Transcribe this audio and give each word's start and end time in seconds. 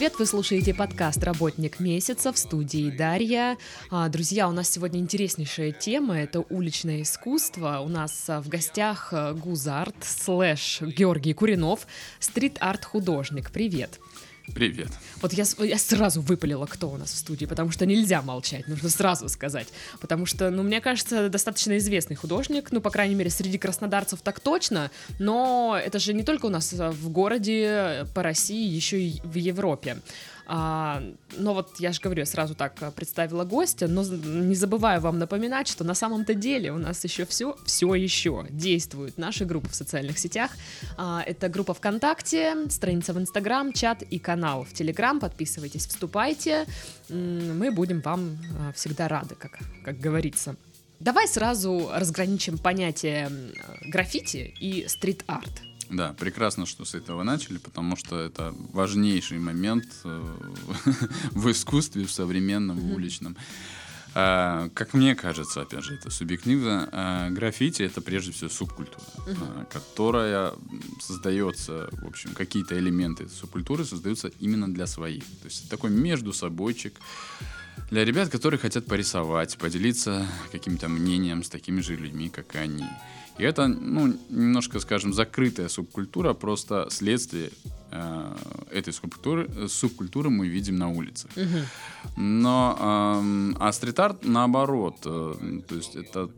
привет! 0.00 0.18
Вы 0.18 0.24
слушаете 0.24 0.72
подкаст 0.72 1.22
«Работник 1.22 1.78
месяца» 1.78 2.32
в 2.32 2.38
студии 2.38 2.88
Дарья. 2.90 3.58
А, 3.90 4.08
друзья, 4.08 4.48
у 4.48 4.50
нас 4.50 4.70
сегодня 4.70 4.98
интереснейшая 4.98 5.72
тема— 5.72 6.18
это 6.18 6.40
уличное 6.40 7.02
искусство. 7.02 7.80
У 7.84 7.88
нас 7.90 8.24
а, 8.30 8.40
в 8.40 8.48
гостях 8.48 9.10
а, 9.12 9.34
Гузарт 9.34 9.94
слэш 10.00 10.80
Георгий 10.80 11.34
Куринов, 11.34 11.86
стрит-арт-художник. 12.18 13.50
Привет! 13.50 14.00
Привет. 14.54 14.88
Вот 15.20 15.32
я, 15.32 15.44
я 15.58 15.78
сразу 15.78 16.20
выпалила, 16.20 16.66
кто 16.66 16.90
у 16.90 16.96
нас 16.96 17.12
в 17.12 17.16
студии, 17.16 17.46
потому 17.46 17.70
что 17.70 17.86
нельзя 17.86 18.22
молчать, 18.22 18.66
нужно 18.68 18.88
сразу 18.88 19.28
сказать. 19.28 19.68
Потому 20.00 20.26
что, 20.26 20.50
ну, 20.50 20.62
мне 20.62 20.80
кажется, 20.80 21.28
достаточно 21.28 21.76
известный 21.78 22.16
художник, 22.16 22.72
ну, 22.72 22.80
по 22.80 22.90
крайней 22.90 23.14
мере, 23.14 23.30
среди 23.30 23.58
краснодарцев 23.58 24.20
так 24.22 24.40
точно, 24.40 24.90
но 25.18 25.80
это 25.82 25.98
же 25.98 26.14
не 26.14 26.22
только 26.22 26.46
у 26.46 26.50
нас 26.50 26.72
в 26.72 27.10
городе, 27.10 28.06
по 28.14 28.22
России, 28.22 28.66
еще 28.66 29.00
и 29.00 29.20
в 29.22 29.34
Европе. 29.34 29.98
А, 30.52 31.00
но 31.36 31.54
вот 31.54 31.78
я 31.78 31.92
же 31.92 32.00
говорю, 32.00 32.22
я 32.22 32.26
сразу 32.26 32.56
так 32.56 32.82
э, 32.82 32.90
представила 32.90 33.44
гостя, 33.44 33.86
но 33.86 34.02
не 34.02 34.56
забываю 34.56 35.00
вам 35.00 35.20
напоминать, 35.20 35.68
что 35.68 35.84
на 35.84 35.94
самом-то 35.94 36.34
деле 36.34 36.72
у 36.72 36.78
нас 36.78 37.04
еще 37.04 37.24
все, 37.24 37.56
все 37.64 37.94
еще 37.94 38.44
действуют 38.50 39.16
наши 39.16 39.44
группы 39.44 39.68
в 39.68 39.76
социальных 39.76 40.18
сетях. 40.18 40.50
А, 40.96 41.22
это 41.24 41.48
группа 41.48 41.72
ВКонтакте, 41.72 42.68
страница 42.68 43.12
в 43.12 43.20
Инстаграм, 43.20 43.72
чат 43.72 44.02
и 44.02 44.18
канал 44.18 44.64
в 44.64 44.72
Телеграм. 44.72 45.20
Подписывайтесь, 45.20 45.86
вступайте. 45.86 46.66
Мы 47.08 47.70
будем 47.70 48.00
вам 48.00 48.32
э, 48.32 48.72
всегда 48.74 49.06
рады, 49.06 49.36
как, 49.36 49.60
как 49.84 50.00
говорится. 50.00 50.56
Давай 50.98 51.28
сразу 51.28 51.90
разграничим 51.94 52.58
понятие 52.58 53.30
граффити 53.86 54.52
и 54.58 54.88
стрит-арт. 54.88 55.69
Да, 55.90 56.12
прекрасно, 56.12 56.66
что 56.66 56.84
с 56.84 56.94
этого 56.94 57.22
начали, 57.24 57.58
потому 57.58 57.96
что 57.96 58.18
это 58.18 58.54
важнейший 58.72 59.38
момент 59.38 59.86
э, 60.04 60.36
в 61.32 61.50
искусстве, 61.50 62.04
в 62.04 62.12
современном, 62.12 62.78
в 62.78 62.94
уличном. 62.94 63.36
А, 64.14 64.68
как 64.74 64.94
мне 64.94 65.14
кажется, 65.14 65.62
опять 65.62 65.84
же, 65.84 65.94
это 65.94 66.10
субъективно, 66.10 66.88
а, 66.92 67.30
граффити 67.30 67.82
это 67.82 68.00
прежде 68.00 68.32
всего 68.32 68.50
субкультура, 68.50 69.04
а, 69.26 69.64
которая 69.66 70.52
создается, 71.00 71.88
в 71.92 72.06
общем, 72.06 72.34
какие-то 72.34 72.76
элементы 72.78 73.28
субкультуры 73.28 73.84
создаются 73.84 74.32
именно 74.40 74.72
для 74.72 74.86
своих. 74.86 75.24
То 75.24 75.44
есть 75.44 75.68
такой 75.70 75.90
между 75.90 76.32
собойчик 76.32 76.94
для 77.90 78.04
ребят, 78.04 78.28
которые 78.30 78.58
хотят 78.58 78.86
порисовать, 78.86 79.56
поделиться 79.58 80.26
каким-то 80.52 80.88
мнением 80.88 81.42
с 81.42 81.48
такими 81.48 81.80
же 81.80 81.96
людьми, 81.96 82.30
как 82.30 82.54
и 82.54 82.58
они. 82.58 82.84
И 83.40 83.42
это, 83.42 83.68
ну, 83.68 84.14
немножко, 84.28 84.80
скажем, 84.80 85.14
закрытая 85.14 85.68
субкультура, 85.68 86.34
просто 86.34 86.88
следствие 86.90 87.50
э, 87.90 88.36
этой 88.70 88.92
субкультуры, 88.92 89.66
субкультуры 89.66 90.28
мы 90.28 90.46
видим 90.46 90.76
на 90.76 90.90
улицах. 90.90 91.30
Но 92.18 92.76
э, 92.78 93.54
а 93.58 93.72
стрит-арт 93.72 94.26
наоборот, 94.26 94.96
э, 95.06 95.60
то 95.66 95.74
есть 95.74 95.96
это 95.96 96.28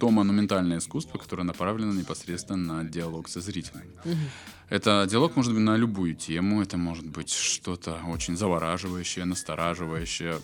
то 0.00 0.10
монументальное 0.10 0.78
искусство, 0.78 1.18
которое 1.18 1.42
направлено 1.42 1.92
непосредственно 1.92 2.82
на 2.82 2.84
диалог 2.84 3.28
со 3.28 3.42
зрителем. 3.42 3.82
Это 4.70 5.06
диалог 5.10 5.36
может 5.36 5.52
быть 5.52 5.62
на 5.62 5.76
любую 5.76 6.14
тему, 6.14 6.62
это 6.62 6.78
может 6.78 7.06
быть 7.06 7.30
что-то 7.30 7.98
очень 8.08 8.38
завораживающее, 8.38 9.26
настораживающее, 9.26 10.40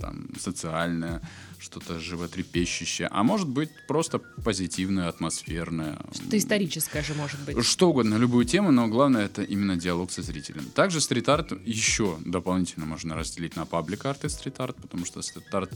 там, 0.00 0.28
социальное, 0.40 1.20
что-то 1.58 1.98
животрепещущее, 1.98 3.08
а 3.10 3.22
может 3.22 3.48
быть 3.48 3.70
просто 3.86 4.18
позитивное, 4.18 5.08
атмосферное. 5.08 5.98
Что-то 6.14 6.38
историческое 6.38 7.02
же 7.02 7.14
может 7.14 7.40
быть. 7.40 7.64
Что 7.64 7.90
угодно, 7.90 8.16
любую 8.16 8.44
тему, 8.44 8.70
но 8.70 8.88
главное 8.88 9.24
это 9.24 9.42
именно 9.42 9.76
диалог 9.76 10.10
со 10.10 10.22
зрителем. 10.22 10.64
Также 10.74 11.00
стрит-арт 11.00 11.52
еще 11.66 12.16
дополнительно 12.24 12.86
можно 12.86 13.14
разделить 13.14 13.56
на 13.56 13.64
паблик-арт 13.64 14.24
и 14.24 14.28
стрит-арт, 14.28 14.76
потому 14.76 15.04
что 15.04 15.20
стрит-арт 15.20 15.72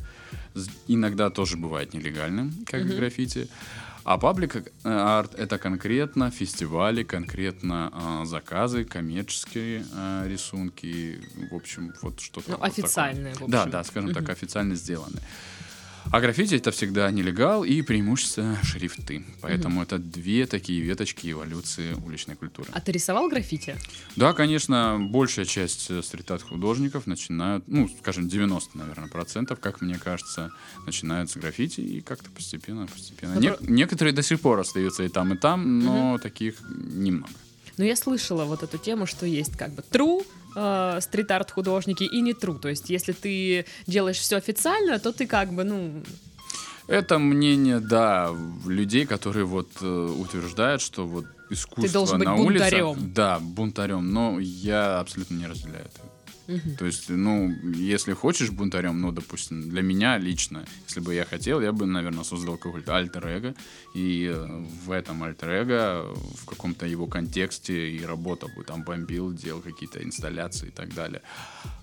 иногда 0.87 1.31
тоже 1.31 1.57
бывает 1.57 1.95
нелегальным, 1.95 2.53
как 2.67 2.83
mm-hmm. 2.83 2.97
граффити. 2.97 3.49
А 4.05 4.19
паблик 4.19 4.73
арт 4.83 5.35
это 5.37 5.59
конкретно 5.59 6.31
фестивали, 6.31 7.05
конкретно 7.05 7.93
э, 7.93 8.27
заказы, 8.27 8.85
коммерческие 8.85 9.85
э, 9.95 10.25
рисунки, 10.27 11.21
в 11.51 11.55
общем, 11.55 11.93
вот 12.03 12.19
что-то. 12.19 12.53
Ну, 12.53 12.57
вот 12.57 12.67
официальные, 12.67 13.35
такое. 13.35 13.49
в 13.49 13.55
общем. 13.55 13.71
Да, 13.71 13.79
да, 13.79 13.85
скажем 13.85 14.13
так, 14.13 14.29
официально 14.29 14.75
сделанные. 14.75 15.23
А 16.11 16.21
граффити 16.21 16.55
это 16.57 16.71
всегда 16.71 17.11
нелегал 17.11 17.65
и 17.65 17.83
преимущество 17.83 18.59
шрифты. 18.63 19.25
Поэтому 19.41 19.77
угу. 19.77 19.85
это 19.85 19.99
две 19.99 20.47
такие 20.47 20.81
веточки 20.81 21.31
эволюции 21.31 21.95
уличной 22.05 22.37
культуры. 22.37 22.69
А 22.73 22.81
ты 22.81 22.93
рисовал 22.93 23.29
граффити? 23.29 23.77
Да, 24.17 24.33
конечно, 24.33 24.99
большая 25.01 25.45
часть 25.45 25.91
э, 25.91 26.03
стрит 26.03 26.31
художников 26.43 27.07
начинают, 27.07 27.65
ну, 27.67 27.89
скажем, 28.01 28.29
90, 28.29 28.79
наверное, 28.79 29.09
процентов, 29.09 29.61
как 29.61 29.81
мне 29.81 29.99
кажется, 29.99 30.51
начинают 30.87 31.31
с 31.31 31.37
граффити 31.37 31.81
и 31.81 32.01
как-то 32.01 32.31
постепенно, 32.31 32.87
постепенно. 32.87 33.39
Не- 33.39 33.57
некоторые 33.61 34.13
до 34.13 34.23
сих 34.23 34.41
пор 34.41 34.61
остаются 34.61 35.03
и 35.03 35.09
там, 35.09 35.35
и 35.35 35.37
там, 35.37 35.81
но 35.81 36.15
угу. 36.15 36.19
таких 36.19 36.57
немного. 36.71 37.33
Но 37.79 37.85
я 37.85 37.97
слышала 37.97 38.45
вот 38.45 38.63
эту 38.63 38.79
тему, 38.79 39.07
что 39.07 39.27
есть 39.27 39.57
как 39.57 39.73
бы 39.73 39.83
true 39.91 40.27
э, 40.55 40.99
стрит-арт 41.01 41.51
художники 41.51 42.05
и 42.05 42.21
не 42.21 42.33
true. 42.33 42.59
То 42.59 42.69
есть, 42.69 42.91
если 42.91 43.13
ты 43.13 43.67
делаешь 43.87 44.19
все 44.19 44.37
официально, 44.37 44.99
то 44.99 45.13
ты 45.13 45.27
как 45.27 45.53
бы, 45.53 45.65
ну... 45.65 46.03
Это 46.89 47.19
мнение, 47.19 47.79
да, 47.79 48.31
людей, 48.67 49.07
которые 49.07 49.45
вот 49.45 49.69
э, 49.81 49.87
утверждают, 49.87 50.83
что 50.83 51.07
вот 51.07 51.27
искусство 51.51 51.87
ты 51.87 51.93
должен 51.93 52.19
быть 52.19 52.29
на 52.29 52.37
бунтарем. 52.37 52.89
улицах... 52.89 53.13
Да, 53.13 53.39
бунтарем, 53.41 54.13
но 54.13 54.39
я 54.41 55.01
абсолютно 55.01 55.37
не 55.37 55.47
разделяю 55.47 55.85
это. 55.85 56.12
Угу. 56.49 56.77
То 56.79 56.87
есть, 56.87 57.09
ну, 57.09 57.55
если 57.75 58.13
хочешь 58.13 58.51
бунтарем, 58.51 59.01
ну, 59.01 59.13
допустим, 59.13 59.69
для 59.69 59.83
меня 59.83 60.19
лично, 60.19 60.65
если 60.87 61.01
бы 61.01 61.15
я 61.15 61.25
хотел, 61.25 61.61
я 61.61 61.73
бы, 61.73 61.87
наверное, 61.87 62.25
создал 62.25 62.57
какой-то 62.57 62.97
альтер-эго, 62.97 63.55
и 63.95 64.33
э, 64.35 64.65
в 64.85 64.91
этом 64.91 65.23
альтер-эго, 65.23 66.13
в 66.41 66.45
каком-то 66.47 66.87
его 66.87 67.07
контексте 67.07 67.91
и 67.91 68.05
работал 68.05 68.49
бы, 68.57 68.65
там 68.65 68.83
бомбил, 68.83 69.33
делал 69.33 69.61
какие-то 69.61 70.03
инсталляции 70.03 70.69
и 70.69 70.73
так 70.73 70.95
далее. 70.95 71.23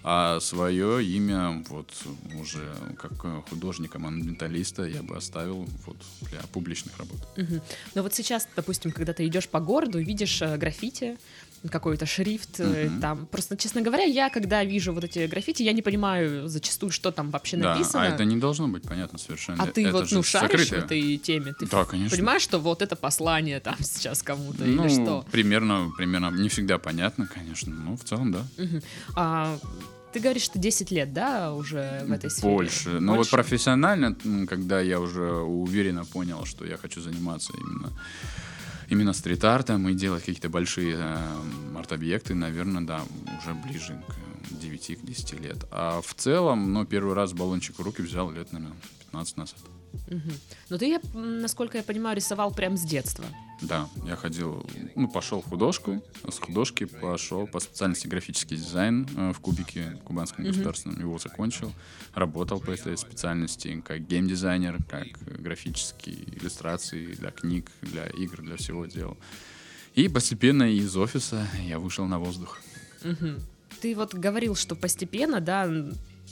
А 0.04 0.40
свое 0.40 1.04
имя, 1.06 1.64
вот, 1.70 1.94
уже 2.40 2.74
как 2.98 3.48
художника-монументалиста 3.50 4.84
я 4.84 5.04
бы 5.04 5.18
оставил 5.18 5.68
вот 5.86 5.98
для 6.30 6.40
публичных 6.54 6.98
работ. 6.98 7.18
Угу. 7.38 7.62
Но 7.96 8.04
вот 8.04 8.14
сейчас, 8.14 8.48
допустим, 8.56 8.92
когда 8.92 9.14
ты 9.14 9.26
идешь 9.28 9.48
по 9.48 9.60
городу, 9.60 10.00
видишь 10.00 10.42
э, 10.42 10.58
граффити, 10.58 11.18
какой-то 11.70 12.06
шрифт 12.06 12.60
mm-hmm. 12.60 13.00
там. 13.00 13.26
Просто, 13.26 13.58
честно 13.58 13.82
говоря, 13.82 14.04
я, 14.04 14.30
когда 14.30 14.64
вижу 14.64 14.94
вот 14.94 15.04
эти 15.04 15.28
граффити, 15.28 15.64
я 15.64 15.74
не 15.74 15.82
понимаю 15.82 16.48
зачастую, 16.48 16.92
что 16.92 17.12
там 17.12 17.30
вообще 17.30 17.58
да, 17.58 17.74
написано. 17.74 18.04
А 18.04 18.08
это 18.08 18.24
не 18.26 18.38
должно 18.38 18.68
быть 18.68 18.84
понятно 18.84 19.20
совершенно. 19.20 19.64
А 19.64 19.68
ты 19.68 19.86
это 19.86 19.98
вот, 19.98 20.12
ну, 20.12 20.24
шаришь 20.24 20.70
закрытое. 20.70 20.82
в 20.82 20.86
этой 20.86 21.18
теме? 21.18 21.54
Ты 21.60 21.68
да, 21.68 21.86
конечно. 21.86 22.16
понимаешь, 22.16 22.42
что 22.42 22.60
вот 22.60 22.82
это 22.82 22.96
послание 22.96 23.60
там 23.60 23.76
сейчас 23.80 24.24
кому-то 24.24 24.64
ну, 24.64 24.86
или 24.86 24.94
что? 24.94 25.26
примерно, 25.32 25.92
примерно, 25.98 26.32
не 26.32 26.50
всегда 26.50 26.78
понятно, 26.78 27.28
конечно, 27.28 27.74
но 27.74 27.98
в 27.98 28.04
целом, 28.04 28.32
да. 28.32 28.46
Угу. 28.58 28.82
А, 29.16 29.60
ты 30.14 30.20
говоришь, 30.20 30.44
что 30.44 30.58
10 30.58 30.92
лет, 30.92 31.14
да, 31.14 31.54
уже 31.54 32.04
в 32.06 32.12
этой 32.12 32.30
сфере? 32.30 32.54
Больше. 32.54 32.90
Но 33.00 33.16
вот 33.16 33.30
профессионально, 33.30 34.16
когда 34.48 34.82
я 34.82 35.00
уже 35.00 35.32
уверенно 35.32 36.06
понял, 36.06 36.46
что 36.46 36.66
я 36.66 36.78
хочу 36.78 37.02
заниматься 37.02 37.54
именно 37.58 37.92
именно 38.90 39.14
стрит-артом 39.14 39.88
и 39.90 39.94
делать 39.94 40.26
какие-то 40.26 40.50
большие 40.50 40.96
э, 40.98 41.78
арт-объекты, 41.78 42.36
наверное, 42.36 42.82
да, 42.82 43.02
уже 43.40 43.54
ближе 43.54 44.02
к 44.08 44.54
9-10 44.54 45.42
лет. 45.42 45.66
А 45.72 46.02
в 46.02 46.14
целом, 46.16 46.74
ну, 46.74 46.86
первый 46.86 47.14
раз 47.14 47.34
баллончик 47.34 47.78
в 47.78 47.82
руки 47.82 48.02
взял 48.02 48.32
лет, 48.32 48.52
наверное, 48.52 48.76
15 49.12 49.38
назад. 49.38 49.60
Угу. 50.08 50.32
Но 50.70 50.78
ты, 50.78 51.00
насколько 51.14 51.78
я 51.78 51.84
понимаю, 51.84 52.16
рисовал 52.16 52.52
прям 52.52 52.78
с 52.78 52.82
детства. 52.82 53.26
Да, 53.62 53.90
я 54.06 54.16
ходил, 54.16 54.66
ну, 54.96 55.10
пошел 55.10 55.42
в 55.42 55.50
художку, 55.50 56.02
с 56.28 56.40
художки 56.40 56.86
пошел 56.86 57.46
по 57.46 57.60
специальности 57.60 58.08
графический 58.08 58.56
дизайн 58.56 59.08
э, 59.18 59.34
в 59.34 59.40
Кубике, 59.42 59.98
в 60.02 60.04
Кубанском 60.06 60.46
mm-hmm. 60.46 60.50
государственном, 60.50 61.00
его 61.00 61.18
закончил, 61.20 61.74
работал 62.14 62.62
по 62.62 62.72
этой 62.72 62.98
специальности 62.98 63.84
как 63.86 64.08
геймдизайнер, 64.08 64.82
как 64.88 65.08
графические 65.42 66.16
иллюстрации 66.38 67.14
для 67.14 67.32
книг, 67.32 67.70
для 67.82 68.08
игр, 68.08 68.42
для 68.42 68.56
всего 68.56 68.86
делал. 68.86 69.18
И 69.94 70.08
постепенно 70.08 70.64
из 70.64 70.96
офиса 70.96 71.46
я 71.62 71.80
вышел 71.80 72.06
на 72.06 72.20
воздух. 72.20 72.62
Mm-hmm. 73.04 73.42
Ты 73.82 73.96
вот 73.96 74.14
говорил, 74.14 74.56
что 74.56 74.76
постепенно, 74.76 75.42
да, 75.42 75.70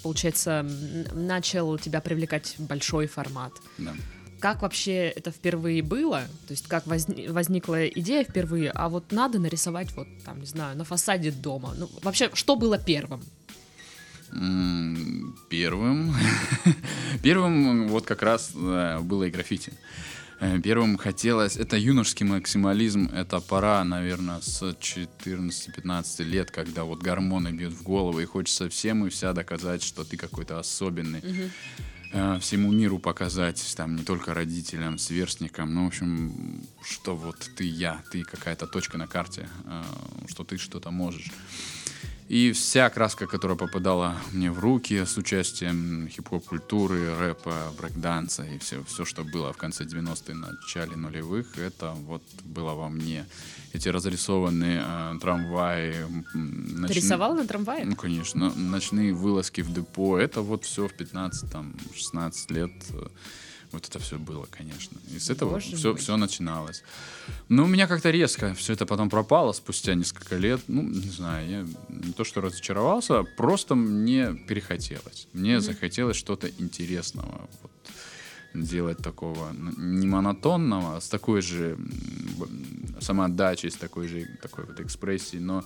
получается, 0.07 0.65
начал 1.11 1.77
тебя 1.77 1.99
привлекать 1.99 2.55
большой 2.59 3.07
формат. 3.07 3.51
Да 3.77 3.93
как 4.39 4.61
вообще 4.61 5.07
это 5.15 5.31
впервые 5.31 5.81
было, 5.81 6.21
то 6.47 6.51
есть 6.51 6.67
как 6.67 6.85
возни- 6.85 7.27
возникла 7.27 7.87
идея 7.87 8.23
впервые, 8.23 8.69
а 8.69 8.87
вот 8.87 9.11
надо 9.11 9.39
нарисовать 9.39 9.91
вот 9.95 10.07
там, 10.23 10.39
не 10.39 10.45
знаю, 10.45 10.77
на 10.77 10.83
фасаде 10.83 11.31
дома. 11.31 11.73
Ну, 11.75 11.89
вообще, 12.03 12.29
что 12.33 12.55
было 12.55 12.77
первым? 12.77 13.23
Первым, 15.49 16.15
первым 17.23 17.87
вот 17.87 18.05
как 18.05 18.21
раз 18.21 18.51
было 18.51 19.23
и 19.23 19.31
граффити. 19.31 19.73
Э, 20.39 20.59
первым 20.59 20.97
хотелось, 20.97 21.57
это 21.57 21.77
юношеский 21.77 22.25
максимализм, 22.25 23.09
это 23.13 23.39
пора, 23.39 23.83
наверное, 23.83 24.39
с 24.41 24.61
14-15 24.61 26.23
лет, 26.23 26.51
когда 26.51 26.83
вот 26.83 27.01
гормоны 27.01 27.49
бьют 27.49 27.73
в 27.73 27.81
голову, 27.81 28.19
и 28.19 28.25
хочется 28.25 28.69
всем 28.69 29.05
и 29.07 29.09
вся 29.09 29.33
доказать, 29.33 29.81
что 29.83 30.03
ты 30.03 30.15
какой-то 30.15 30.59
особенный. 30.59 31.21
Э, 32.13 32.39
Всему 32.39 32.71
миру 32.71 32.99
показать, 32.99 33.73
там, 33.75 33.95
не 33.95 34.03
только 34.03 34.33
родителям, 34.33 34.97
сверстникам, 34.99 35.73
ну, 35.73 35.85
в 35.85 35.87
общем, 35.87 36.61
что 36.83 37.15
вот 37.15 37.49
ты 37.55 37.63
я, 37.65 38.01
ты 38.11 38.23
какая-то 38.23 38.67
точка 38.67 38.97
на 38.97 39.07
карте, 39.07 39.49
э, 39.65 39.83
что 40.29 40.43
ты 40.43 40.57
что-то 40.57 40.91
можешь. 40.91 41.31
И 42.29 42.51
вся 42.51 42.89
краска, 42.89 43.25
которая 43.25 43.57
попадала 43.57 44.15
мне 44.33 44.51
в 44.51 44.59
руки 44.59 45.05
с 45.05 45.15
участием 45.17 46.09
хип-хоп-культуры, 46.09 47.17
рэпа, 47.17 47.71
брейкданса 47.79 48.43
и 48.43 48.57
все, 48.59 48.83
все, 48.83 49.05
что 49.05 49.23
было 49.23 49.53
в 49.53 49.57
конце 49.57 49.85
90-х, 49.85 50.33
начале 50.33 50.97
нулевых, 50.97 51.57
это 51.57 51.91
вот 51.93 52.21
было 52.43 52.73
во 52.73 52.89
мне. 52.89 53.25
Эти 53.71 53.87
разрисованные 53.87 54.83
э, 54.85 55.19
трамваи. 55.21 55.95
м, 56.35 56.85
Ты 56.87 56.93
рисовал 56.95 57.33
на 57.33 57.47
трамвае? 57.47 57.85
Ну, 57.85 57.95
конечно. 57.95 58.51
Ночные 58.55 59.13
вылазки 59.13 59.61
в 59.61 59.71
депо. 59.73 60.17
Это 60.17 60.41
вот 60.41 60.65
все 60.65 60.89
в 60.89 60.93
15, 60.93 61.49
там, 61.49 61.73
16 61.95 62.51
лет. 62.51 62.71
Вот 63.71 63.87
это 63.87 63.99
все 63.99 64.17
было, 64.17 64.47
конечно. 64.49 64.97
И 65.13 65.19
с 65.19 65.29
этого 65.29 65.51
Боже 65.51 65.75
все, 65.75 65.93
все 65.95 66.15
начиналось. 66.17 66.83
Но 67.49 67.65
у 67.65 67.67
меня 67.67 67.87
как-то 67.87 68.09
резко 68.11 68.53
все 68.53 68.73
это 68.73 68.85
потом 68.85 69.09
пропало 69.09 69.51
спустя 69.51 69.93
несколько 69.93 70.37
лет. 70.37 70.61
Ну, 70.67 70.83
не 70.83 71.09
знаю, 71.09 71.49
я 71.49 71.67
не 71.89 72.13
то 72.13 72.23
что 72.23 72.41
разочаровался, 72.41 73.19
а 73.19 73.23
просто 73.23 73.75
мне 73.75 74.33
перехотелось. 74.33 75.27
Мне 75.33 75.59
захотелось 75.59 76.15
что-то 76.15 76.47
интересного. 76.47 77.49
Вот 77.61 77.71
делать 78.53 78.97
такого 78.99 79.51
не 79.53 80.07
монотонного, 80.07 80.97
а 80.97 81.01
с 81.01 81.09
такой 81.09 81.41
же 81.41 81.77
самоотдачей, 82.99 83.69
с 83.69 83.75
такой 83.75 84.07
же 84.07 84.27
такой 84.41 84.65
вот 84.65 84.79
экспрессией, 84.79 85.41
но 85.41 85.63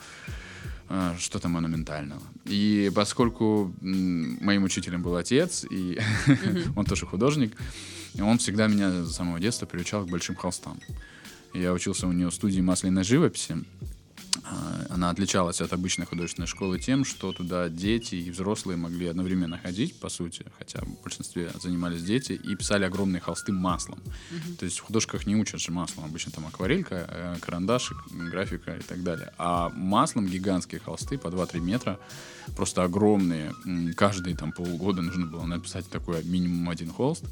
что-то 1.20 1.48
монументального. 1.48 2.22
И 2.46 2.92
поскольку 2.94 3.74
моим 3.82 4.64
учителем 4.64 5.02
был 5.02 5.16
отец, 5.16 5.66
и 5.70 6.00
он 6.76 6.86
тоже 6.86 7.06
художник, 7.06 7.56
он 8.20 8.38
всегда 8.38 8.68
меня 8.68 9.04
с 9.04 9.14
самого 9.14 9.40
детства 9.40 9.66
приучал 9.66 10.06
к 10.06 10.10
большим 10.10 10.36
холстам. 10.36 10.80
Я 11.54 11.74
учился 11.74 12.08
у 12.08 12.12
него 12.12 12.30
в 12.30 12.34
студии 12.34 12.62
масляной 12.62 13.04
живописи. 13.04 13.64
А, 14.44 14.86
Она 14.90 15.10
отличалась 15.10 15.62
от 15.62 15.74
обычной 15.74 16.06
художественной 16.06 16.48
школы 16.48 16.80
тем, 16.80 17.06
что 17.06 17.32
туда 17.32 17.70
дети 17.70 18.16
и 18.16 18.32
взрослые 18.32 18.78
могли 18.78 19.08
одновременно 19.08 19.58
ходить, 19.58 20.00
по 20.00 20.10
сути, 20.10 20.46
хотя 20.58 20.82
в 20.82 21.02
большинстве 21.04 21.52
занимались 21.62 22.04
дети, 22.04 22.34
и 22.34 22.56
писали 22.56 22.84
огромные 22.84 23.22
холсты 23.22 23.52
маслом. 23.52 24.00
То 24.60 24.66
есть 24.66 24.80
в 24.80 24.84
художках 24.84 25.26
не 25.26 25.36
учат 25.36 25.60
же 25.60 25.72
маслом, 25.72 26.06
обычно 26.06 26.32
там 26.32 26.46
акварелька, 26.48 27.06
э, 27.08 27.36
карандашик, 27.42 27.98
графика 28.12 28.76
и 28.76 28.82
так 28.82 29.04
далее. 29.04 29.34
А 29.38 29.70
маслом 29.70 30.28
гигантские 30.28 30.82
холсты 30.82 31.18
по 31.18 31.28
2-3 31.28 31.60
метра, 31.60 32.00
просто 32.56 32.84
огромные. 32.84 33.54
Каждые 33.96 34.36
там 34.36 34.52
полгода 34.52 35.02
нужно 35.02 35.26
было 35.26 35.46
написать 35.46 35.90
такой 35.90 36.24
минимум 36.24 36.70
один 36.70 36.92
холст 36.92 37.26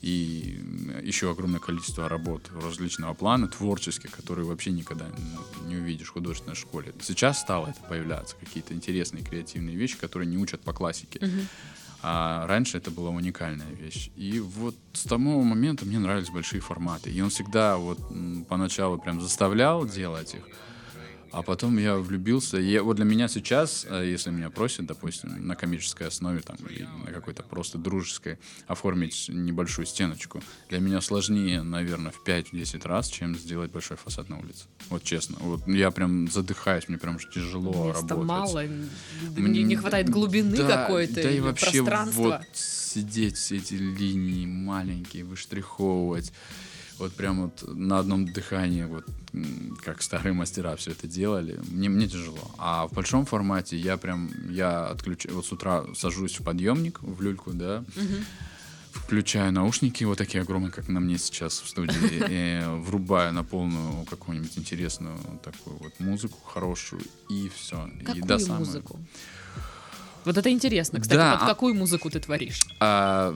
и 0.00 0.60
еще 1.02 1.30
огромное 1.30 1.60
количество 1.60 2.08
работ 2.08 2.50
различного 2.54 3.14
плана, 3.14 3.48
творческих, 3.48 4.10
которые 4.10 4.46
вообще 4.46 4.70
никогда 4.70 5.06
ну, 5.08 5.68
не 5.68 5.76
увидишь 5.76 6.08
в 6.08 6.12
художественной 6.12 6.56
школе. 6.56 6.94
Сейчас 7.00 7.40
стало 7.40 7.68
это 7.68 7.80
появляться, 7.88 8.36
какие-то 8.36 8.72
интересные 8.72 9.22
креативные 9.22 9.76
вещи, 9.76 9.98
которые 9.98 10.28
не 10.28 10.38
учат 10.38 10.62
по 10.62 10.72
классике. 10.72 11.20
А 12.02 12.46
раньше 12.46 12.78
это 12.78 12.90
была 12.90 13.10
уникальная 13.10 13.70
вещь. 13.72 14.10
И 14.16 14.40
вот 14.40 14.74
с 14.94 15.02
того 15.02 15.42
момента 15.42 15.84
мне 15.84 15.98
нравились 15.98 16.30
большие 16.30 16.62
форматы. 16.62 17.10
И 17.10 17.20
он 17.20 17.28
всегда 17.28 17.76
вот 17.76 17.98
поначалу 18.48 18.98
прям 18.98 19.20
заставлял 19.20 19.86
делать 19.86 20.34
их, 20.34 20.42
а 21.32 21.42
потом 21.42 21.78
я 21.78 21.96
влюбился. 21.96 22.56
Я- 22.58 22.82
вот 22.82 22.96
для 22.96 23.04
меня 23.04 23.28
сейчас, 23.28 23.86
э, 23.88 24.04
если 24.10 24.30
меня 24.30 24.50
просят, 24.50 24.86
допустим, 24.86 25.46
на 25.46 25.54
коммерческой 25.56 26.08
основе 26.08 26.40
там, 26.40 26.56
или 26.68 26.88
на 27.06 27.12
какой-то 27.12 27.42
просто 27.42 27.78
дружеской 27.78 28.38
оформить 28.66 29.26
небольшую 29.28 29.86
стеночку, 29.86 30.42
для 30.68 30.80
меня 30.80 31.00
сложнее, 31.00 31.62
наверное, 31.62 32.10
в 32.12 32.22
5-10 32.24 32.84
раз, 32.86 33.08
чем 33.08 33.36
сделать 33.36 33.70
большой 33.70 33.96
фасад 33.96 34.28
на 34.28 34.38
улице. 34.38 34.64
Вот 34.88 35.02
честно. 35.04 35.36
Вот 35.40 35.66
я 35.68 35.90
прям 35.90 36.28
задыхаюсь, 36.30 36.88
мне 36.88 36.98
прям 36.98 37.18
тяжело 37.18 37.88
Места 37.88 38.08
работать. 38.08 38.28
мало, 38.28 38.62
Мне- 39.36 39.62
не 39.62 39.76
хватает 39.76 40.08
глубины 40.08 40.56
да, 40.56 40.66
какой-то, 40.84 41.22
Да 41.22 41.30
и 41.30 41.40
вообще 41.40 41.84
пространства. 41.84 42.22
вот 42.22 42.56
сидеть 42.56 43.36
все 43.36 43.56
эти 43.56 43.74
линии 43.74 44.46
маленькие, 44.46 45.24
выштриховывать. 45.24 46.32
Вот 47.00 47.12
прям 47.14 47.42
вот 47.44 47.64
на 47.66 47.98
одном 47.98 48.26
дыхании, 48.30 48.84
вот 48.84 49.06
как 49.82 50.02
старые 50.02 50.34
мастера 50.34 50.76
все 50.76 50.90
это 50.90 51.06
делали, 51.08 51.58
мне, 51.70 51.88
мне 51.88 52.06
тяжело. 52.06 52.50
А 52.58 52.86
в 52.88 52.92
большом 52.92 53.24
формате 53.24 53.78
я 53.78 53.96
прям, 53.96 54.30
я 54.50 54.86
отключаю, 54.88 55.36
вот 55.36 55.46
с 55.46 55.52
утра 55.52 55.84
сажусь 55.94 56.38
в 56.38 56.44
подъемник, 56.44 57.00
в 57.02 57.22
люльку, 57.22 57.52
да, 57.54 57.82
включаю 58.92 59.50
наушники, 59.52 60.04
вот 60.04 60.18
такие 60.18 60.42
огромные, 60.42 60.70
как 60.72 60.88
на 60.88 61.00
мне 61.00 61.16
сейчас 61.16 61.60
в 61.60 61.68
студии, 61.68 61.94
и 62.28 62.62
врубаю 62.82 63.32
на 63.32 63.44
полную 63.44 64.04
какую-нибудь 64.04 64.58
интересную 64.58 65.16
такую 65.42 65.78
вот 65.78 65.98
музыку 66.00 66.38
хорошую, 66.44 67.02
и 67.30 67.50
все. 67.54 67.88
и 67.98 68.04
Какую 68.04 68.24
до 68.26 68.38
самой- 68.38 68.58
музыку? 68.58 68.98
Вот 70.26 70.36
это 70.36 70.50
интересно, 70.50 71.00
кстати, 71.00 71.16
Да, 71.16 71.32
под 71.32 71.42
а- 71.44 71.46
какую 71.46 71.74
музыку 71.74 72.10
ты 72.10 72.20
творишь? 72.20 72.60
А, 72.78 73.34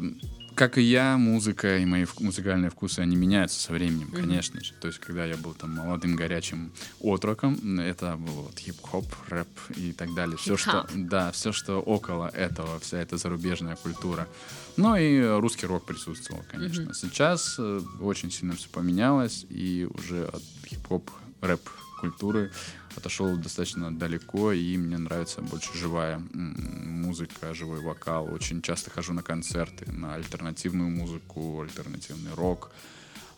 как 0.55 0.79
и 0.79 0.83
я, 0.83 1.17
музыка 1.17 1.79
и 1.79 1.85
мои 1.85 2.07
музыкальные 2.19 2.71
вкусы, 2.71 3.01
они 3.01 3.17
меняются 3.17 3.61
со 3.61 3.73
временем, 3.73 4.11
конечно 4.11 4.63
же. 4.63 4.73
То 4.81 4.89
есть, 4.89 5.01
когда 5.01 5.25
я 5.25 5.37
был 5.37 5.55
там 5.55 5.71
молодым, 5.71 6.17
горячим 6.17 6.73
отроком, 7.01 7.81
это 7.81 8.17
был 8.17 8.33
вот 8.33 8.59
хип-хоп, 8.59 9.07
рэп 9.29 9.49
и 9.77 9.93
так 9.93 10.15
далее. 10.15 10.37
Все, 10.37 10.57
что, 10.57 10.87
да, 10.95 11.33
все, 11.33 11.53
что 11.53 11.81
около 11.81 12.29
этого, 12.29 12.79
вся 12.81 12.99
эта 12.99 13.17
зарубежная 13.17 13.77
культура. 13.77 14.29
Ну 14.77 14.97
и 14.97 15.23
русский 15.39 15.67
рок 15.67 15.85
присутствовал, 15.85 16.45
конечно. 16.51 16.95
Сейчас 16.95 17.57
э, 17.59 17.81
очень 18.01 18.31
сильно 18.31 18.57
все 18.57 18.69
поменялось, 18.69 19.47
и 19.49 19.89
уже 19.93 20.27
от 20.27 20.43
хип-хоп, 20.67 21.11
рэп 21.41 21.61
культуры 22.01 22.51
отошел 22.97 23.37
достаточно 23.37 23.97
далеко, 23.97 24.53
и 24.53 24.77
мне 24.77 24.99
нравится 24.99 25.43
больше 25.43 25.77
живая 25.77 26.23
музыка, 26.33 27.55
живой 27.55 27.81
вокал. 27.81 28.33
Очень 28.33 28.63
часто 28.63 28.91
хожу 28.91 29.13
на 29.13 29.23
концерты, 29.23 29.91
на 29.91 30.15
альтернативную 30.15 30.91
музыку, 30.91 31.61
альтернативный 31.63 32.35
рок, 32.35 32.71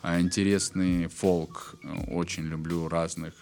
а, 0.03 0.21
интересный 0.21 1.09
фолк. 1.09 1.75
Э, 1.83 2.13
Очень 2.13 2.45
люблю 2.45 2.89
разных 2.89 3.35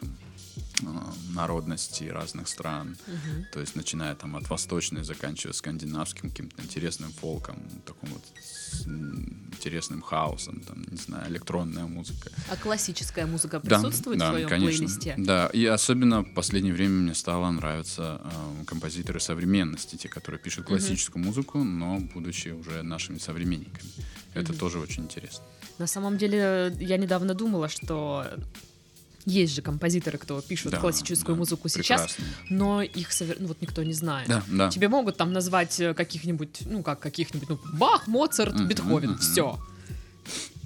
народностей, 1.34 2.10
разных 2.10 2.48
стран. 2.48 2.96
То 3.52 3.60
есть 3.60 3.76
начиная 3.76 4.14
там 4.14 4.36
от 4.36 4.48
восточной, 4.50 5.04
заканчивая 5.04 5.52
скандинавским 5.52 6.30
каким-то 6.30 6.62
интересным 6.62 7.12
фолком, 7.12 7.56
таким 7.84 8.14
вот 8.14 8.22
интересным 8.86 10.02
хаосом, 10.02 10.60
там, 10.60 10.84
не 10.90 10.96
знаю, 10.96 11.30
электронная 11.30 11.86
музыка. 11.86 12.30
А 12.50 12.56
классическая 12.56 13.26
музыка 13.26 13.60
Да, 13.62 13.78
присутствует 13.78 14.18
да, 14.18 14.28
в 14.28 14.30
твоем 14.30 14.48
конечно. 14.48 14.78
плейлисте? 14.78 15.14
Да, 15.16 15.46
и 15.46 15.64
особенно 15.64 16.22
в 16.22 16.34
последнее 16.34 16.74
время 16.74 16.94
мне 17.02 17.14
стало 17.14 17.50
нравиться 17.50 18.20
э, 18.24 18.64
композиторы 18.66 19.20
современности, 19.20 19.96
те, 19.96 20.08
которые 20.08 20.40
пишут 20.40 20.66
классическую 20.66 21.24
музыку, 21.24 21.58
но 21.58 22.00
будучи 22.14 22.48
уже 22.48 22.82
нашими 22.82 23.18
современниками. 23.18 23.90
Это 24.34 24.52
тоже 24.52 24.78
очень 24.80 25.04
интересно. 25.04 25.44
На 25.78 25.86
самом 25.86 26.18
деле, 26.18 26.76
я 26.80 26.96
недавно 26.96 27.34
думала, 27.34 27.68
что 27.68 28.26
есть 29.26 29.54
же 29.54 29.62
композиторы, 29.62 30.18
кто 30.18 30.40
пишут 30.42 30.72
Да, 30.72 30.78
классическую 30.78 31.34
да, 31.34 31.38
музыку 31.38 31.68
сейчас, 31.68 32.12
прекрасно. 32.14 32.24
но 32.50 32.82
их 32.82 33.10
совер- 33.10 33.36
ну, 33.40 33.48
вот 33.48 33.60
никто 33.62 33.82
не 33.82 33.92
знает. 33.94 34.28
Да, 34.28 34.42
да. 34.48 34.70
Тебе 34.70 34.88
могут 34.88 35.16
там 35.16 35.32
назвать 35.32 35.78
э, 35.80 35.94
каких-нибудь, 35.94 36.62
ну 36.66 36.82
как 36.82 37.00
каких-нибудь, 37.00 37.48
ну 37.48 37.58
Бах, 37.78 38.06
Моцарт, 38.06 38.54
Мгм, 38.54 38.68
Бетховен, 38.68 39.10
мгм. 39.10 39.18
все. 39.18 39.58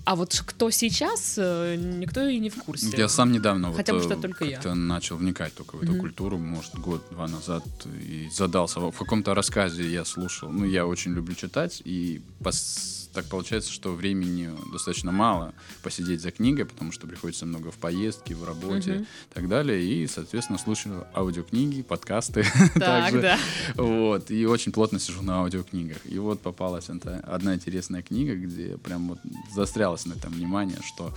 А 0.04 0.16
вот 0.16 0.42
кто 0.46 0.70
сейчас, 0.70 1.34
э, 1.36 1.76
никто 1.76 2.26
и 2.26 2.38
не 2.38 2.48
в 2.48 2.54
курсе. 2.62 2.88
Я 2.96 3.08
сам 3.08 3.30
недавно 3.30 3.70
Хотя 3.74 3.92
бы 3.92 3.98
вот, 3.98 4.06
что 4.10 4.18
э, 4.18 4.22
только 4.22 4.44
я. 4.46 4.74
начал 4.74 5.16
вникать 5.16 5.54
только 5.54 5.76
в 5.76 5.82
эту 5.82 5.92
Мгм. 5.92 6.00
культуру, 6.00 6.38
может, 6.38 6.74
год-два 6.76 7.28
назад, 7.28 7.62
и 7.84 8.28
задался. 8.32 8.80
В 8.80 8.92
каком-то 8.96 9.34
рассказе 9.34 9.86
я 9.86 10.06
слушал, 10.06 10.48
ну, 10.50 10.64
я 10.64 10.86
очень 10.86 11.12
люблю 11.12 11.34
читать, 11.34 11.82
и 11.84 12.22
пос- 12.40 12.97
так 13.12 13.26
получается, 13.26 13.72
что 13.72 13.92
времени 13.94 14.50
достаточно 14.72 15.12
мало 15.12 15.54
посидеть 15.82 16.20
за 16.20 16.30
книгой, 16.30 16.64
потому 16.66 16.92
что 16.92 17.06
приходится 17.06 17.46
много 17.46 17.70
в 17.70 17.76
поездке, 17.76 18.34
в 18.34 18.44
работе 18.44 19.06
и 19.30 19.34
так 19.34 19.48
далее, 19.48 19.82
и, 19.82 20.06
соответственно, 20.06 20.58
слушаю 20.58 21.06
аудиокниги, 21.14 21.82
подкасты. 21.82 22.44
Так, 22.78 23.10
также. 23.10 23.22
да. 23.22 23.38
Вот, 23.74 24.30
и 24.30 24.46
очень 24.46 24.72
плотно 24.72 24.98
сижу 24.98 25.22
на 25.22 25.40
аудиокнигах. 25.40 25.98
И 26.04 26.18
вот 26.18 26.40
попалась 26.40 26.88
одна 26.88 27.54
интересная 27.54 28.02
книга, 28.02 28.34
где 28.34 28.76
прям 28.78 29.08
вот 29.08 29.18
застрялось 29.52 30.06
на 30.06 30.12
этом 30.14 30.32
внимание, 30.32 30.78
что 30.86 31.12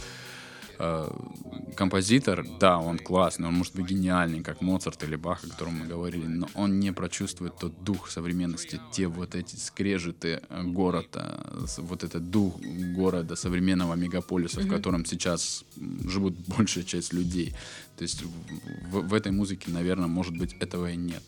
композитор, 1.75 2.45
да, 2.59 2.77
он 2.77 2.97
классный, 2.97 3.47
он 3.47 3.55
может 3.55 3.75
быть 3.75 3.87
гениальный, 3.87 4.41
как 4.41 4.61
Моцарт 4.61 5.03
или 5.03 5.15
Бах, 5.15 5.43
о 5.43 5.47
котором 5.47 5.79
мы 5.79 5.87
говорили, 5.87 6.25
но 6.25 6.47
он 6.55 6.79
не 6.79 6.91
прочувствует 6.91 7.55
тот 7.57 7.83
дух 7.83 8.09
современности, 8.09 8.79
те 8.91 9.07
вот 9.07 9.35
эти 9.35 9.55
скрежеты 9.55 10.41
э, 10.49 10.63
города, 10.63 11.45
вот 11.77 12.03
этот 12.03 12.29
дух 12.29 12.59
города, 12.59 13.35
современного 13.35 13.95
мегаполиса, 13.95 14.61
mm-hmm. 14.61 14.67
в 14.67 14.69
котором 14.69 15.05
сейчас 15.05 15.65
живут 16.05 16.35
большая 16.57 16.83
часть 16.83 17.13
людей. 17.13 17.53
То 17.97 18.03
есть 18.03 18.23
в, 18.23 19.01
в 19.01 19.13
этой 19.13 19.31
музыке, 19.31 19.71
наверное, 19.71 20.07
может 20.07 20.37
быть, 20.37 20.53
этого 20.59 20.91
и 20.91 20.95
нет. 20.95 21.23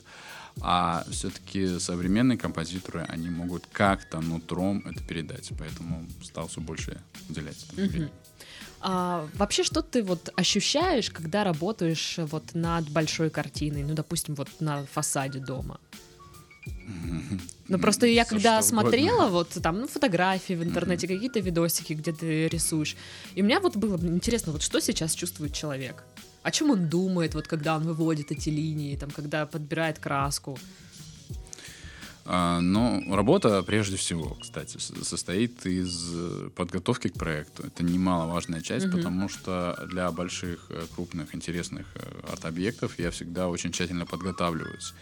А 0.61 1.03
все-таки 1.09 1.79
современные 1.79 2.37
композиторы, 2.37 3.01
они 3.09 3.29
могут 3.29 3.65
как-то 3.71 4.21
нутром 4.21 4.83
это 4.85 5.03
передать, 5.03 5.51
поэтому 5.57 6.05
стал 6.21 6.47
все 6.47 6.61
больше 6.61 7.01
уделять. 7.29 7.65
Mm-hmm. 7.75 8.09
А, 8.85 9.25
вообще, 9.35 9.63
что 9.63 9.81
ты 9.81 10.03
вот 10.03 10.29
ощущаешь, 10.35 11.09
когда 11.09 11.45
работаешь 11.45 12.15
вот 12.17 12.53
над 12.53 12.89
большой 12.89 13.29
картиной, 13.29 13.83
ну, 13.83 13.93
допустим, 13.93 14.35
вот 14.35 14.49
на 14.59 14.85
фасаде 14.85 15.39
дома? 15.39 15.79
Ну, 17.69 17.79
просто 17.79 18.07
я 18.07 18.25
когда 18.25 18.61
смотрела 18.61 19.29
вот 19.29 19.49
там, 19.63 19.79
ну, 19.79 19.87
фотографии 19.87 20.53
в 20.53 20.63
интернете, 20.63 21.07
какие-то 21.07 21.39
видосики, 21.39 21.93
где 21.93 22.11
ты 22.11 22.49
рисуешь, 22.49 22.97
и 23.35 23.41
у 23.41 23.45
меня 23.45 23.61
вот 23.61 23.77
было 23.77 23.97
интересно, 24.05 24.51
вот 24.51 24.61
что 24.61 24.81
сейчас 24.81 25.15
чувствует 25.15 25.53
человек? 25.53 26.03
О 26.43 26.51
чем 26.51 26.71
он 26.71 26.89
думает, 26.89 27.35
вот 27.35 27.47
когда 27.47 27.77
он 27.77 27.83
выводит 27.83 28.31
эти 28.31 28.49
линии, 28.49 28.97
там, 28.97 29.11
когда 29.11 29.45
подбирает 29.45 29.97
краску? 29.97 30.59
А, 32.25 32.61
но 32.61 33.03
работа, 33.13 33.61
прежде 33.63 33.97
всего, 33.97 34.37
кстати, 34.39 34.77
состоит 34.77 35.65
из 35.65 36.09
э, 36.13 36.49
подготовки 36.55 37.09
к 37.09 37.15
проекту. 37.15 37.63
Это 37.67 37.83
немаловажная 37.83 38.61
часть, 38.61 38.85
угу. 38.85 38.97
потому 38.97 39.27
что 39.27 39.77
для 39.89 40.09
больших, 40.11 40.67
э, 40.69 40.85
крупных, 40.95 41.35
интересных 41.35 41.85
э, 41.95 42.31
арт-объектов 42.31 42.97
я 42.97 43.11
всегда 43.11 43.49
очень 43.49 43.71
тщательно 43.73 44.05
подготавливаюсь. 44.05 44.93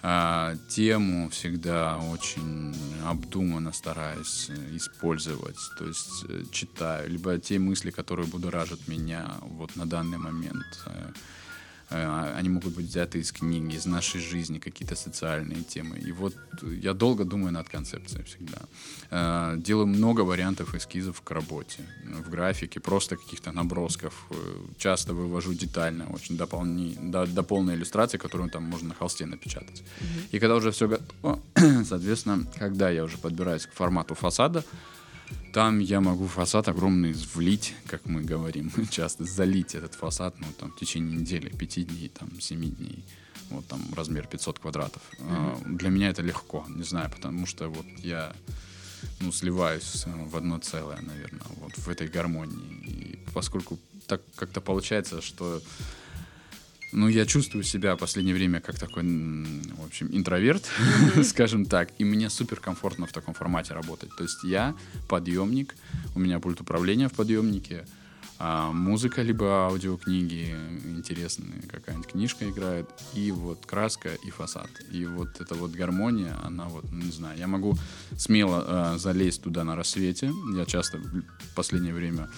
А, 0.00 0.54
тему 0.70 1.28
всегда 1.28 1.98
очень 1.98 2.74
обдуманно 3.04 3.72
стараюсь 3.72 4.48
использовать, 4.72 5.58
то 5.76 5.86
есть 5.86 6.52
читаю, 6.52 7.10
либо 7.10 7.36
те 7.38 7.58
мысли, 7.58 7.90
которые 7.90 8.28
будоражат 8.28 8.86
меня 8.86 9.28
вот 9.42 9.74
на 9.74 9.86
данный 9.86 10.18
момент 10.18 10.84
они 11.90 12.48
могут 12.48 12.74
быть 12.74 12.86
взяты 12.86 13.18
из 13.18 13.32
книги, 13.32 13.76
из 13.76 13.86
нашей 13.86 14.20
жизни, 14.20 14.58
какие-то 14.58 14.94
социальные 14.94 15.62
темы. 15.62 15.96
И 16.08 16.12
вот 16.12 16.34
я 16.62 16.92
долго 16.92 17.24
думаю 17.24 17.52
над 17.52 17.68
концепцией 17.68 18.24
всегда. 18.24 18.58
Э, 19.10 19.56
делаю 19.56 19.86
много 19.86 20.20
вариантов 20.20 20.74
эскизов 20.74 21.22
к 21.22 21.30
работе, 21.30 21.82
в 22.04 22.30
графике, 22.30 22.80
просто 22.80 23.16
каких-то 23.16 23.52
набросков. 23.52 24.26
Э, 24.30 24.34
часто 24.76 25.14
вывожу 25.14 25.54
детально, 25.54 26.06
очень 26.12 26.36
до, 26.36 26.46
полни, 26.46 26.94
до, 27.00 27.26
до 27.26 27.42
полной 27.42 27.74
иллюстрации, 27.74 28.18
которую 28.18 28.50
там 28.50 28.64
можно 28.64 28.88
на 28.88 28.94
холсте 28.94 29.26
напечатать. 29.26 29.82
Mm-hmm. 29.82 30.28
И 30.32 30.38
когда 30.38 30.56
уже 30.56 30.70
все 30.70 30.88
готово, 30.88 31.40
соответственно, 31.84 32.46
когда 32.58 32.90
я 32.90 33.04
уже 33.04 33.16
подбираюсь 33.16 33.66
к 33.66 33.72
формату 33.72 34.14
фасада, 34.14 34.62
там 35.52 35.78
я 35.78 36.00
могу 36.00 36.26
фасад 36.26 36.68
огромный 36.68 37.12
влить, 37.34 37.74
как 37.86 38.06
мы 38.06 38.22
говорим 38.22 38.70
часто, 38.90 39.24
залить 39.24 39.74
этот 39.74 39.94
фасад, 39.94 40.34
ну, 40.38 40.46
там, 40.58 40.72
в 40.72 40.76
течение 40.76 41.18
недели, 41.18 41.48
пяти 41.48 41.84
дней, 41.84 42.08
там, 42.08 42.40
семи 42.40 42.68
дней. 42.68 43.04
Вот 43.50 43.66
там 43.66 43.80
размер 43.96 44.26
500 44.26 44.58
квадратов. 44.58 45.02
Mm-hmm. 45.18 45.76
Для 45.76 45.88
меня 45.88 46.10
это 46.10 46.20
легко, 46.20 46.66
не 46.68 46.82
знаю, 46.82 47.10
потому 47.10 47.46
что 47.46 47.68
вот 47.68 47.86
я 47.98 48.34
ну, 49.20 49.32
сливаюсь 49.32 50.04
в 50.06 50.36
одно 50.36 50.58
целое, 50.58 51.00
наверное, 51.00 51.46
вот 51.56 51.72
в 51.76 51.88
этой 51.88 52.08
гармонии. 52.08 52.84
И 52.86 53.18
поскольку 53.32 53.78
так 54.06 54.22
как-то 54.34 54.60
получается, 54.60 55.22
что 55.22 55.62
ну, 56.92 57.08
я 57.08 57.26
чувствую 57.26 57.64
себя 57.64 57.96
в 57.96 57.98
последнее 57.98 58.34
время 58.34 58.60
как 58.60 58.78
такой, 58.78 59.02
в 59.02 59.84
общем, 59.86 60.08
интроверт, 60.10 60.64
mm-hmm. 60.64 61.22
скажем 61.24 61.64
так, 61.66 61.90
и 61.98 62.04
мне 62.04 62.30
супер 62.30 62.60
комфортно 62.60 63.06
в 63.06 63.12
таком 63.12 63.34
формате 63.34 63.74
работать. 63.74 64.10
То 64.16 64.22
есть 64.22 64.42
я 64.44 64.74
подъемник, 65.08 65.74
у 66.14 66.18
меня 66.18 66.40
пульт 66.40 66.60
управления 66.60 67.08
в 67.08 67.12
подъемнике, 67.12 67.84
а 68.40 68.70
музыка 68.70 69.22
либо 69.22 69.66
аудиокниги 69.66 70.54
интересные, 70.84 71.60
какая-нибудь 71.68 72.12
книжка 72.12 72.48
играет, 72.48 72.88
и 73.12 73.32
вот 73.32 73.66
краска 73.66 74.10
и 74.24 74.30
фасад. 74.30 74.70
И 74.92 75.04
вот 75.06 75.40
эта 75.40 75.54
вот 75.56 75.72
гармония, 75.72 76.36
она 76.44 76.66
вот, 76.66 76.84
ну, 76.92 77.04
не 77.04 77.10
знаю, 77.10 77.36
я 77.36 77.48
могу 77.48 77.76
смело 78.16 78.94
э, 78.94 78.98
залезть 78.98 79.42
туда 79.42 79.64
на 79.64 79.74
рассвете. 79.74 80.32
Я 80.54 80.66
часто 80.66 80.98
в 80.98 81.54
последнее 81.56 81.92
время 81.92 82.28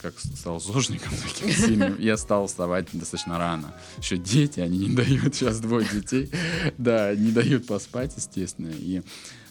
как 0.00 0.18
стал 0.18 0.60
зожником 0.60 1.12
таким 1.22 1.50
сильным, 1.50 1.96
я 1.98 2.16
стал 2.16 2.46
вставать 2.46 2.88
достаточно 2.92 3.38
рано. 3.38 3.74
Еще 3.98 4.16
дети, 4.16 4.60
они 4.60 4.78
не 4.78 4.94
дают, 4.94 5.34
сейчас 5.34 5.60
двое 5.60 5.86
детей, 5.90 6.30
да, 6.78 7.14
не 7.14 7.32
дают 7.32 7.66
поспать, 7.66 8.12
естественно, 8.16 8.70
и 8.72 9.02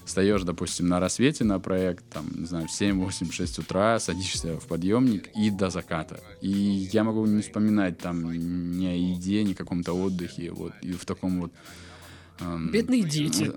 встаешь, 0.06 0.44
допустим, 0.44 0.88
на 0.88 1.00
рассвете 1.00 1.44
на 1.44 1.60
проект, 1.60 2.04
там, 2.10 2.30
не 2.36 2.46
знаю, 2.46 2.68
в 2.68 2.72
7, 2.72 3.04
8, 3.04 3.32
6 3.32 3.60
утра, 3.60 4.00
садишься 4.00 4.60
в 4.60 4.68
подъемник 4.68 5.30
и 5.36 5.50
до 5.50 5.70
заката. 5.70 6.20
И 6.42 6.50
я 6.50 7.04
могу 7.04 7.26
не 7.26 7.42
вспоминать 7.42 7.98
там 7.98 8.32
ни 8.32 8.86
о 8.86 8.94
еде, 8.94 9.44
ни 9.44 9.54
о 9.54 9.56
каком-то 9.56 9.94
отдыхе, 9.94 10.52
вот, 10.52 10.74
и 10.82 10.92
в 10.94 11.06
таком 11.06 11.42
вот 11.42 11.52
Эм, 12.40 12.72
Бедные 12.72 13.04
дети. 13.04 13.52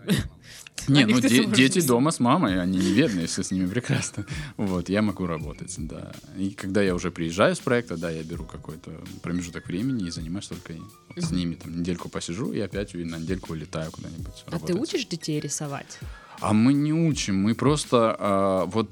Не, 0.93 1.07
ну 1.07 1.21
де- 1.21 1.45
дети 1.45 1.87
дома 1.87 2.11
с 2.11 2.21
мамой, 2.21 2.61
они 2.61 2.79
не 2.79 2.95
бедные, 2.95 3.27
все 3.27 3.43
с 3.43 3.51
ними 3.51 3.67
прекрасно. 3.67 4.25
Вот, 4.57 4.89
я 4.89 5.03
могу 5.03 5.27
работать, 5.27 5.75
да. 5.79 6.13
И 6.37 6.51
когда 6.51 6.83
я 6.83 6.95
уже 6.95 7.11
приезжаю 7.11 7.55
с 7.55 7.59
проекта, 7.59 7.97
да, 7.97 8.11
я 8.11 8.23
беру 8.23 8.45
какой-то 8.45 8.91
промежуток 9.23 9.67
времени 9.67 10.07
и 10.07 10.11
занимаюсь 10.11 10.49
только 10.49 10.75
вот 11.15 11.25
с 11.25 11.31
ними. 11.31 11.55
Там 11.55 11.79
недельку 11.79 12.09
посижу 12.09 12.53
и 12.53 12.61
опять 12.61 12.95
на 12.95 13.17
недельку 13.17 13.53
улетаю 13.53 13.91
куда-нибудь. 13.91 14.45
А 14.47 14.59
ты 14.59 14.75
учишь 14.75 15.07
детей 15.07 15.41
рисовать? 15.41 15.99
А 16.41 16.53
мы 16.53 16.73
не 16.73 16.93
учим, 16.93 17.37
мы 17.43 17.55
просто 17.55 18.17
а, 18.19 18.65
вот 18.67 18.89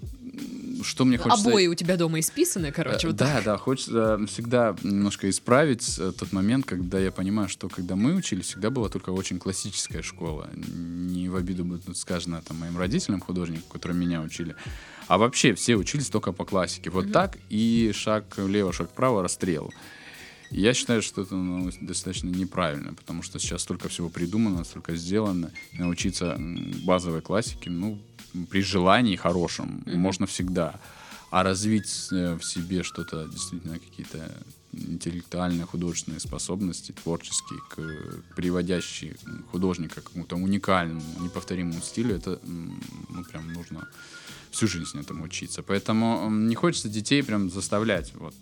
что 0.82 1.04
мне 1.04 1.18
хочется... 1.18 1.48
Обои 1.48 1.66
у 1.66 1.74
тебя 1.74 1.96
дома 1.96 2.20
исписаны, 2.20 2.72
короче, 2.72 3.08
вот 3.08 3.16
Да, 3.16 3.36
так. 3.36 3.44
да, 3.44 3.56
хочется 3.56 4.20
всегда 4.26 4.76
немножко 4.82 5.28
исправить 5.28 5.98
э, 5.98 6.12
тот 6.18 6.32
момент, 6.32 6.66
когда 6.66 6.98
я 6.98 7.10
понимаю, 7.10 7.48
что 7.48 7.68
когда 7.68 7.96
мы 7.96 8.14
учились, 8.14 8.46
всегда 8.46 8.70
была 8.70 8.88
только 8.88 9.10
очень 9.10 9.38
классическая 9.38 10.02
школа. 10.02 10.48
Не 10.54 11.28
в 11.28 11.36
обиду 11.36 11.64
будет 11.64 11.96
сказано 11.96 12.42
там 12.46 12.58
моим 12.58 12.78
родителям, 12.78 13.20
художникам, 13.20 13.64
которые 13.72 13.98
меня 13.98 14.20
учили, 14.22 14.54
а 15.08 15.18
вообще 15.18 15.54
все 15.54 15.76
учились 15.76 16.08
только 16.08 16.32
по 16.32 16.44
классике. 16.44 16.90
Вот 16.90 17.06
mm-hmm. 17.06 17.12
так 17.12 17.38
и 17.48 17.92
шаг 17.94 18.24
влево, 18.36 18.72
шаг 18.72 18.90
вправо, 18.90 19.22
расстрел. 19.22 19.72
Я 20.50 20.74
считаю, 20.74 21.02
что 21.02 21.22
это 21.22 21.34
ну, 21.34 21.70
достаточно 21.80 22.28
неправильно, 22.28 22.94
потому 22.94 23.22
что 23.22 23.38
сейчас 23.38 23.62
столько 23.62 23.88
всего 23.88 24.08
придумано, 24.08 24.64
столько 24.64 24.96
сделано. 24.96 25.52
И 25.72 25.78
научиться 25.78 26.36
базовой 26.84 27.20
классике, 27.20 27.70
ну, 27.70 27.98
при 28.50 28.62
желании 28.62 29.16
хорошем 29.16 29.82
mm-hmm. 29.84 29.96
можно 29.96 30.26
всегда. 30.26 30.78
А 31.30 31.42
развить 31.42 32.08
э, 32.12 32.34
в 32.34 32.44
себе 32.44 32.82
что-то, 32.82 33.26
действительно, 33.26 33.78
какие-то 33.78 34.30
интеллектуальные 34.72 35.66
художественные 35.66 36.20
способности, 36.20 36.92
творческие, 36.92 37.60
к, 37.68 38.34
приводящие 38.34 39.16
художника 39.50 40.00
к 40.00 40.04
какому-то 40.04 40.36
уникальному, 40.36 41.02
неповторимому 41.20 41.80
стилю, 41.80 42.16
это 42.16 42.38
ну, 42.44 43.24
прям 43.24 43.52
нужно 43.52 43.88
всю 44.56 44.68
жизнь 44.68 44.98
этому 44.98 45.24
учиться. 45.24 45.62
Поэтому 45.62 46.30
не 46.30 46.54
хочется 46.54 46.88
детей 46.88 47.22
прям 47.22 47.50
заставлять, 47.50 48.12
вот, 48.14 48.34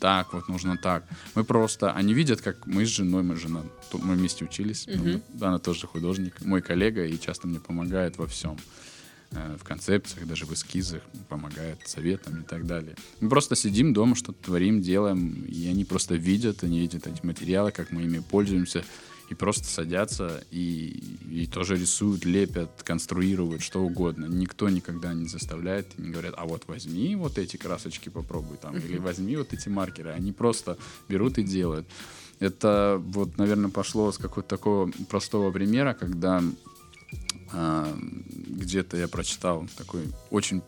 так, 0.00 0.32
вот 0.32 0.48
нужно 0.48 0.76
так. 0.76 1.04
Мы 1.34 1.44
просто, 1.44 1.92
они 1.92 2.14
видят, 2.14 2.40
как 2.40 2.66
мы 2.66 2.86
с 2.86 2.88
женой, 2.88 3.22
мы 3.22 3.36
жена, 3.36 3.62
мы 3.92 4.14
вместе 4.14 4.44
учились, 4.44 4.86
ну, 4.86 5.20
она 5.40 5.58
тоже 5.58 5.86
художник, 5.86 6.40
мой 6.44 6.62
коллега, 6.62 7.04
и 7.04 7.18
часто 7.20 7.46
мне 7.46 7.60
помогает 7.60 8.16
во 8.16 8.26
всем 8.26 8.56
э, 9.32 9.56
в 9.60 9.64
концепциях, 9.64 10.26
даже 10.26 10.46
в 10.46 10.52
эскизах, 10.54 11.02
помогает 11.28 11.78
советом 11.86 12.40
и 12.40 12.44
так 12.44 12.66
далее. 12.66 12.96
Мы 13.20 13.28
просто 13.28 13.54
сидим 13.54 13.92
дома, 13.92 14.14
что-то 14.14 14.42
творим, 14.44 14.80
делаем, 14.80 15.44
и 15.44 15.68
они 15.68 15.84
просто 15.84 16.14
видят, 16.14 16.64
они 16.64 16.80
видят 16.80 17.06
эти 17.06 17.24
материалы, 17.26 17.72
как 17.72 17.90
мы 17.90 18.02
ими 18.02 18.20
пользуемся, 18.20 18.84
и 19.28 19.34
просто 19.34 19.66
садятся 19.66 20.42
и, 20.50 21.02
и 21.30 21.46
тоже 21.46 21.76
рисуют, 21.76 22.24
лепят, 22.24 22.82
конструируют, 22.82 23.62
что 23.62 23.82
угодно. 23.82 24.26
Никто 24.26 24.68
никогда 24.68 25.12
не 25.12 25.28
заставляет 25.28 25.98
не 25.98 26.10
говорят, 26.10 26.34
а 26.36 26.46
вот 26.46 26.64
возьми 26.66 27.14
вот 27.16 27.38
эти 27.38 27.56
красочки 27.56 28.08
попробуй 28.08 28.56
там, 28.56 28.76
или 28.76 28.98
возьми 28.98 29.36
вот 29.36 29.52
эти 29.52 29.68
маркеры. 29.68 30.10
Они 30.10 30.32
просто 30.32 30.78
берут 31.08 31.38
и 31.38 31.42
делают. 31.42 31.86
Это 32.40 33.02
вот, 33.04 33.36
наверное, 33.36 33.70
пошло 33.70 34.12
с 34.12 34.18
какого-то 34.18 34.48
такого 34.48 34.90
простого 35.08 35.50
примера, 35.50 35.94
когда 35.94 36.42
где-то 37.50 38.96
я 38.96 39.08
прочитал 39.08 39.66
такой 39.76 40.12
очень 40.30 40.62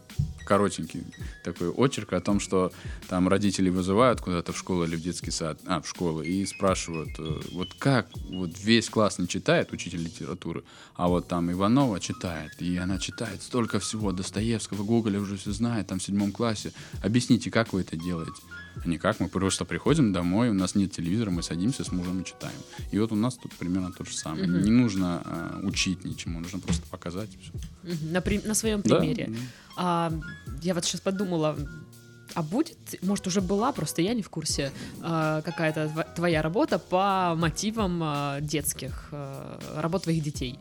коротенький 0.47 1.05
такой 1.45 1.69
очерк 1.69 2.13
о 2.13 2.21
том, 2.21 2.41
что 2.41 2.73
там 3.09 3.29
родители 3.29 3.71
вызывают 3.71 4.21
куда-то 4.21 4.53
в 4.53 4.59
школу 4.59 4.85
или 4.85 4.97
в 4.97 5.01
детский 5.03 5.31
сад, 5.31 5.61
а, 5.65 5.81
в 5.81 5.89
школу, 5.89 6.23
и 6.23 6.45
спрашивают, 6.45 7.11
э, 7.21 7.41
вот 7.53 7.75
как, 7.75 8.09
вот 8.31 8.59
весь 8.59 8.89
класс 8.89 9.21
не 9.21 9.29
читает, 9.29 9.73
учитель 9.73 10.03
литературы, 10.03 10.65
а 10.97 11.07
вот 11.07 11.29
там 11.29 11.53
Иванова 11.53 12.01
читает, 12.01 12.51
и 12.59 12.77
она 12.79 12.99
читает 12.99 13.43
столько 13.43 13.79
всего, 13.79 14.11
Достоевского, 14.11 14.83
Гоголя 14.83 15.21
уже 15.21 15.37
все 15.37 15.53
знает, 15.53 15.87
там 15.87 16.01
в 16.01 16.03
седьмом 16.03 16.33
классе. 16.33 16.73
Объясните, 17.01 17.51
как 17.53 17.73
вы 17.73 17.83
это 17.83 17.97
делаете? 17.97 18.43
А 18.85 18.89
никак, 18.89 19.21
мы 19.21 19.29
просто 19.29 19.65
приходим 19.65 20.13
домой, 20.13 20.49
у 20.51 20.55
нас 20.55 20.75
нет 20.75 20.93
телевизора, 20.93 21.31
мы 21.31 21.43
садимся 21.43 21.85
с 21.85 21.93
мужем 21.93 22.21
и 22.21 22.25
читаем. 22.25 22.57
И 22.93 22.99
вот 22.99 23.13
у 23.13 23.17
нас 23.17 23.37
тут 23.37 23.53
примерно 23.55 23.93
то 23.93 24.05
же 24.05 24.15
самое. 24.17 24.47
Мгм. 24.47 24.63
Не 24.63 24.71
нужно 24.71 25.23
э, 25.25 25.61
учить 25.67 26.05
ничему, 26.05 26.41
нужно 26.41 26.59
просто 26.61 26.87
показать. 26.91 27.31
Мгм, 27.83 28.13
На, 28.13 28.21
при- 28.21 28.41
на 28.47 28.55
своем 28.55 28.83
примере. 28.83 29.27
да. 29.29 29.37
А, 29.77 30.13
я 30.63 30.75
вот 30.75 30.85
сейчас 30.85 31.01
подумала, 31.01 31.57
а 32.35 32.43
будет, 32.43 32.77
может, 33.03 33.27
уже 33.27 33.41
была, 33.41 33.73
просто 33.73 34.03
я 34.03 34.15
не 34.15 34.23
в 34.23 34.31
курсе, 34.31 34.73
а, 35.03 35.43
какая-то 35.43 36.07
твоя 36.17 36.43
работа 36.43 36.79
по 36.79 37.35
мотивам 37.37 38.01
а, 38.03 38.41
детских, 38.41 39.09
работ 39.77 40.05
твоих 40.05 40.23
детей? 40.23 40.59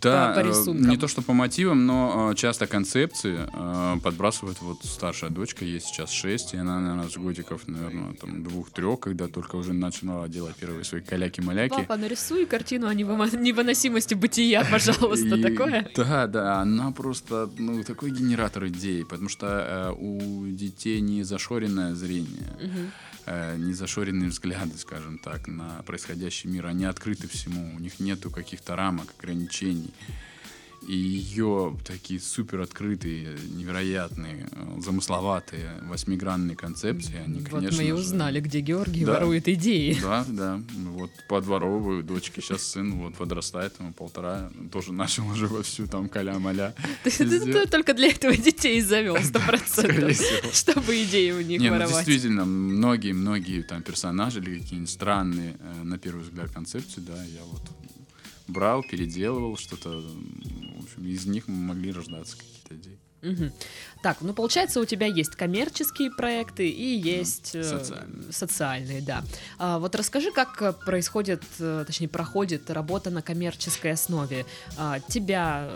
Да, 0.00 0.32
по 0.34 0.40
э, 0.40 0.48
рисункам. 0.48 0.88
не 0.88 0.96
то 0.96 1.08
что 1.08 1.22
по 1.22 1.32
мотивам, 1.32 1.86
но 1.86 2.30
э, 2.32 2.34
часто 2.34 2.66
концепции 2.66 3.38
э, 3.52 4.00
подбрасывает 4.00 4.60
вот 4.60 4.78
старшая 4.84 5.30
дочка, 5.30 5.64
ей 5.64 5.80
сейчас 5.80 6.10
6, 6.10 6.54
и 6.54 6.56
она, 6.58 6.80
наверное, 6.80 7.08
с 7.08 7.16
годиков, 7.16 7.66
наверное, 7.66 8.14
там 8.14 8.42
двух-трех, 8.44 9.00
когда 9.00 9.28
только 9.28 9.56
уже 9.56 9.72
начинала 9.72 10.28
делать 10.28 10.56
первые 10.56 10.84
свои 10.84 11.00
каляки-маляки. 11.00 11.76
Папа, 11.76 11.96
нарисуй 11.96 12.46
картину 12.46 12.86
о 12.88 12.94
невыносимости 12.94 14.14
бытия, 14.14 14.64
пожалуйста, 14.70 15.40
такое. 15.40 15.90
Да, 15.96 16.26
да, 16.26 16.60
она 16.60 16.92
просто, 16.92 17.50
ну, 17.58 17.82
такой 17.82 18.10
генератор 18.10 18.66
идей, 18.66 19.04
потому 19.04 19.28
что 19.28 19.94
у 19.98 20.46
детей 20.46 21.00
не 21.00 21.22
зашоренное 21.22 21.94
зрение. 21.94 22.52
Э, 23.26 23.56
не 23.56 23.72
зашоренные 23.72 24.30
взгляды, 24.30 24.76
скажем 24.76 25.18
так, 25.18 25.46
на 25.46 25.82
происходящий 25.82 26.50
мир. 26.50 26.66
Они 26.66 26.84
открыты 26.84 27.28
всему, 27.28 27.74
у 27.74 27.78
них 27.78 28.00
нету 28.00 28.30
каких-то 28.30 28.76
рамок, 28.76 29.14
ограничений. 29.18 29.92
И 30.86 30.94
ее 30.96 31.76
такие 31.86 32.20
супер 32.20 32.60
открытые, 32.60 33.36
невероятные, 33.54 34.48
э, 34.52 34.80
замысловатые, 34.80 35.70
восьмигранные 35.88 36.56
концепции, 36.56 37.16
они, 37.24 37.40
Вот 37.40 37.48
конечно 37.48 37.78
мы 37.82 37.84
и 37.84 37.88
же- 37.88 37.94
узнали, 37.94 38.40
где 38.40 38.60
Георгий 38.60 39.04
Да. 39.04 39.14
ворует 39.14 39.48
идеи. 39.48 39.96
Да, 40.02 40.24
да. 40.28 40.60
Вот 40.90 41.10
подворовываю 41.28 42.02
дочки. 42.02 42.40
Сейчас 42.40 42.62
сын 42.64 42.92
вот 43.00 43.14
подрастает, 43.14 43.72
ему 43.78 43.92
полтора. 43.92 44.50
Тоже 44.72 44.92
начал 44.92 45.26
уже 45.28 45.46
вовсю 45.46 45.86
там 45.86 46.08
каля-маля. 46.08 46.74
Ты, 47.02 47.66
только 47.66 47.94
для 47.94 48.08
этого 48.08 48.36
детей 48.36 48.80
завел, 48.80 49.16
сто 49.22 49.40
процентов, 49.40 50.16
чтобы 50.52 51.02
идеи 51.04 51.30
у 51.32 51.40
них 51.40 51.60
ну 51.60 51.70
воровать. 51.70 52.04
действительно, 52.06 52.44
многие-многие 52.44 53.62
там 53.62 53.82
персонажи 53.82 54.40
или 54.40 54.58
какие-нибудь 54.58 54.90
странные, 54.90 55.56
э, 55.60 55.82
на 55.84 55.98
первый 55.98 56.22
взгляд, 56.24 56.50
концепции, 56.50 57.00
да, 57.00 57.14
я 57.24 57.40
вот 57.50 57.62
брал, 58.48 58.82
переделывал 58.82 59.56
что-то. 59.56 59.90
В 59.90 60.84
общем, 60.84 61.06
из 61.06 61.26
них 61.26 61.48
могли 61.48 61.92
рождаться 61.92 62.36
какие-то 62.36 62.74
идеи. 62.76 62.98
Мгм. 63.22 63.52
Так, 64.02 64.18
ну 64.20 64.34
получается, 64.34 64.80
у 64.80 64.84
тебя 64.84 65.06
есть 65.06 65.34
коммерческие 65.34 66.10
проекты 66.10 66.68
и 66.68 66.98
есть 66.98 67.54
э, 67.54 67.62
социальные. 67.64 68.32
социальные, 68.32 69.00
да. 69.00 69.24
А, 69.58 69.78
вот 69.78 69.94
расскажи, 69.94 70.30
как 70.30 70.60
э, 70.60 70.72
происходит, 70.74 71.42
э, 71.58 71.84
точнее, 71.86 72.08
проходит 72.08 72.70
работа 72.70 73.08
на 73.10 73.22
коммерческой 73.22 73.92
основе. 73.92 74.44
А, 74.76 75.00
тебя 75.00 75.70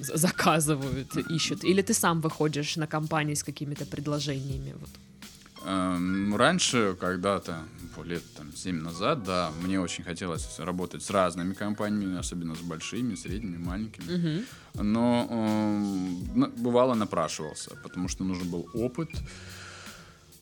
з- 0.00 0.16
заказывают, 0.16 1.14
ищут, 1.30 1.64
или 1.64 1.82
ты 1.82 1.92
сам 1.92 2.22
выходишь 2.22 2.76
на 2.76 2.86
компании 2.86 3.34
с 3.34 3.44
какими-то 3.44 3.84
предложениями? 3.84 4.74
Вот. 4.80 4.90
Эм, 5.64 6.34
Раньше, 6.36 6.96
когда-то, 6.98 7.62
лет 8.04 8.22
там, 8.34 8.50
7 8.56 8.80
назад, 8.80 9.24
да, 9.24 9.50
мне 9.62 9.78
очень 9.78 10.04
хотелось 10.04 10.58
работать 10.58 11.02
с 11.02 11.10
разными 11.10 11.52
компаниями, 11.52 12.18
особенно 12.18 12.54
с 12.54 12.60
большими, 12.60 13.14
средними, 13.14 13.58
маленькими. 13.58 14.16
Мгм. 14.16 14.44
Но 14.82 15.26
на- 16.34 16.48
бывало 16.48 16.94
напрашивался, 16.94 17.76
потому 17.82 18.08
что 18.08 18.24
нужен 18.24 18.48
был 18.50 18.68
опыт, 18.72 19.10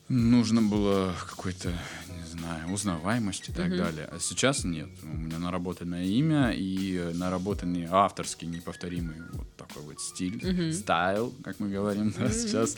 нужно 0.09 0.61
было 0.61 1.13
какой-то, 1.29 1.69
не 1.69 2.25
знаю, 2.25 2.71
узнаваемость 2.71 3.49
и 3.49 3.51
так 3.51 3.67
Мгм. 3.67 3.77
далее. 3.77 4.05
А 4.11 4.19
сейчас 4.19 4.63
нет. 4.63 4.89
У 5.03 5.07
меня 5.15 5.37
наработанное 5.39 6.03
имя 6.05 6.51
и 6.51 7.11
наработанный 7.13 7.85
авторский 7.89 8.47
неповторимый 8.47 9.15
вот 9.33 9.47
такой 9.55 9.83
вот 9.83 10.01
стиль, 10.01 10.39
Мгм. 10.43 10.73
стайл, 10.73 11.33
как 11.43 11.59
мы 11.59 11.69
говорим 11.69 12.11
да, 12.17 12.25
Мгм. 12.25 12.33
сейчас. 12.33 12.77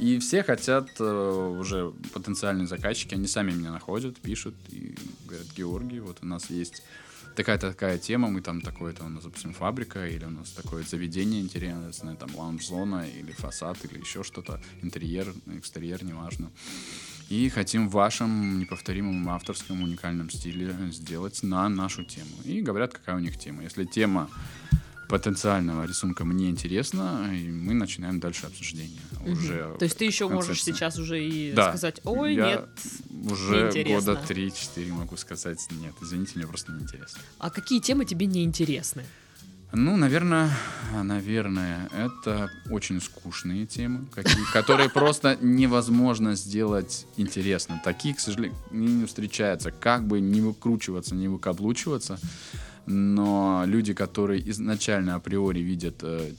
И 0.00 0.18
все 0.18 0.42
хотят 0.42 0.88
э, 0.98 1.56
уже 1.60 1.92
потенциальные 2.12 2.66
заказчики, 2.66 3.14
они 3.14 3.26
сами 3.26 3.52
меня 3.52 3.70
находят, 3.72 4.16
пишут 4.18 4.54
и 4.70 4.94
говорят, 5.26 5.46
Георгий, 5.56 6.00
вот 6.00 6.18
у 6.22 6.26
нас 6.26 6.50
есть 6.50 6.82
такая-то 7.38 7.70
такая 7.70 7.98
тема, 7.98 8.28
мы 8.28 8.40
там 8.40 8.60
такое-то 8.60 9.04
у 9.04 9.08
нас, 9.08 9.22
допустим, 9.22 9.52
фабрика, 9.52 10.08
или 10.08 10.24
у 10.24 10.30
нас 10.30 10.50
такое 10.50 10.82
заведение 10.82 11.40
интересное, 11.40 12.16
там 12.16 12.34
лаунж-зона, 12.34 13.06
или 13.08 13.30
фасад, 13.30 13.78
или 13.84 14.00
еще 14.00 14.24
что-то, 14.24 14.60
интерьер, 14.82 15.32
экстерьер, 15.46 16.04
неважно. 16.04 16.50
И 17.28 17.48
хотим 17.48 17.88
в 17.88 17.92
вашем 17.92 18.58
неповторимом 18.58 19.28
авторском 19.28 19.82
уникальном 19.82 20.30
стиле 20.30 20.74
сделать 20.90 21.44
на 21.44 21.68
нашу 21.68 22.02
тему. 22.02 22.42
И 22.44 22.60
говорят, 22.60 22.92
какая 22.92 23.14
у 23.16 23.20
них 23.20 23.38
тема. 23.38 23.62
Если 23.62 23.84
тема 23.84 24.28
потенциального 25.08 25.84
рисунка 25.86 26.24
мне 26.24 26.50
интересна, 26.50 27.30
и 27.34 27.48
мы 27.48 27.74
начинаем 27.74 28.20
дальше 28.20 28.46
обсуждение. 28.46 29.00
Мгм. 29.20 29.32
Уже 29.32 29.74
То 29.78 29.84
есть 29.84 29.96
ты 29.98 30.04
еще 30.04 30.28
можешь 30.28 30.62
сейчас 30.62 30.98
уже 30.98 31.24
и 31.24 31.52
Да. 31.52 31.70
сказать, 31.70 32.00
ой, 32.04 32.34
Я 32.34 32.46
нет. 32.46 32.68
Уже 33.32 33.62
неинтересно. 33.62 34.14
года 34.14 34.20
3-4 34.28 34.92
могу 34.92 35.16
сказать, 35.16 35.66
нет, 35.70 35.94
извините, 36.02 36.32
мне 36.36 36.46
просто 36.46 36.72
неинтересно. 36.72 37.20
А 37.38 37.50
какие 37.50 37.80
темы 37.80 38.04
тебе 38.04 38.26
не 38.26 38.44
интересны? 38.44 39.04
Ну, 39.72 39.98
наверное, 39.98 40.50
наверное, 41.02 41.90
это 41.92 42.50
очень 42.70 43.02
скучные 43.02 43.66
темы, 43.66 44.06
какие- 44.14 44.44
которые 44.52 44.88
просто 44.88 45.36
невозможно 45.42 46.34
сделать 46.36 47.06
интересно. 47.18 47.78
Такие, 47.84 48.14
к 48.14 48.20
сожалению, 48.20 48.56
не 48.70 49.04
встречаются. 49.04 49.70
Как 49.70 50.06
бы 50.06 50.20
не 50.20 50.40
выкручиваться, 50.40 51.14
не 51.14 51.28
выкаблучиваться, 51.28 52.18
но 52.88 53.62
люди, 53.66 53.92
которые 53.94 54.48
изначально 54.50 55.14
априори 55.16 55.60
видят 55.60 55.96
э, 56.02 56.30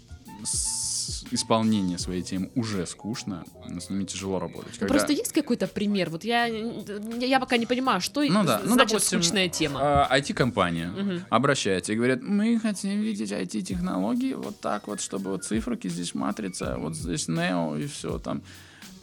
исполнение 1.31 1.97
своей 1.97 2.21
темы 2.23 2.49
уже 2.55 2.85
скучно, 2.87 3.43
с 3.79 3.89
ними 3.89 4.03
тяжело 4.05 4.39
работать. 4.39 4.71
Ну, 4.73 4.79
Когда- 4.79 4.93
Просто 4.95 5.13
есть 5.13 5.31
какой-то 5.31 5.67
пример? 5.67 6.09
Вот 6.09 6.23
я, 6.23 6.45
я 6.47 7.39
пока 7.39 7.57
не 7.57 7.65
понимаю, 7.65 8.01
что 8.01 8.23
Ну 8.23 8.43
да, 8.43 8.61
ну, 8.63 8.73
значит 8.73 8.89
допустим, 8.93 9.21
скучная 9.21 9.49
тема. 9.49 10.07
IT-компания 10.11 10.87
Мгм. 10.87 11.21
обращается 11.29 11.93
и 11.93 11.95
говорят, 11.95 12.21
мы 12.23 12.59
хотим 12.59 12.99
видеть 13.01 13.31
IT-технологии 13.31 14.33
вот 14.33 14.59
так 14.59 14.87
вот, 14.87 15.01
чтобы 15.01 15.31
вот 15.31 15.43
циферки 15.43 15.87
здесь 15.87 16.15
матрица, 16.15 16.77
вот 16.79 16.95
здесь 16.95 17.27
Neo 17.29 17.79
и 17.81 17.85
все 17.87 18.17
там. 18.17 18.41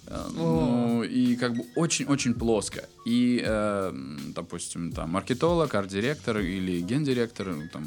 Э, 0.08 0.28
Ну, 0.34 1.02
и 1.02 1.36
как 1.36 1.54
бы 1.54 1.64
очень-очень 1.76 2.34
плоско. 2.34 2.88
И, 3.06 3.42
э, 3.44 3.92
допустим, 4.34 4.92
там, 4.92 5.10
маркетолог, 5.10 5.74
арт-директор 5.74 6.38
или 6.38 6.80
гендиректор 6.80 7.54
там, 7.72 7.84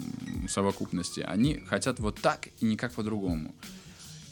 в 0.48 0.52
совокупности, 0.52 1.22
они 1.22 1.56
хотят 1.68 2.00
вот 2.00 2.16
так 2.22 2.50
и 2.62 2.66
никак 2.66 2.92
по-другому. 2.94 3.54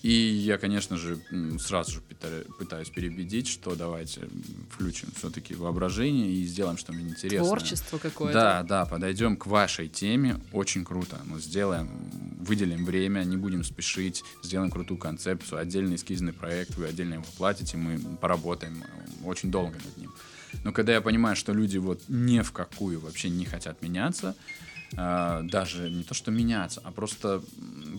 И 0.03 0.11
я, 0.11 0.57
конечно 0.57 0.97
же, 0.97 1.19
сразу 1.59 1.91
же 1.91 2.01
пытаюсь 2.01 2.89
переубедить, 2.89 3.47
что 3.47 3.75
давайте 3.75 4.29
включим 4.69 5.09
все-таки 5.17 5.55
воображение 5.55 6.31
и 6.31 6.45
сделаем 6.45 6.77
что-нибудь 6.77 7.13
интересное. 7.13 7.47
Творчество 7.47 7.97
какое-то. 7.97 8.33
Да, 8.33 8.63
да, 8.63 8.85
подойдем 8.85 9.35
к 9.35 9.47
вашей 9.47 9.87
теме, 9.87 10.39
очень 10.51 10.85
круто. 10.85 11.19
Ну, 11.25 11.39
сделаем, 11.39 11.89
выделим 12.39 12.85
время, 12.85 13.23
не 13.23 13.37
будем 13.37 13.63
спешить, 13.63 14.23
сделаем 14.43 14.71
крутую 14.71 14.97
концепцию, 14.97 15.59
отдельный 15.59 15.95
эскизный 15.95 16.33
проект, 16.33 16.75
вы 16.75 16.85
отдельно 16.85 17.15
его 17.15 17.25
платите, 17.37 17.77
мы 17.77 17.99
поработаем 18.17 18.83
э, 18.83 19.25
очень 19.25 19.51
долго 19.51 19.75
над 19.75 19.97
ним. 19.97 20.13
Но 20.63 20.71
когда 20.71 20.93
я 20.93 21.01
понимаю, 21.01 21.35
что 21.35 21.53
люди 21.53 21.77
вот 21.77 22.01
ни 22.07 22.39
в 22.41 22.51
какую 22.51 22.99
вообще 22.99 23.29
не 23.29 23.45
хотят 23.45 23.81
меняться, 23.81 24.35
даже 24.93 25.89
не 25.89 26.03
то 26.03 26.13
что 26.13 26.31
меняться, 26.31 26.81
а 26.83 26.91
просто, 26.91 27.41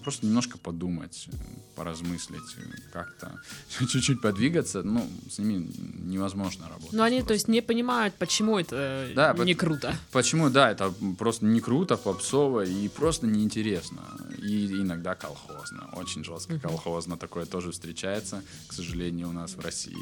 просто 0.03 0.27
немножко 0.27 0.59
подумать, 0.59 1.29
э, 1.31 1.37
поразмыслить, 1.77 2.57
э, 2.57 2.63
как-то 2.93 3.39
чуть-чуть 3.79 4.21
подвигаться, 4.21 4.83
ну, 4.83 5.07
с 5.31 5.39
ними 5.39 5.71
невозможно 6.03 6.69
работать. 6.69 6.93
Но 6.93 7.03
они, 7.05 7.17
просто. 7.19 7.29
то 7.29 7.35
есть, 7.35 7.49
не 7.49 7.61
понимают, 7.61 8.15
почему 8.15 8.59
это 8.59 9.11
Да, 9.15 9.35
не 9.45 9.55
пот- 9.55 9.61
круто. 9.61 9.95
Почему, 10.13 10.51
да, 10.51 10.71
это 10.71 10.93
просто 11.19 11.45
не 11.45 11.61
круто, 11.61 11.97
попсово 11.97 12.65
и 12.65 12.89
просто 12.89 13.27
неинтересно. 13.27 14.03
И 14.39 14.67
иногда 14.67 15.15
колхозно, 15.15 15.89
очень 15.93 16.25
жестко 16.25 16.59
колхозно. 16.59 17.17
Такое 17.17 17.45
тоже 17.47 17.71
встречается, 17.73 18.43
к 18.67 18.73
сожалению, 18.73 19.29
у 19.29 19.33
нас 19.33 19.55
в 19.55 19.61
России. 19.61 19.97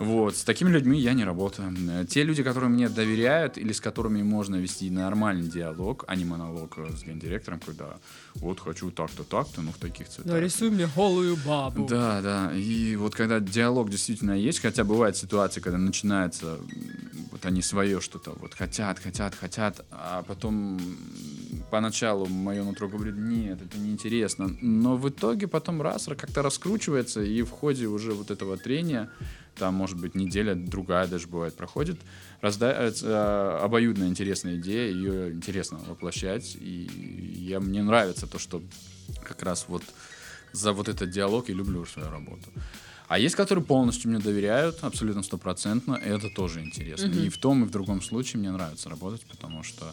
Вот, 0.00 0.34
с 0.34 0.44
такими 0.44 0.70
людьми 0.70 0.98
я 0.98 1.12
не 1.12 1.24
работаю. 1.24 1.72
Те 2.08 2.24
люди, 2.24 2.42
которые 2.42 2.70
мне 2.70 2.88
доверяют 2.88 3.58
или 3.58 3.72
с 3.72 3.80
которыми 3.80 4.22
можно 4.22 4.56
вести 4.56 4.90
нормальный 4.90 5.46
диалог, 5.48 6.04
а 6.08 6.16
не 6.16 6.24
монолог 6.24 6.78
с 6.78 7.04
гендиректором, 7.04 7.60
когда 7.60 7.98
вот 8.36 8.60
хочу 8.60 8.90
так-то, 8.90 9.24
так-то, 9.24 9.60
ну 9.60 9.72
в 9.72 9.76
таких 9.76 10.08
цветах. 10.08 10.32
Нарисуй 10.32 10.70
мне 10.70 10.88
голую 10.96 11.36
бабу. 11.46 11.86
Да, 11.86 12.22
да. 12.22 12.50
И 12.54 12.96
вот 12.96 13.14
когда 13.14 13.40
диалог 13.40 13.90
действительно 13.90 14.32
есть, 14.32 14.60
хотя 14.60 14.84
бывают 14.84 15.18
ситуации, 15.18 15.60
когда 15.60 15.78
начинается, 15.78 16.58
вот 17.40 17.46
они 17.46 17.62
свое 17.62 18.00
что-то 18.00 18.32
вот 18.32 18.54
хотят, 18.54 18.98
хотят, 18.98 19.34
хотят, 19.34 19.84
а 19.90 20.22
потом 20.22 20.78
поначалу 21.70 22.26
мое 22.26 22.62
нутро 22.64 22.88
говорит, 22.88 23.16
нет, 23.16 23.62
это 23.62 23.78
неинтересно. 23.78 24.56
Но 24.60 24.96
в 24.96 25.08
итоге 25.08 25.48
потом 25.48 25.80
раз 25.80 26.06
как-то 26.06 26.42
раскручивается, 26.42 27.22
и 27.22 27.42
в 27.42 27.50
ходе 27.50 27.86
уже 27.86 28.12
вот 28.12 28.30
этого 28.30 28.56
трения, 28.56 29.10
там, 29.56 29.74
может 29.74 29.98
быть, 29.98 30.14
неделя, 30.14 30.54
другая 30.54 31.06
даже 31.06 31.28
бывает, 31.28 31.56
проходит, 31.56 31.98
раздается 32.42 33.06
э, 33.06 33.64
обоюдно 33.64 34.04
интересная 34.04 34.56
идея, 34.56 34.92
ее 34.92 35.32
интересно 35.32 35.78
воплощать, 35.86 36.56
и 36.60 36.90
я, 37.36 37.60
мне 37.60 37.82
нравится 37.82 38.26
то, 38.26 38.38
что 38.38 38.62
как 39.24 39.42
раз 39.42 39.66
вот 39.68 39.82
за 40.52 40.72
вот 40.72 40.88
этот 40.88 41.10
диалог 41.10 41.48
и 41.48 41.54
люблю 41.54 41.86
свою 41.86 42.10
работу. 42.10 42.50
А 43.10 43.18
есть, 43.18 43.34
которые 43.34 43.64
полностью 43.64 44.08
мне 44.08 44.20
доверяют, 44.20 44.84
абсолютно 44.84 45.24
стопроцентно, 45.24 45.94
это 45.94 46.30
тоже 46.30 46.60
интересно. 46.60 47.08
Mm-hmm. 47.08 47.26
И 47.26 47.28
в 47.28 47.38
том, 47.38 47.64
и 47.64 47.66
в 47.66 47.70
другом 47.70 48.02
случае 48.02 48.38
мне 48.38 48.52
нравится 48.52 48.88
работать, 48.88 49.22
потому 49.22 49.64
что 49.64 49.92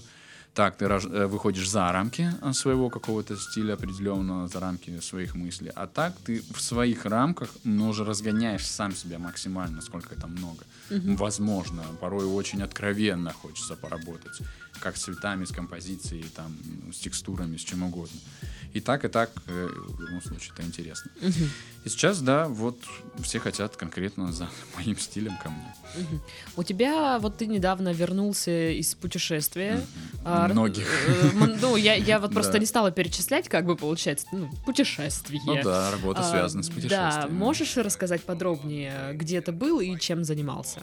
так 0.53 0.77
ты 0.77 0.86
э, 0.86 1.25
выходишь 1.25 1.67
за 1.67 1.91
рамки 1.91 2.32
э, 2.41 2.53
своего 2.53 2.91
какого-то 2.91 3.36
стиля 3.36 3.73
определенного, 3.73 4.47
за 4.47 4.60
рамки 4.60 4.99
своих 4.99 5.34
мыслей, 5.34 5.71
а 5.75 5.88
так 5.88 6.13
ты 6.25 6.43
в 6.53 6.62
своих 6.62 7.06
рамках, 7.06 7.49
но 7.63 7.89
уже 7.89 8.06
разгоняешь 8.06 8.67
сам 8.67 8.95
себя 8.95 9.17
максимально, 9.17 9.82
сколько 9.82 10.13
это 10.13 10.27
много. 10.27 10.63
Угу. 10.89 11.15
Возможно, 11.15 11.84
порой 12.00 12.26
очень 12.26 12.62
откровенно 12.62 13.34
хочется 13.34 13.76
поработать, 13.76 14.39
как 14.80 14.97
с 14.97 15.04
цветами, 15.04 15.45
с 15.45 15.52
композицией, 15.52 16.26
там, 16.36 16.56
с 16.93 16.97
текстурами, 16.97 17.58
с 17.58 17.62
чем 17.62 17.84
угодно. 17.84 18.19
И 18.73 18.80
так, 18.80 19.06
и 19.06 19.08
так, 19.08 19.32
э, 19.47 19.69
в 19.71 20.02
любом 20.02 20.21
случае, 20.21 20.52
это 20.54 20.63
интересно. 20.63 21.10
Угу. 21.21 21.50
И 21.86 21.89
сейчас, 21.89 22.21
да, 22.21 22.47
вот 22.47 22.78
все 23.23 23.39
хотят 23.39 23.76
конкретно 23.76 24.32
за 24.32 24.50
моим 24.76 24.97
стилем 25.00 25.36
ко 25.38 25.50
мне. 25.50 25.73
Угу. 25.95 26.21
У 26.58 26.63
тебя, 26.63 27.17
вот 27.19 27.38
ты 27.38 27.47
недавно 27.47 27.93
вернулся 27.93 28.71
из 28.71 28.93
путешествия. 28.93 29.76
Угу. 29.76 30.21
А, 30.26 30.47
Многих. 30.47 30.88
Э, 31.08 31.32
ну, 31.62 31.76
я, 31.76 31.95
я 31.95 32.19
вот 32.19 32.32
просто 32.34 32.60
не 32.60 32.65
стала 32.65 32.91
перечислять, 32.91 33.50
как 33.50 33.65
бы 33.65 33.76
получается, 33.76 34.28
ну, 34.32 34.50
путешествие. 34.65 35.41
Ну 35.45 35.63
да, 35.63 35.91
работа 35.91 36.21
а, 36.21 36.30
связана 36.30 36.62
с 36.62 36.69
путешествием. 36.69 37.00
Да, 37.00 37.28
можешь 37.30 37.78
рассказать 37.78 38.23
подробнее, 38.23 39.13
где 39.13 39.41
ты 39.41 39.52
был 39.52 39.80
и 39.80 39.97
чем 40.00 40.23
занимался? 40.23 40.77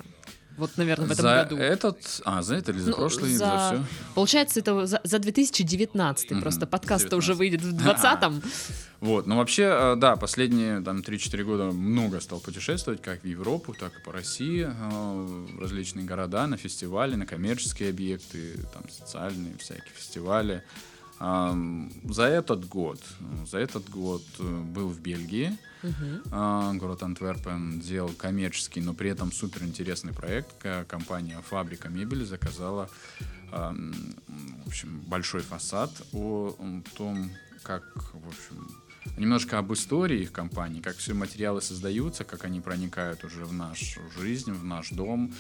Вот, 0.57 0.77
наверное, 0.77 1.09
в 1.09 1.11
этом 1.11 1.23
за 1.23 1.35
году. 1.35 1.57
Этот, 1.57 2.21
а, 2.25 2.43
за 2.43 2.55
это 2.55 2.71
или 2.71 2.79
за 2.79 2.91
ну, 2.91 2.97
прошлый, 2.97 3.33
за, 3.33 3.39
за 3.39 3.59
все? 3.59 3.85
Получается, 4.15 4.61
это 4.61 4.87
за, 4.87 5.01
за 5.03 5.19
2019. 5.19 6.31
Mm-hmm. 6.31 6.41
Просто 6.41 6.67
подкаст-то 6.67 7.17
уже 7.17 7.35
выйдет 7.35 7.63
в 7.63 7.75
2020-м. 7.75 8.43
Вот, 9.01 9.27
ну 9.27 9.37
вообще, 9.37 9.65
э, 9.65 9.97
да, 9.97 10.17
последние 10.17 10.81
там 10.81 11.01
3-4 11.01 11.45
года 11.45 11.65
много 11.65 12.21
стал 12.21 12.41
путешествовать, 12.41 13.03
как 13.03 13.23
в 13.23 13.27
Европу, 13.27 13.75
так 13.79 13.93
и 13.99 14.03
по 14.03 14.13
России, 14.13 14.67
э, 14.67 14.71
в 14.71 15.61
различные 15.61 16.07
города, 16.07 16.47
на 16.47 16.57
фестивали, 16.57 17.15
на 17.15 17.27
коммерческие 17.27 17.91
объекты, 17.91 18.55
там 18.73 18.89
социальные 18.89 19.59
всякие 19.59 19.93
фестивали. 19.95 20.63
За 21.25 22.25
этот 22.25 22.69
год, 22.69 23.01
за 23.47 23.59
этот 23.59 23.89
год 23.89 24.23
э, 24.39 24.61
был 24.63 24.89
в 24.89 25.01
Бельгии, 25.01 25.57
uh-huh. 25.83 26.77
город 26.77 27.03
Антверпен, 27.03 27.81
делал 27.81 28.11
коммерческий, 28.11 28.81
но 28.81 28.95
при 28.95 29.11
этом 29.11 29.33
супер 29.33 29.63
интересный 29.63 30.13
проект. 30.13 30.55
Компания 30.87 31.41
«Фабрика 31.49 31.89
мебели» 31.89 32.25
заказала 32.25 32.89
в 33.51 34.67
общем, 34.67 35.01
большой 35.07 35.43
фасад 35.43 35.91
о 36.13 36.55
том, 36.97 37.31
как, 37.63 37.85
в 38.13 38.29
общем, 38.29 38.84
немножко 39.17 39.59
об 39.59 39.73
истории 39.73 40.23
их 40.23 40.33
компании, 40.33 40.81
как 40.81 40.97
все 40.97 41.15
материалы 41.15 41.61
создаются, 41.61 42.25
как 42.25 42.45
они 42.45 42.61
проникают 42.61 43.25
уже 43.25 43.45
в 43.45 43.53
нашу 43.53 44.01
жизнь, 44.19 44.53
в 44.53 44.65
наш 44.65 44.91
дом, 44.91 45.33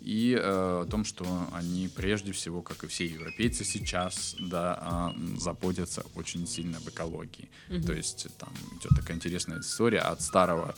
и 0.00 0.32
э, 0.32 0.40
о 0.40 0.86
том, 0.86 1.04
что 1.04 1.48
они 1.52 1.88
прежде 1.94 2.32
всего, 2.32 2.62
как 2.62 2.84
и 2.84 2.86
все 2.86 3.06
европейцы 3.06 3.64
сейчас, 3.64 4.36
да, 4.38 5.12
э, 5.16 5.38
заботятся 5.38 6.04
очень 6.14 6.46
сильно 6.46 6.78
об 6.78 6.88
экологии. 6.88 7.48
Mm-hmm. 7.68 7.86
То 7.86 7.92
есть 7.92 8.26
там 8.38 8.52
идет 8.78 8.92
такая 8.96 9.16
интересная 9.16 9.60
история 9.60 10.00
от 10.00 10.22
старого 10.22 10.74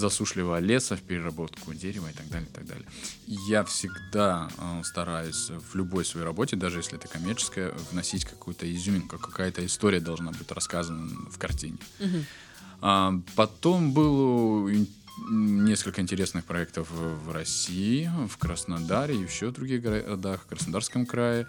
засушливого 0.00 0.58
леса 0.58 0.96
в 0.96 1.02
переработку 1.02 1.74
дерева 1.74 2.08
и 2.08 2.12
так 2.12 2.28
далее, 2.28 2.48
и 2.48 2.52
так 2.52 2.66
далее. 2.66 2.86
Я 3.26 3.64
всегда 3.64 4.48
э, 4.58 4.82
стараюсь 4.84 5.50
в 5.50 5.76
любой 5.76 6.04
своей 6.04 6.26
работе, 6.26 6.56
даже 6.56 6.78
если 6.78 6.98
это 6.98 7.06
коммерческая, 7.08 7.72
вносить 7.92 8.24
какую-то 8.24 8.70
изюминку, 8.72 9.18
какая-то 9.18 9.64
история 9.64 10.00
должна 10.00 10.32
быть 10.32 10.50
рассказана 10.50 11.08
в 11.30 11.38
картине. 11.38 11.78
Угу. 12.00 12.24
А, 12.82 13.14
потом 13.36 13.92
было 13.92 14.68
несколько 15.28 16.00
интересных 16.00 16.44
проектов 16.44 16.88
в 16.90 17.30
России, 17.30 18.10
в 18.28 18.36
Краснодаре 18.38 19.14
и 19.14 19.22
еще 19.22 19.48
в 19.48 19.52
других 19.52 19.82
городах, 19.82 20.42
в 20.42 20.46
Краснодарском 20.46 21.06
крае. 21.06 21.46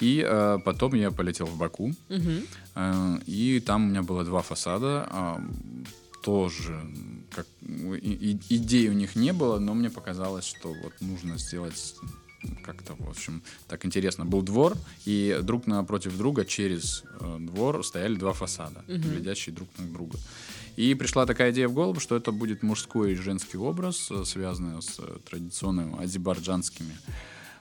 И 0.00 0.24
э, 0.26 0.58
потом 0.64 0.94
я 0.94 1.10
полетел 1.10 1.46
в 1.46 1.56
Баку, 1.56 1.94
угу. 2.08 2.30
э, 2.74 3.18
и 3.26 3.60
там 3.60 3.84
у 3.84 3.88
меня 3.88 4.02
было 4.02 4.24
два 4.24 4.42
фасада. 4.42 5.08
Э, 5.10 5.36
тоже 6.24 6.80
как, 7.30 7.46
и, 7.62 8.38
идей 8.48 8.88
у 8.88 8.94
них 8.94 9.14
не 9.14 9.32
было, 9.32 9.58
но 9.58 9.74
мне 9.74 9.90
показалось, 9.90 10.46
что 10.46 10.72
вот 10.72 10.94
нужно 11.00 11.36
сделать 11.38 11.96
как-то, 12.64 12.94
в 12.98 13.08
общем, 13.08 13.42
так 13.68 13.84
интересно. 13.84 14.24
Был 14.24 14.42
двор, 14.42 14.76
и 15.04 15.38
друг 15.42 15.66
напротив 15.66 16.16
друга 16.16 16.44
через 16.44 17.04
э, 17.20 17.36
двор 17.40 17.84
стояли 17.84 18.16
два 18.16 18.32
фасада, 18.32 18.84
угу. 18.88 18.98
глядящие 18.98 19.54
друг 19.54 19.68
на 19.78 19.86
друга. 19.86 20.18
И 20.76 20.94
пришла 20.94 21.26
такая 21.26 21.52
идея 21.52 21.68
в 21.68 21.72
голову, 21.72 22.00
что 22.00 22.16
это 22.16 22.32
будет 22.32 22.62
мужской 22.62 23.12
и 23.12 23.16
женский 23.16 23.58
образ, 23.58 24.10
э, 24.10 24.24
связанный 24.24 24.80
с 24.82 24.98
э, 24.98 25.18
традиционными 25.28 26.02
азербайджанскими, 26.02 26.96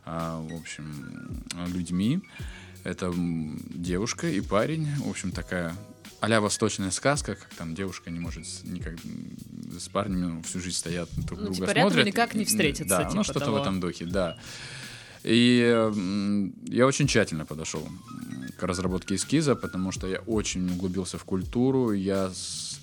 э, 0.06 0.48
в 0.50 0.56
общем, 0.56 1.44
людьми. 1.68 2.22
Это 2.84 3.14
девушка 3.16 4.30
и 4.30 4.42
парень, 4.42 4.88
в 4.98 5.10
общем, 5.10 5.32
такая 5.32 5.76
а 6.32 6.40
восточная 6.40 6.90
сказка, 6.92 7.36
как 7.36 7.54
там 7.56 7.76
девушка 7.76 8.10
не 8.10 8.20
может 8.20 8.46
никак 8.64 8.94
с 9.78 9.90
парнем 9.90 10.42
всю 10.44 10.62
жизнь 10.62 10.78
стоят 10.78 11.10
друг 11.18 11.40
ну, 11.40 11.46
друга 11.48 11.68
типа, 11.68 11.80
смотрят. 11.80 12.06
никак 12.06 12.34
не 12.34 12.46
встретятся. 12.46 12.98
Да, 12.98 13.04
типа 13.04 13.16
ну 13.16 13.24
что-то 13.24 13.52
в 13.52 13.56
этом 13.58 13.82
духе, 13.82 14.06
да. 14.06 14.38
И 15.24 15.92
я 16.68 16.86
очень 16.86 17.08
тщательно 17.08 17.46
подошел 17.46 17.88
к 18.58 18.64
разработке 18.64 19.16
эскиза, 19.16 19.56
потому 19.56 19.92
что 19.92 20.08
я 20.08 20.20
очень 20.20 20.70
углубился 20.72 21.18
в 21.18 21.24
культуру, 21.24 21.92
я 21.92 22.32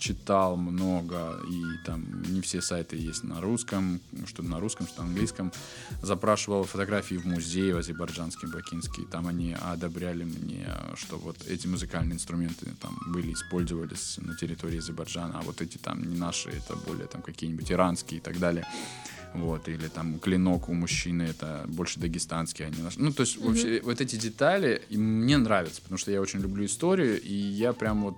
читал 0.01 0.57
много, 0.57 1.39
и 1.49 1.63
там 1.85 2.23
не 2.23 2.41
все 2.41 2.63
сайты 2.63 2.97
есть 2.97 3.23
на 3.23 3.41
русском, 3.41 4.01
что 4.27 4.43
на 4.43 4.59
русском, 4.59 4.87
что 4.87 5.03
на 5.03 5.09
английском. 5.09 5.53
Запрашивал 6.03 6.65
фотографии 6.65 7.17
в 7.17 7.27
музее 7.27 7.75
в 7.75 7.79
Азербайджанске, 7.79 8.47
Бакинский, 8.47 9.05
там 9.05 9.27
они 9.27 9.55
одобряли 9.73 10.25
мне, 10.25 10.67
что 10.97 11.19
вот 11.19 11.37
эти 11.47 11.67
музыкальные 11.67 12.15
инструменты 12.15 12.67
там 12.81 12.99
были, 13.09 13.35
использовались 13.35 14.19
на 14.23 14.35
территории 14.35 14.79
Азербайджана, 14.79 15.39
а 15.39 15.43
вот 15.43 15.61
эти 15.61 15.77
там 15.77 16.03
не 16.03 16.17
наши, 16.17 16.49
это 16.49 16.77
более 16.77 17.07
там 17.07 17.21
какие-нибудь 17.21 17.71
иранские 17.71 18.21
и 18.21 18.23
так 18.23 18.39
далее 18.39 18.67
вот, 19.35 19.69
или 19.69 19.89
там 19.89 20.19
клинок 20.19 20.69
у 20.69 20.75
мужчины 20.75 21.23
это 21.25 21.65
больше 21.69 22.01
дагестанский, 22.01 22.67
а 22.67 22.71
не 22.71 22.83
наш. 22.83 22.97
Ну, 22.97 23.13
то 23.13 23.23
есть, 23.23 23.37
mm-hmm. 23.37 23.47
вообще, 23.47 23.81
вот 23.83 24.01
эти 24.01 24.17
детали 24.17 24.83
и 24.89 24.97
мне 24.97 25.39
нравятся, 25.39 25.83
потому 25.83 25.99
что 25.99 26.11
я 26.11 26.21
очень 26.21 26.41
люблю 26.41 26.65
историю, 26.65 27.21
и 27.21 27.33
я 27.33 27.73
прям 27.73 28.03
вот 28.03 28.17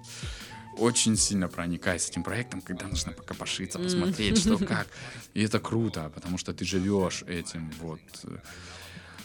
очень 0.79 1.17
сильно 1.17 1.49
проникаюсь 1.49 2.09
этим 2.09 2.23
проектом, 2.23 2.63
когда 2.63 2.87
нужно 2.87 3.13
покопошиться, 3.13 3.79
посмотреть, 3.79 4.39
mm-hmm. 4.39 4.57
что 4.57 4.65
как. 4.67 4.89
И 5.35 5.43
это 5.43 5.61
круто, 5.61 6.11
потому 6.15 6.39
что 6.39 6.53
ты 6.53 6.65
живешь 6.65 7.25
этим, 7.27 7.71
вот. 7.81 8.01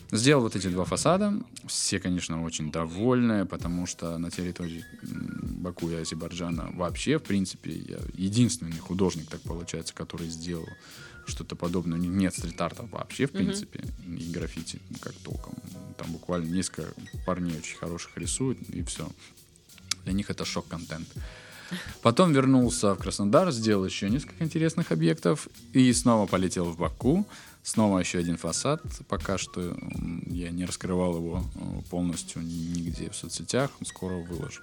Сделал 0.09 0.43
вот 0.43 0.55
эти 0.55 0.67
два 0.67 0.85
фасада. 0.85 1.33
Все, 1.65 1.99
конечно, 1.99 2.41
очень 2.43 2.71
довольны, 2.71 3.45
потому 3.45 3.85
что 3.85 4.17
на 4.17 4.31
территории 4.31 4.85
Баку 5.01 5.89
и 5.89 5.95
Азербайджана 5.95 6.69
вообще, 6.75 7.17
в 7.17 7.23
принципе, 7.23 7.71
я 7.71 7.97
единственный 8.13 8.77
художник, 8.77 9.29
так 9.29 9.41
получается, 9.41 9.93
который 9.93 10.29
сделал 10.29 10.67
что-то 11.27 11.55
подобное. 11.55 11.97
Нет 11.97 12.33
стрит-арта 12.33 12.87
вообще, 12.91 13.27
в 13.27 13.31
принципе, 13.31 13.79
mm-hmm. 13.79 14.17
и 14.17 14.31
граффити 14.31 14.79
как 15.01 15.13
толком. 15.13 15.53
Там 15.97 16.11
буквально 16.11 16.49
несколько 16.49 16.93
парней 17.25 17.57
очень 17.57 17.77
хороших 17.77 18.17
рисуют, 18.17 18.59
и 18.69 18.83
все. 18.83 19.07
Для 20.03 20.13
них 20.13 20.29
это 20.29 20.45
шок-контент. 20.45 21.07
Потом 22.01 22.31
вернулся 22.31 22.93
в 22.93 22.97
Краснодар, 22.99 23.51
сделал 23.51 23.85
еще 23.85 24.09
несколько 24.09 24.43
интересных 24.43 24.91
объектов 24.91 25.49
и 25.73 25.91
снова 25.93 26.25
полетел 26.25 26.65
в 26.65 26.77
Баку. 26.77 27.27
Снова 27.63 27.99
еще 27.99 28.19
один 28.19 28.37
фасад. 28.37 28.81
Пока 29.09 29.37
что 29.37 29.75
я 30.27 30.51
не 30.51 30.63
раскрывал 30.63 31.17
его 31.17 31.43
э, 31.55 31.81
полностью 31.89 32.41
нигде 32.41 33.09
в 33.09 33.15
соцсетях. 33.15 33.71
Скоро 33.83 34.15
выложу. 34.15 34.61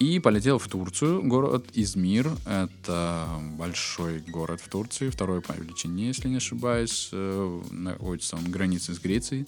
И 0.00 0.18
полетел 0.18 0.58
в 0.58 0.66
Турцию, 0.66 1.22
город 1.22 1.66
Измир. 1.74 2.30
Это 2.46 3.28
большой 3.58 4.20
город 4.20 4.62
в 4.62 4.68
Турции, 4.70 5.10
второй 5.10 5.42
по 5.42 5.52
величине, 5.52 6.06
если 6.06 6.28
не 6.28 6.36
ошибаюсь. 6.36 7.10
Э, 7.12 7.62
находится 7.70 8.36
он 8.36 8.44
на 8.44 8.48
границе 8.48 8.94
с 8.94 8.98
Грецией. 8.98 9.46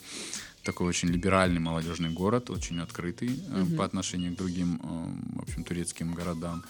Такой 0.62 0.88
очень 0.88 1.08
либеральный 1.08 1.58
молодежный 1.58 2.10
город, 2.10 2.50
очень 2.50 2.80
открытый 2.80 3.28
mm-hmm. 3.28 3.76
по 3.76 3.84
отношению 3.86 4.34
к 4.34 4.36
другим, 4.36 4.78
э, 4.82 5.38
в 5.38 5.42
общем, 5.42 5.64
турецким 5.64 6.12
городам. 6.12 6.62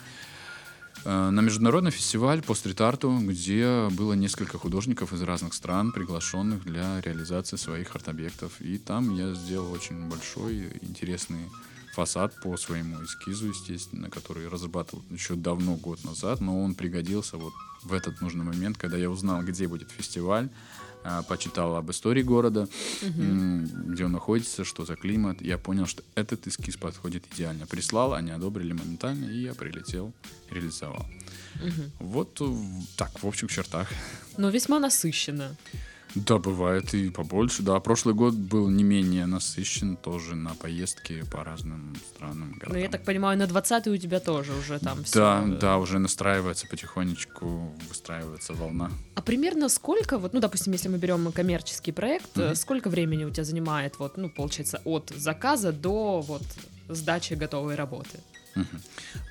На 1.05 1.41
международный 1.41 1.91
фестиваль 1.91 2.43
по 2.43 2.55
стрит-арту, 2.55 3.19
где 3.23 3.89
было 3.91 4.13
несколько 4.13 4.59
художников 4.59 5.13
из 5.13 5.23
разных 5.23 5.55
стран, 5.55 5.91
приглашенных 5.91 6.63
для 6.63 7.01
реализации 7.01 7.57
своих 7.57 7.97
арт-объектов. 7.97 8.61
И 8.61 8.79
там 8.79 9.13
я 9.17 9.35
сделал 9.35 9.73
очень 9.73 10.09
большой, 10.09 10.69
интересный 10.83 11.51
фасад 11.93 12.35
по 12.43 12.57
своему 12.57 13.05
эскизу, 13.05 13.49
естественно, 13.49 14.11
который 14.11 14.49
разрабатывал 14.49 15.03
еще 15.11 15.35
давно, 15.35 15.77
год 15.77 16.05
назад, 16.05 16.41
но 16.41 16.63
он 16.63 16.75
пригодился 16.75 17.37
вот 17.37 17.53
в 17.83 17.93
этот 17.93 18.21
нужный 18.21 18.45
момент, 18.45 18.79
когда 18.79 18.97
я 18.97 19.11
узнал, 19.11 19.43
где 19.43 19.69
будет 19.69 19.91
фестиваль, 19.91 20.49
а, 21.05 21.23
почитал 21.23 21.75
об 21.77 21.91
истории 21.91 22.23
города, 22.23 22.69
м, 23.03 23.67
где 23.93 24.05
он 24.05 24.13
находится, 24.13 24.65
что 24.65 24.85
за 24.85 24.95
климат. 24.95 25.43
Я 25.43 25.59
понял, 25.59 25.87
что 25.87 26.03
этот 26.15 26.47
эскиз 26.47 26.77
подходит 26.77 27.25
идеально. 27.35 27.67
Прислал, 27.67 28.15
они 28.15 28.31
одобрили 28.31 28.73
моментально, 28.73 29.25
и 29.25 29.43
я 29.43 29.55
прилетел, 29.55 30.13
реализовал. 30.51 31.05
Вот 31.99 32.41
э, 32.41 32.57
так, 32.97 33.23
в 33.23 33.27
общих 33.27 33.51
чертах. 33.51 33.89
Но 34.37 34.51
весьма 34.51 34.79
насыщенно. 34.79 35.57
Да, 36.15 36.39
бывает 36.39 36.93
и 36.95 37.09
побольше. 37.11 37.63
Да, 37.63 37.79
прошлый 37.81 38.15
год 38.15 38.35
был 38.35 38.69
не 38.69 38.85
менее 38.85 39.27
насыщен 39.27 39.97
тоже 39.97 40.35
на 40.35 40.55
поездки 40.55 41.25
по 41.31 41.43
разным 41.43 41.97
странам, 42.15 42.51
Ну, 42.53 42.59
городам. 42.61 42.83
я 42.83 42.89
так 42.89 43.05
понимаю, 43.05 43.39
на 43.39 43.47
20 43.47 43.87
у 43.89 43.97
тебя 43.97 44.21
тоже 44.21 44.53
уже 44.55 44.79
там 44.79 45.01
э, 45.01 45.05
все. 45.05 45.19
Да, 45.19 45.45
да, 45.61 45.79
уже 45.79 45.99
настраивается 45.99 46.67
потихонечку, 46.67 47.75
выстраивается 47.89 48.53
волна. 48.53 48.91
А 49.15 49.23
примерно 49.23 49.69
сколько, 49.69 50.19
вот, 50.19 50.35
ну, 50.35 50.41
допустим, 50.41 50.73
если 50.73 50.89
мы 50.89 50.99
берем 50.99 51.33
коммерческий 51.33 51.93
проект, 51.93 52.37
э, 52.39 52.55
сколько 52.55 52.89
времени 52.91 53.25
у 53.25 53.31
тебя 53.31 53.45
занимает, 53.45 53.99
вот, 53.99 54.17
ну, 54.19 54.29
получается, 54.29 54.81
от 54.85 55.13
заказа 55.17 55.73
до 55.73 56.21
вот 56.21 56.43
сдачи 56.89 57.35
готовой 57.35 57.75
работы? 57.75 58.21
Мгм. 58.55 58.83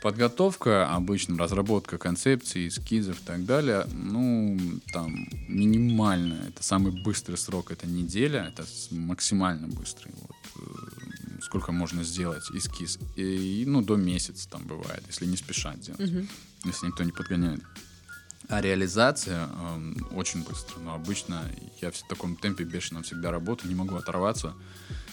Подготовка, 0.02 0.90
обычно 0.96 1.38
разработка 1.38 2.00
концепций, 2.00 2.68
эскизов 2.68 3.22
и 3.22 3.24
так 3.24 3.46
далее, 3.46 3.86
ну, 3.94 4.58
там, 4.92 5.28
минимально, 5.48 6.46
это 6.50 6.64
самый 6.64 6.92
быстрый 7.04 7.36
срок, 7.36 7.72
это 7.72 7.86
неделя, 7.86 8.52
это 8.52 8.66
максимально 8.90 9.68
быстрый, 9.68 10.12
вот, 10.22 10.36
э, 10.56 11.42
сколько 11.44 11.72
можно 11.72 12.04
сделать 12.04 12.44
эскиз, 12.52 12.98
и, 13.16 13.64
ну, 13.68 13.84
до 13.84 13.96
месяца 13.96 14.50
там 14.50 14.66
бывает, 14.66 15.04
если 15.08 15.28
не 15.28 15.38
спешать 15.38 15.80
делать, 15.82 16.02
если 16.66 16.88
никто 16.88 17.04
не 17.04 17.12
подгоняет. 17.12 17.62
А 18.52 18.60
реализация 18.62 19.48
эм, 19.48 19.96
очень 20.12 20.44
быстро, 20.44 20.80
но 20.82 20.94
обычно 20.94 21.42
я 21.82 21.90
в 21.92 21.98
таком 22.10 22.36
темпе 22.36 22.66
бешеном 22.66 23.04
всегда 23.04 23.32
работаю, 23.32 23.70
не 23.70 23.76
могу 23.76 23.96
оторваться, 23.96 24.54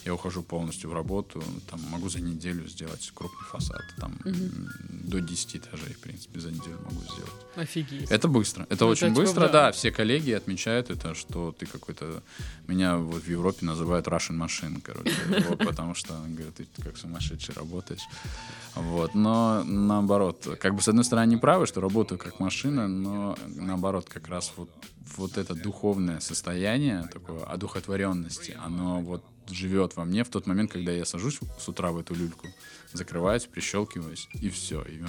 я 0.05 0.14
ухожу 0.14 0.42
полностью 0.42 0.90
в 0.90 0.94
работу, 0.94 1.42
там 1.70 1.81
могу 1.90 2.09
за 2.09 2.20
неделю 2.20 2.66
сделать 2.68 3.11
крупный 3.14 3.44
фасад, 3.46 3.83
там 3.98 4.18
м, 4.24 4.68
до 4.90 5.20
10 5.20 5.57
этажей, 5.57 5.94
в 5.94 5.98
принципе, 6.01 6.40
за 6.40 6.51
неделю 6.51 6.79
могу 6.85 7.01
сделать. 7.03 7.33
Офигеть. 7.57 8.11
Это 8.11 8.27
быстро, 8.29 8.66
это 8.70 8.85
Ну, 8.85 8.90
очень 8.90 9.09
это 9.09 9.16
быстро, 9.20 9.46
да. 9.46 9.53
да. 9.66 9.72
Все 9.72 9.90
коллеги 9.90 10.31
отмечают 10.33 10.90
это, 10.90 11.14
что 11.14 11.53
ты 11.53 11.66
какой-то, 11.66 12.22
меня 12.66 12.96
вот 12.96 13.22
в 13.22 13.29
Европе 13.29 13.66
называют 13.66 14.07
Russian 14.07 14.38
Machine, 14.38 14.81
короче, 14.81 15.12
потому 15.59 15.94
что 15.94 16.14
говорят, 16.27 16.55
ты 16.55 16.66
как 16.83 16.96
сумасшедший 16.96 17.55
работаешь, 17.55 18.03
вот. 18.77 19.14
Но 19.14 19.62
наоборот, 19.64 20.46
как 20.61 20.74
бы 20.74 20.81
с 20.81 20.88
одной 20.88 21.05
стороны 21.05 21.24
они 21.24 21.37
правы, 21.37 21.66
что 21.66 21.81
работаю 21.81 22.18
как 22.18 22.40
машина, 22.40 22.88
но 22.88 23.27
наоборот 23.46 24.08
как 24.08 24.28
раз 24.28 24.52
вот 24.56 24.70
вот 25.16 25.38
это 25.38 25.54
духовное 25.54 26.20
состояние 26.20 27.08
такое 27.12 27.42
одухотворенности, 27.44 28.56
оно 28.62 29.00
вот 29.00 29.24
живет 29.48 29.96
во 29.96 30.04
мне 30.04 30.24
в 30.24 30.28
тот 30.28 30.46
момент, 30.46 30.70
когда 30.70 30.92
я 30.92 31.04
сажусь 31.04 31.40
с 31.58 31.68
утра 31.68 31.90
в 31.90 31.98
эту 31.98 32.14
люльку, 32.14 32.46
закрываюсь, 32.92 33.44
прищелкиваюсь, 33.44 34.29
и 34.40 34.48
все. 34.51 34.83
И, 34.83 35.01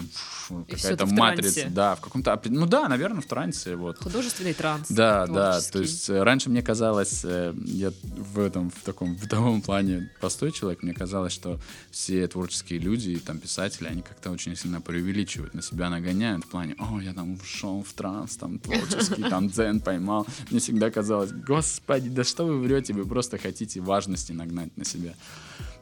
И 0.67 0.75
какая-то 0.75 1.05
матрица. 1.05 1.67
Да, 1.69 1.95
в 1.95 2.01
каком-то... 2.01 2.39
Ну 2.45 2.65
да, 2.65 2.87
наверное, 2.87 3.21
в 3.21 3.25
трансе. 3.25 3.75
Вот. 3.75 3.97
Художественный 3.99 4.53
транс. 4.53 4.87
Да, 4.89 5.27
да, 5.27 5.61
то 5.61 5.79
есть 5.79 6.09
э, 6.09 6.23
раньше 6.23 6.49
мне 6.49 6.61
казалось, 6.61 7.21
э, 7.23 7.53
я 7.65 7.91
в 8.03 8.39
этом, 8.39 8.69
в 8.69 8.81
таком 8.83 9.15
бытовом 9.21 9.61
плане 9.61 10.11
простой 10.19 10.51
человек, 10.51 10.83
мне 10.83 10.93
казалось, 10.93 11.33
что 11.33 11.59
все 11.91 12.27
творческие 12.27 12.79
люди, 12.79 13.11
и 13.11 13.19
там 13.19 13.39
писатели, 13.39 13.87
они 13.87 14.01
как-то 14.01 14.31
очень 14.31 14.55
сильно 14.55 14.81
преувеличивают, 14.81 15.53
на 15.53 15.61
себя 15.61 15.89
нагоняют 15.89 16.45
в 16.45 16.49
плане, 16.49 16.75
о, 16.79 16.99
я 16.99 17.13
там 17.13 17.33
ушел 17.35 17.83
в 17.83 17.93
транс, 17.93 18.35
там 18.35 18.59
творческий, 18.59 19.23
там 19.23 19.47
дзен 19.49 19.79
поймал. 19.79 20.27
Мне 20.49 20.59
всегда 20.59 20.91
казалось, 20.91 21.31
господи, 21.31 22.09
да 22.09 22.23
что 22.23 22.45
вы 22.45 22.59
врете, 22.59 22.93
вы 22.93 23.05
просто 23.05 23.37
хотите 23.37 23.79
важности 23.81 24.31
нагнать 24.31 24.75
на 24.77 24.85
себя. 24.85 25.13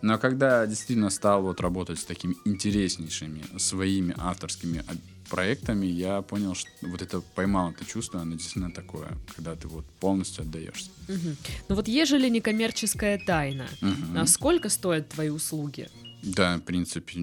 Но 0.01 0.17
когда 0.17 0.65
действительно 0.67 1.09
стал 1.09 1.41
вот 1.41 1.59
работать 1.61 1.99
с 1.99 2.05
такими 2.05 2.35
интереснейшими 2.45 3.43
своими 3.57 4.13
авторскими 4.17 4.83
проектами, 5.29 5.85
я 5.85 6.21
понял, 6.21 6.55
что 6.55 6.69
вот 6.83 7.01
это 7.01 7.19
поймал 7.35 7.71
это 7.71 7.85
чувство, 7.85 8.21
оно 8.21 8.33
действительно 8.33 8.71
такое, 8.71 9.17
когда 9.35 9.55
ты 9.55 9.67
вот 9.67 9.85
полностью 9.99 10.43
отдаешься. 10.43 10.91
Мгм. 11.07 11.35
Ну 11.67 11.75
вот 11.75 11.87
ежели 11.87 12.29
не 12.29 12.41
коммерческая 12.41 13.17
тайна, 13.19 13.67
Мгм. 13.81 14.17
а 14.17 14.25
сколько 14.27 14.69
стоят 14.69 15.09
твои 15.09 15.29
услуги? 15.29 15.89
Да, 16.21 16.57
в 16.57 16.61
принципе, 16.61 17.21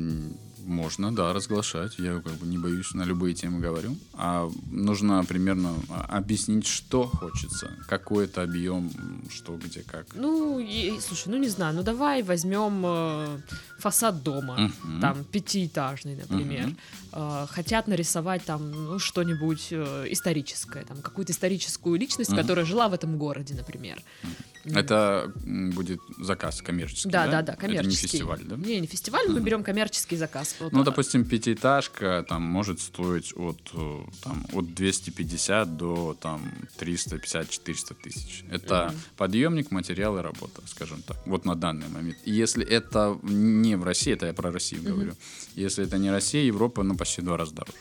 можно, 0.64 1.14
да, 1.14 1.32
разглашать. 1.32 1.98
Я 1.98 2.20
как 2.20 2.32
бы 2.34 2.46
не 2.46 2.58
боюсь, 2.58 2.94
на 2.94 3.02
любые 3.04 3.34
темы 3.34 3.60
говорю. 3.60 3.96
А 4.14 4.50
нужно 4.70 5.24
примерно 5.24 5.74
а, 5.88 6.18
объяснить, 6.18 6.66
что 6.66 7.06
хочется, 7.06 7.70
какой 7.88 8.24
это 8.24 8.42
объем, 8.42 8.90
что, 9.30 9.56
где, 9.56 9.82
как. 9.82 10.06
Ну, 10.14 10.58
и- 10.58 10.98
слушай, 11.00 11.28
ну 11.28 11.36
не 11.36 11.48
знаю, 11.48 11.74
ну 11.74 11.82
давай 11.82 12.22
возьмем 12.22 12.82
э, 12.86 13.38
фасад 13.78 14.22
дома, 14.22 14.56
Мгм. 14.84 15.00
там 15.00 15.24
пятиэтажный, 15.24 16.16
например. 16.16 16.70
Э, 17.12 17.46
хотят 17.50 17.86
нарисовать 17.88 18.44
там 18.44 18.70
ну, 18.70 18.98
что-нибудь 18.98 19.68
э, 19.70 20.06
историческое, 20.10 20.84
там 20.84 21.02
какую-то 21.02 21.32
историческую 21.32 21.98
личность, 21.98 22.30
Мгм. 22.30 22.40
которая 22.40 22.64
жила 22.64 22.88
в 22.88 22.92
этом 22.94 23.18
городе, 23.18 23.54
например. 23.54 24.02
М. 24.22 24.30
Это 24.64 25.32
будет 25.44 26.00
заказ 26.18 26.62
коммерческий, 26.62 27.10
Да, 27.10 27.26
да? 27.26 27.30
да, 27.32 27.42
да, 27.42 27.52
Это 27.52 27.60
коммерческий. 27.62 28.06
не 28.06 28.08
фестиваль, 28.08 28.40
да? 28.44 28.56
Не, 28.56 28.80
не 28.80 28.86
фестиваль, 28.86 29.28
мы 29.28 29.40
берем 29.40 29.62
коммерческий 29.62 30.16
заказ. 30.16 30.56
Вот, 30.60 30.72
Ну, 30.72 30.80
а, 30.80 30.84
допустим, 30.84 31.24
пятиэтажка 31.24 32.24
там 32.28 32.42
может 32.42 32.80
стоить 32.80 33.32
от, 33.36 33.60
э, 33.74 34.00
там, 34.22 34.46
от 34.52 34.74
250 34.74 35.76
до 35.76 36.16
там 36.20 36.40
350-400 36.78 37.94
тысяч. 38.02 38.44
Это 38.50 38.88
Мгм. 38.92 39.00
подъемник, 39.16 39.70
материал 39.70 40.18
и 40.18 40.22
работа, 40.22 40.62
скажем 40.66 41.02
так. 41.02 41.16
Вот 41.26 41.44
на 41.44 41.54
данный 41.54 41.88
момент. 41.88 42.16
И 42.24 42.30
если 42.32 42.64
это 42.64 43.18
не 43.22 43.76
в 43.76 43.84
России, 43.84 44.12
это 44.12 44.26
я 44.26 44.32
про 44.32 44.50
Россию 44.50 44.82
говорю. 44.82 45.14
Если 45.54 45.84
это 45.84 45.98
не 45.98 46.10
Россия, 46.10 46.42
Европа, 46.44 46.82
ну, 46.82 46.96
почти 46.96 47.22
два 47.22 47.36
раза 47.36 47.54
дороже. 47.54 47.78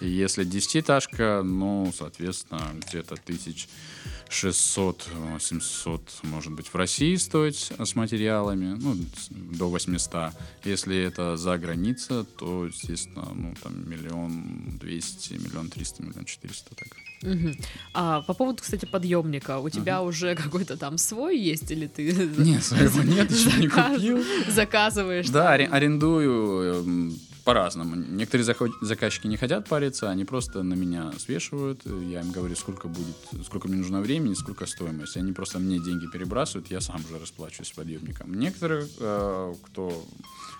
И 0.00 0.08
если 0.08 0.44
десятиэтажка, 0.44 1.42
ну, 1.44 1.92
соответственно, 1.96 2.72
где-то 2.86 3.14
1600-700, 3.16 6.00
может 6.22 6.52
быть, 6.52 6.68
в 6.68 6.74
России 6.74 7.14
стоить 7.16 7.72
с 7.78 7.94
материалами, 7.94 8.76
ну, 8.80 8.96
до 9.30 9.68
800. 9.70 10.32
Если 10.64 10.96
это 10.96 11.36
за 11.36 11.58
граница, 11.58 12.24
то, 12.38 12.66
естественно, 12.66 13.28
ну, 13.34 13.54
там, 13.62 13.88
миллион 13.88 14.78
двести, 14.80 15.34
миллион 15.34 15.68
триста, 15.70 16.02
миллион 16.02 16.24
четыреста, 16.24 16.74
так. 16.74 16.88
Мгм. 17.22 17.54
А 17.92 18.22
по 18.22 18.32
поводу, 18.32 18.62
кстати, 18.62 18.86
подъемника, 18.86 19.58
у 19.58 19.68
тебя 19.68 20.00
уже 20.02 20.34
какой-то 20.34 20.78
там 20.78 20.96
свой 20.96 21.38
есть 21.38 21.70
или 21.70 21.86
ты 21.86 22.12
Нет, 22.12 22.64
своего 22.64 23.02
нет, 23.14 23.30
еще 23.30 23.52
не 23.58 23.68
купил. 23.68 24.24
заказываешь? 24.48 25.28
Да, 25.28 25.52
арендую 25.52 26.82
эм, 26.84 27.18
по-разному. 27.44 27.96
Некоторые 27.96 28.44
заход- 28.44 28.72
заказчики 28.80 29.26
не 29.26 29.36
хотят 29.36 29.68
париться, 29.68 30.10
они 30.10 30.24
просто 30.24 30.62
на 30.62 30.74
меня 30.74 31.12
свешивают. 31.18 31.82
Я 31.84 32.20
им 32.20 32.30
говорю, 32.30 32.54
сколько 32.56 32.88
будет, 32.88 33.16
сколько 33.44 33.68
мне 33.68 33.78
нужно 33.78 34.00
времени, 34.00 34.34
сколько 34.34 34.66
стоимость. 34.66 35.16
Они 35.16 35.32
просто 35.32 35.58
мне 35.58 35.78
деньги 35.78 36.06
перебрасывают, 36.06 36.70
я 36.70 36.80
сам 36.80 37.02
уже 37.04 37.18
расплачиваюсь 37.18 37.72
подъемником. 37.72 38.34
Некоторые, 38.34 38.88
э, 38.98 39.54
кто 39.64 40.04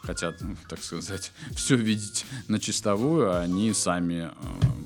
хотят, 0.02 0.40
ну, 0.40 0.56
так 0.68 0.82
сказать, 0.82 1.32
все 1.54 1.76
видеть 1.76 2.24
на 2.48 2.58
чистовую, 2.58 3.38
они 3.38 3.72
сами 3.72 4.30
э, 4.30 4.30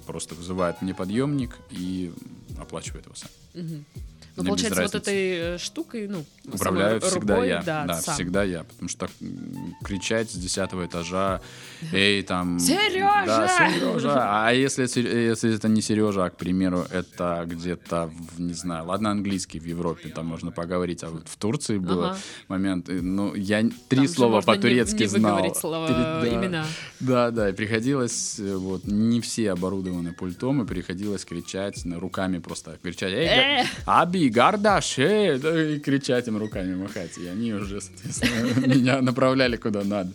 просто 0.07 0.35
вызывают 0.35 0.83
мне 0.83 0.95
подъемник 0.95 1.57
и 1.71 2.13
оплачивают 2.59 3.07
его 3.07 3.15
сами. 3.15 3.33
Мгм. 3.55 3.85
Ну, 4.37 4.43
Мне 4.43 4.51
получается, 4.51 4.83
вот 4.83 4.95
этой 4.97 5.55
э, 5.55 5.59
штукой, 5.59 6.09
ну, 6.09 6.25
Управляю 6.53 7.01
самой 7.01 7.11
всегда 7.13 7.35
рукой, 7.37 7.49
я. 7.49 7.63
Да, 7.63 7.85
Да, 7.87 7.95
сам. 8.01 8.15
всегда 8.15 8.43
я. 8.43 8.65
Потому 8.65 8.89
что 8.89 9.09
кричать 9.85 10.31
с 10.31 10.35
десятого 10.35 10.87
этажа, 10.87 11.41
эй, 11.93 12.23
там... 12.23 12.59
Сережа! 12.59 13.23
Да, 13.27 13.49
Сережа! 13.49 14.47
А 14.47 14.53
если, 14.53 14.83
если 15.01 15.55
это 15.55 15.69
не 15.69 15.81
Сережа, 15.83 16.25
а, 16.25 16.31
к 16.31 16.37
примеру, 16.37 16.85
это 16.91 17.45
где-то, 17.47 18.11
в, 18.35 18.41
не 18.41 18.55
знаю, 18.55 18.87
ладно, 18.87 19.11
английский 19.11 19.61
в 19.61 19.65
Европе, 19.67 20.09
там 20.09 20.27
можно 20.27 20.51
поговорить, 20.51 21.05
а 21.05 21.09
вот 21.11 21.29
в 21.29 21.37
Турции 21.37 21.79
был 21.79 22.05
Ага. 22.05 22.17
момент, 22.49 22.89
ну, 22.89 23.35
я 23.35 23.61
Там 23.61 23.73
три 23.89 24.07
же 24.07 24.13
слова 24.15 24.41
по-турецки 24.41 25.07
знал. 25.07 25.55
слова, 25.55 25.87
Три- 25.87 26.31
да. 26.31 26.35
имена. 26.35 26.67
Да, 27.01 27.31
да, 27.31 27.51
и 27.51 27.53
приходилось, 27.53 28.39
э, 28.41 28.57
вот, 28.57 28.85
не 28.87 29.21
все 29.21 29.53
оборудованы 29.53 30.13
пультом, 30.13 30.63
и 30.63 30.67
приходилось 30.67 31.25
кричать, 31.25 31.83
ну, 31.85 32.01
руками 32.01 32.39
просто 32.39 32.79
кричать, 32.83 33.13
эй, 33.13 33.29
Э! 33.63 33.65
Аби, 33.87 34.24
Гардаш, 34.31 34.99
эй, 34.99 35.39
да, 35.39 35.75
и 35.75 35.79
кричать 35.79 36.29
им 36.29 36.39
руками 36.39 36.75
махать, 36.75 37.19
и 37.19 37.27
они 37.27 37.53
уже, 37.53 37.81
соответственно, 37.81 38.67
меня 38.75 39.01
направляли 39.01 39.57
куда 39.57 39.85
надо. 39.85 40.13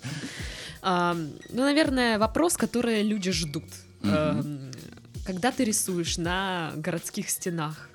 А, 0.82 1.14
ну, 1.50 1.64
наверное, 1.64 2.18
вопрос, 2.20 2.58
который 2.58 3.04
люди 3.04 3.32
ждут. 3.32 3.66
Эм, 4.04 4.72
Когда 5.26 5.52
ты 5.52 5.66
рисуешь 5.66 6.18
на 6.18 6.72
городских 6.76 7.30
стенах, 7.30 7.90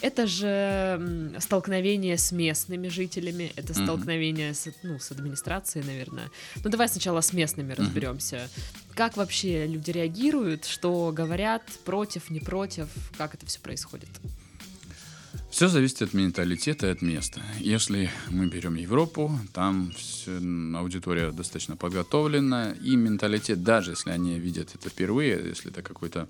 это 0.00 0.26
же 0.26 1.32
столкновение 1.38 2.18
с 2.18 2.32
местными 2.32 2.88
жителями, 2.88 3.52
это 3.54 3.72
столкновение 3.72 4.52
с, 4.52 4.68
ну, 4.82 4.98
с 4.98 5.12
администрацией, 5.12 5.86
наверное. 5.86 6.28
Ну, 6.64 6.70
давай 6.70 6.88
сначала 6.88 7.20
с 7.20 7.32
местными 7.32 7.72
разберемся. 7.72 8.48
Как 8.94 9.16
вообще 9.16 9.66
люди 9.66 9.92
реагируют, 9.92 10.64
что 10.64 11.12
говорят, 11.12 11.62
против, 11.84 12.30
не 12.30 12.40
против, 12.40 12.88
как 13.16 13.34
это 13.34 13.46
все 13.46 13.60
происходит? 13.60 14.08
Все 15.52 15.68
зависит 15.68 16.00
от 16.00 16.14
менталитета 16.14 16.86
и 16.86 16.90
от 16.90 17.02
места. 17.02 17.42
Если 17.60 18.10
мы 18.30 18.46
берем 18.46 18.74
Европу, 18.74 19.38
там 19.52 19.92
всё, 19.94 20.38
м, 20.38 20.74
аудитория 20.76 21.30
достаточно 21.30 21.76
подготовлена, 21.76 22.72
и 22.82 22.96
менталитет, 22.96 23.62
даже 23.62 23.90
если 23.90 24.12
они 24.12 24.38
видят 24.38 24.74
это 24.74 24.88
впервые, 24.88 25.38
если 25.46 25.70
это 25.70 25.82
какой-то 25.82 26.26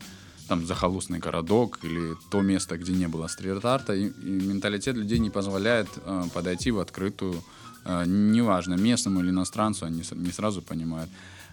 там 0.48 0.66
захолустный 0.66 1.20
городок 1.20 1.78
или 1.84 2.16
то 2.32 2.40
место, 2.42 2.76
где 2.76 2.92
не 2.92 3.06
было 3.06 3.28
стрит-арта, 3.28 3.94
и, 3.94 4.08
и 4.08 4.30
менталитет 4.48 4.96
людей 4.96 5.20
не 5.20 5.30
позволяет 5.30 5.88
э, 6.04 6.24
подойти 6.34 6.72
в 6.72 6.80
открытую, 6.80 7.44
э, 7.84 8.04
неважно, 8.06 8.74
местному 8.74 9.20
или 9.20 9.30
иностранцу, 9.30 9.86
они 9.86 10.02
не 10.16 10.32
сразу 10.32 10.62
понимают, 10.62 11.10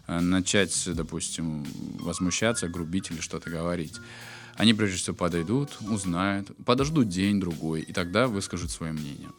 э, 0.08 0.20
начать, 0.20 0.90
допустим, 0.96 1.68
возмущаться, 2.00 2.68
грубить 2.68 3.12
или 3.12 3.22
что-то 3.22 3.52
говорить. 3.52 4.02
Они 4.60 4.74
прежде 4.74 4.98
всего 4.98 5.16
подойдут, 5.16 5.78
узнают, 5.90 6.52
подождут 6.66 7.08
день-другой, 7.08 7.80
и 7.80 7.94
тогда 7.94 8.28
выскажут 8.28 8.72
свое 8.72 8.92
мнение. 8.92 9.30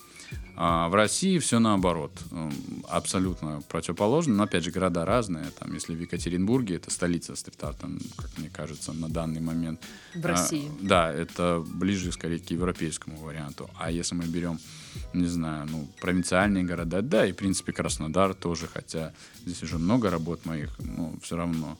А 0.57 0.89
в 0.89 0.95
России 0.95 1.39
все 1.39 1.59
наоборот, 1.59 2.13
м, 2.31 2.51
абсолютно 2.89 3.61
противоположно, 3.69 4.35
но 4.35 4.45
опять 4.45 4.65
же 4.65 4.71
города 4.71 5.05
разные. 5.05 5.51
Там, 5.59 5.75
если 5.75 5.95
в 5.95 6.01
Екатеринбурге 6.01 6.77
это 6.77 6.91
столица 6.91 7.37
стрит-арта, 7.37 7.91
как 8.17 8.31
мне 8.39 8.49
кажется, 8.49 8.95
на 8.95 9.11
данный 9.11 9.43
момент. 9.43 9.83
В 10.15 10.25
а, 10.25 10.29
России. 10.29 10.71
да, 10.81 11.13
это 11.13 11.63
ближе 11.67 12.13
скорее 12.13 12.39
к 12.39 12.51
европейскому 12.51 13.19
варианту. 13.19 13.69
А 13.79 13.91
если 13.91 14.15
мы 14.15 14.25
берем, 14.25 14.59
не 15.13 15.27
знаю, 15.27 15.69
ну, 15.71 15.87
провинциальные 16.01 16.65
города, 16.65 17.03
да, 17.03 17.27
и 17.27 17.33
в 17.33 17.37
принципе 17.37 17.73
Краснодар 17.73 18.33
тоже, 18.33 18.69
хотя 18.73 19.13
здесь 19.45 19.63
уже 19.63 19.77
много 19.77 20.09
работ 20.09 20.47
моих, 20.47 20.71
но 20.79 21.13
все 21.23 21.37
равно. 21.37 21.77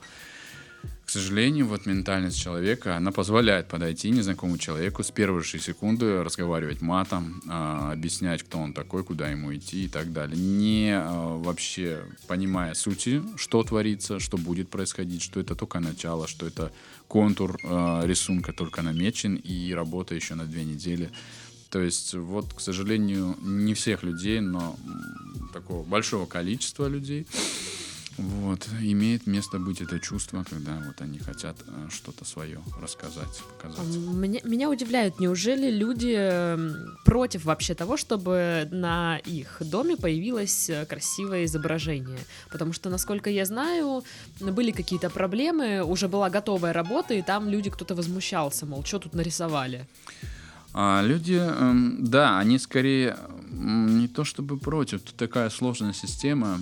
К 1.11 1.13
сожалению, 1.13 1.67
вот 1.67 1.87
ментальность 1.87 2.39
человека, 2.39 2.97
она 2.97 3.11
позволяет 3.11 3.67
подойти 3.67 4.11
незнакомому 4.11 4.59
человеку 4.59 5.03
с 5.03 5.11
первой 5.11 5.43
же 5.43 5.59
секунды 5.59 6.23
разговаривать 6.23 6.83
матом, 6.83 7.43
а, 7.49 7.91
объяснять, 7.91 8.45
кто 8.45 8.59
он 8.59 8.73
такой, 8.73 9.03
куда 9.03 9.29
ему 9.29 9.53
идти 9.53 9.87
и 9.87 9.89
так 9.89 10.13
далее. 10.13 10.39
Не 10.39 10.93
а, 10.95 11.37
вообще 11.37 12.05
понимая 12.29 12.75
сути, 12.75 13.25
что 13.35 13.65
творится, 13.65 14.21
что 14.21 14.39
будет 14.39 14.69
происходить, 14.69 15.23
что 15.23 15.41
это 15.41 15.57
только 15.57 15.81
начало, 15.81 16.29
что 16.29 16.47
это 16.47 16.71
контур 17.09 17.59
а, 17.65 18.07
рисунка 18.07 18.53
только 18.53 18.81
намечен 18.83 19.35
и 19.35 19.73
работа 19.73 20.15
еще 20.15 20.37
на 20.37 20.45
две 20.45 20.63
недели. 20.63 21.11
То 21.71 21.81
есть, 21.81 22.15
вот, 22.15 22.55
к 22.55 22.61
сожалению, 22.61 23.37
не 23.43 23.75
всех 23.75 24.05
людей, 24.05 24.39
но 24.39 24.77
такого 25.53 25.83
большого 25.83 26.27
количества 26.27 26.87
людей 26.87 27.27
вот, 28.19 28.69
имеет 28.81 29.27
место 29.27 29.59
быть 29.59 29.81
это 29.81 29.99
чувство, 29.99 30.45
когда 30.49 30.83
вот 30.87 31.01
они 31.01 31.19
хотят 31.19 31.57
э, 31.67 31.89
что-то 31.91 32.25
свое 32.25 32.61
рассказать, 32.81 33.43
показать. 33.57 33.87
Меня, 33.87 34.41
меня 34.45 34.69
удивляет, 34.69 35.21
неужели 35.21 35.71
люди 35.71 36.15
м, 36.15 36.97
против 37.05 37.45
вообще 37.45 37.75
того, 37.75 37.97
чтобы 37.97 38.69
на 38.71 39.19
их 39.19 39.59
доме 39.61 39.97
появилось 39.97 40.69
э, 40.69 40.85
красивое 40.87 41.45
изображение? 41.45 42.19
Потому 42.51 42.73
что, 42.73 42.91
насколько 42.91 43.31
я 43.31 43.45
знаю, 43.45 44.05
были 44.41 44.73
какие-то 44.73 45.09
проблемы, 45.09 45.83
уже 45.83 46.09
была 46.09 46.29
готовая 46.31 46.73
работа, 46.73 47.15
и 47.15 47.23
там 47.23 47.49
люди, 47.49 47.71
кто-то 47.71 47.95
возмущался, 47.95 48.67
мол, 48.67 48.85
что 48.85 48.99
тут 48.99 49.15
нарисовали? 49.15 49.87
А 50.73 51.03
люди, 51.03 51.35
эм, 51.35 52.05
да, 52.05 52.39
они 52.39 52.59
скорее 52.59 53.17
не 53.51 54.09
то 54.09 54.25
чтобы 54.25 54.59
против, 54.59 55.03
тут 55.03 55.17
такая 55.17 55.51
сложная 55.51 55.93
система. 55.93 56.61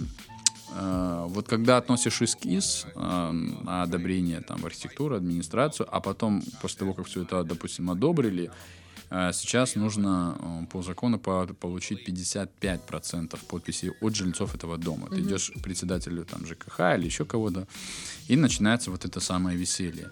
Э, 0.74 1.26
Вот 1.28 1.46
когда 1.48 1.76
относишь 1.78 2.22
эскиз 2.22 2.86
э, 2.94 3.30
на 3.64 3.82
одобрение 3.82 4.40
там, 4.40 4.60
в 4.60 4.66
архитектуру, 4.66 5.14
администрацию, 5.16 5.86
а 5.90 6.00
потом, 6.00 6.42
после 6.62 6.78
того, 6.78 6.94
как 6.94 7.06
все 7.06 7.22
это, 7.22 7.42
допустим, 7.44 7.90
одобрили, 7.90 8.50
э, 9.10 9.32
сейчас 9.32 9.76
нужно 9.76 10.36
э, 10.38 10.66
по 10.72 10.82
закону 10.82 11.18
по- 11.18 11.46
получить 11.60 12.08
55% 12.08 13.38
подписей 13.48 13.90
от 14.00 14.14
жильцов 14.14 14.54
этого 14.54 14.76
дома. 14.78 15.06
Ты 15.08 15.20
идешь 15.20 15.50
к 15.56 15.62
председателю 15.62 16.24
там, 16.24 16.46
ЖКХ 16.46 16.80
или 16.96 17.06
еще 17.06 17.24
кого-то, 17.24 17.66
и 18.30 18.36
начинается 18.36 18.90
вот 18.90 19.04
это 19.04 19.20
самое 19.20 19.56
веселье. 19.58 20.10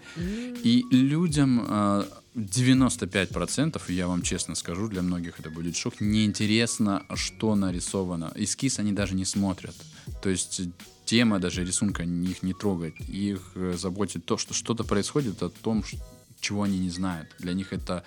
И 0.65 0.85
людям 0.91 1.65
э, 1.69 2.05
95%, 2.37 3.81
я 3.93 4.07
вам 4.07 4.23
честно 4.23 4.55
скажу, 4.55 4.89
для 4.89 5.03
многих 5.03 5.41
это 5.41 5.51
будет 5.51 5.77
шок, 5.77 6.01
неинтересно, 6.01 7.03
что 7.15 7.55
нарисовано. 7.55 8.33
Эскиз 8.37 8.79
они 8.79 8.93
даже 8.93 9.15
не 9.15 9.25
смотрят. 9.25 9.75
То 10.23 10.29
есть 10.29 10.63
тема 11.05 11.39
даже 11.39 11.65
рисунка 11.65 12.03
их 12.03 12.43
не 12.43 12.53
трогает. 12.53 13.01
Их 13.09 13.41
э, 13.55 13.75
заботит 13.77 14.25
то, 14.25 14.37
что 14.37 14.55
что-то 14.55 14.85
происходит 14.85 15.43
о 15.43 15.49
том, 15.49 15.85
чего 16.41 16.63
они 16.63 16.79
не 16.79 16.91
знают. 16.91 17.29
Для 17.39 17.55
них 17.55 17.73
это, 17.73 18.05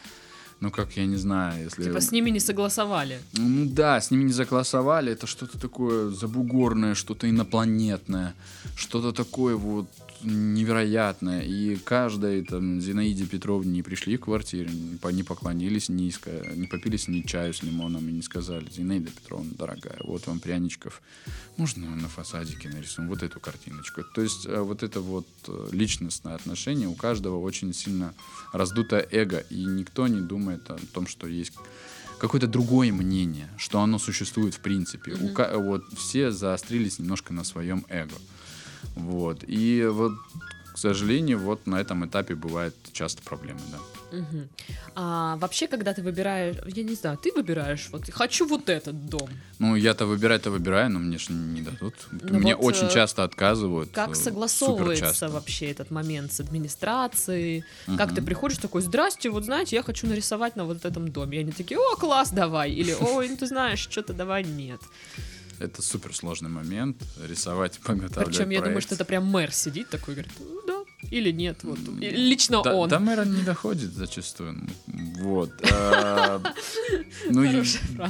ну 0.60 0.72
как, 0.72 0.98
я 0.98 1.06
не 1.06 1.18
знаю, 1.18 1.64
если... 1.64 1.84
Типа 1.84 2.02
с 2.02 2.12
ними 2.12 2.30
не 2.30 2.40
согласовали. 2.40 3.20
Ну 3.34 3.66
да, 3.70 4.00
с 4.00 4.12
ними 4.12 4.24
не 4.24 4.34
заклассовали, 4.34 5.12
это 5.14 5.28
что-то 5.28 5.58
такое 5.60 6.10
забугорное, 6.10 6.96
что-то 6.96 7.30
инопланетное, 7.30 8.36
что-то 8.76 9.12
такое 9.12 9.56
вот 9.56 9.88
невероятное. 10.24 11.42
И 11.42 11.76
каждой 11.78 12.44
там 12.44 12.82
Зинаиде 12.82 13.26
Петровне 13.26 13.72
не 13.72 13.84
пришли 13.84 14.18
в 14.18 14.22
квартиру, 14.22 14.70
не 14.70 14.98
по- 14.98 15.10
не 15.10 15.24
поклонились 15.24 15.90
низко, 15.90 16.30
не 16.56 16.68
попили 16.68 16.98
с 16.98 17.08
ней 17.08 17.24
чаю 17.24 17.54
с 17.54 17.64
лимоном 17.64 18.08
и 18.10 18.12
не 18.12 18.22
сказали, 18.22 18.68
Зинаида 18.70 19.12
Петровна, 19.12 19.52
дорогая, 19.58 19.98
вот 20.04 20.28
вам 20.28 20.40
пряничков, 20.40 21.02
можно 21.58 21.96
на 21.96 22.08
фасадике 22.08 22.70
нарисуем 22.70 23.10
вот 23.10 23.24
эту 23.24 23.40
картиночку. 23.40 24.04
То 24.16 24.22
есть 24.22 24.46
э, 24.46 24.60
вот 24.62 24.84
это 24.84 25.02
вот 25.02 25.28
э, 25.48 25.70
личностное 25.72 26.36
отношение 26.36 26.88
у 26.88 26.96
каждого 26.96 27.40
очень 27.40 27.74
сильно 27.74 28.14
раздутое 28.54 29.08
эго, 29.12 29.40
и 29.50 29.64
никто 29.66 30.08
не 30.08 30.22
думает 30.22 30.70
о 30.70 30.78
том, 30.94 31.08
что 31.08 31.28
есть 31.28 31.54
какое-то 32.20 32.48
другое 32.48 32.92
мнение, 32.92 33.50
что 33.58 33.80
оно 33.82 33.98
существует 34.00 34.54
в 34.56 34.60
принципе. 34.60 35.14
У 35.14 35.30
ка- 35.30 35.58
вот 35.58 35.84
все 35.98 36.32
заострились 36.32 37.00
немножко 37.00 37.34
на 37.34 37.44
своем 37.44 37.86
эго. 37.90 38.16
Вот. 38.96 39.44
И 39.48 39.86
вот, 39.86 40.14
к 40.74 40.78
сожалению, 40.78 41.40
вот 41.40 41.68
на 41.68 41.80
этом 41.80 42.06
этапе 42.06 42.36
бывают 42.36 42.76
часто 42.94 43.22
проблемы, 43.22 43.60
да. 43.72 43.80
Мгм. 44.12 44.50
А 44.96 45.38
вообще, 45.38 45.68
когда 45.68 45.94
ты 45.94 46.02
выбираешь, 46.02 46.56
я 46.66 46.84
не 46.84 46.96
знаю, 46.96 47.18
ты 47.18 47.32
выбираешь, 47.36 47.90
вот 47.92 48.10
хочу 48.10 48.48
вот 48.48 48.70
этот 48.70 49.06
дом. 49.10 49.30
Ну, 49.60 49.76
я-то 49.76 50.06
выбирать-то 50.06 50.52
выбираю, 50.52 50.90
но 50.90 51.00
мне 51.00 51.18
же 51.18 51.32
не 51.32 51.62
дадут. 51.62 51.94
Ну 52.12 52.40
мне 52.40 52.56
вот, 52.56 52.66
очень 52.66 52.88
э, 52.88 52.90
часто 52.90 53.24
отказывают. 53.24 53.92
Как 53.92 54.10
э, 54.12 54.16
согласовывается 54.16 55.30
вообще 55.30 55.72
этот 55.72 55.92
момент 55.92 56.34
с 56.34 56.40
администрацией? 56.40 57.64
Как 57.98 58.08
Мгм. 58.08 58.16
ты 58.16 58.22
приходишь 58.22 58.58
такой, 58.58 58.82
здрасте, 58.82 59.30
вот 59.30 59.46
знаете, 59.46 59.76
я 59.76 59.84
хочу 59.84 60.08
нарисовать 60.08 60.56
на 60.56 60.66
вот 60.66 60.86
этом 60.86 61.12
доме. 61.12 61.38
И 61.38 61.42
они 61.42 61.52
такие, 61.52 61.80
о, 61.80 61.96
класс, 61.96 62.32
давай. 62.32 62.72
Или, 62.72 62.94
ой, 62.94 63.30
ну 63.30 63.38
ты 63.38 63.46
знаешь, 63.46 63.80
что-то 63.80 64.14
давай, 64.14 64.44
нет. 64.44 64.82
Это 65.60 65.82
суперсложный 65.82 66.50
момент. 66.50 66.98
Рисовать, 67.28 67.80
подготавливать 67.84 68.38
Причем 68.38 68.50
я 68.50 68.62
думаю, 68.62 68.82
что 68.82 68.96
это 68.96 69.06
прям 69.06 69.26
мэр 69.26 69.52
сидит 69.52 69.90
такой, 69.90 70.16
говорит, 70.16 70.32
ну 70.40 70.62
да, 70.66 70.84
или 71.12 71.32
нет. 71.32 71.64
Вот. 71.64 71.80
Лично 72.00 72.62
Да, 72.64 72.76
он. 72.76 72.90
до 72.90 73.00
мэра 73.00 73.26
не 73.26 73.42
доходит 73.44 73.94
зачастую. 73.94 74.68
Вот. 75.20 75.52
а, 75.72 76.42
Ну, 77.30 77.44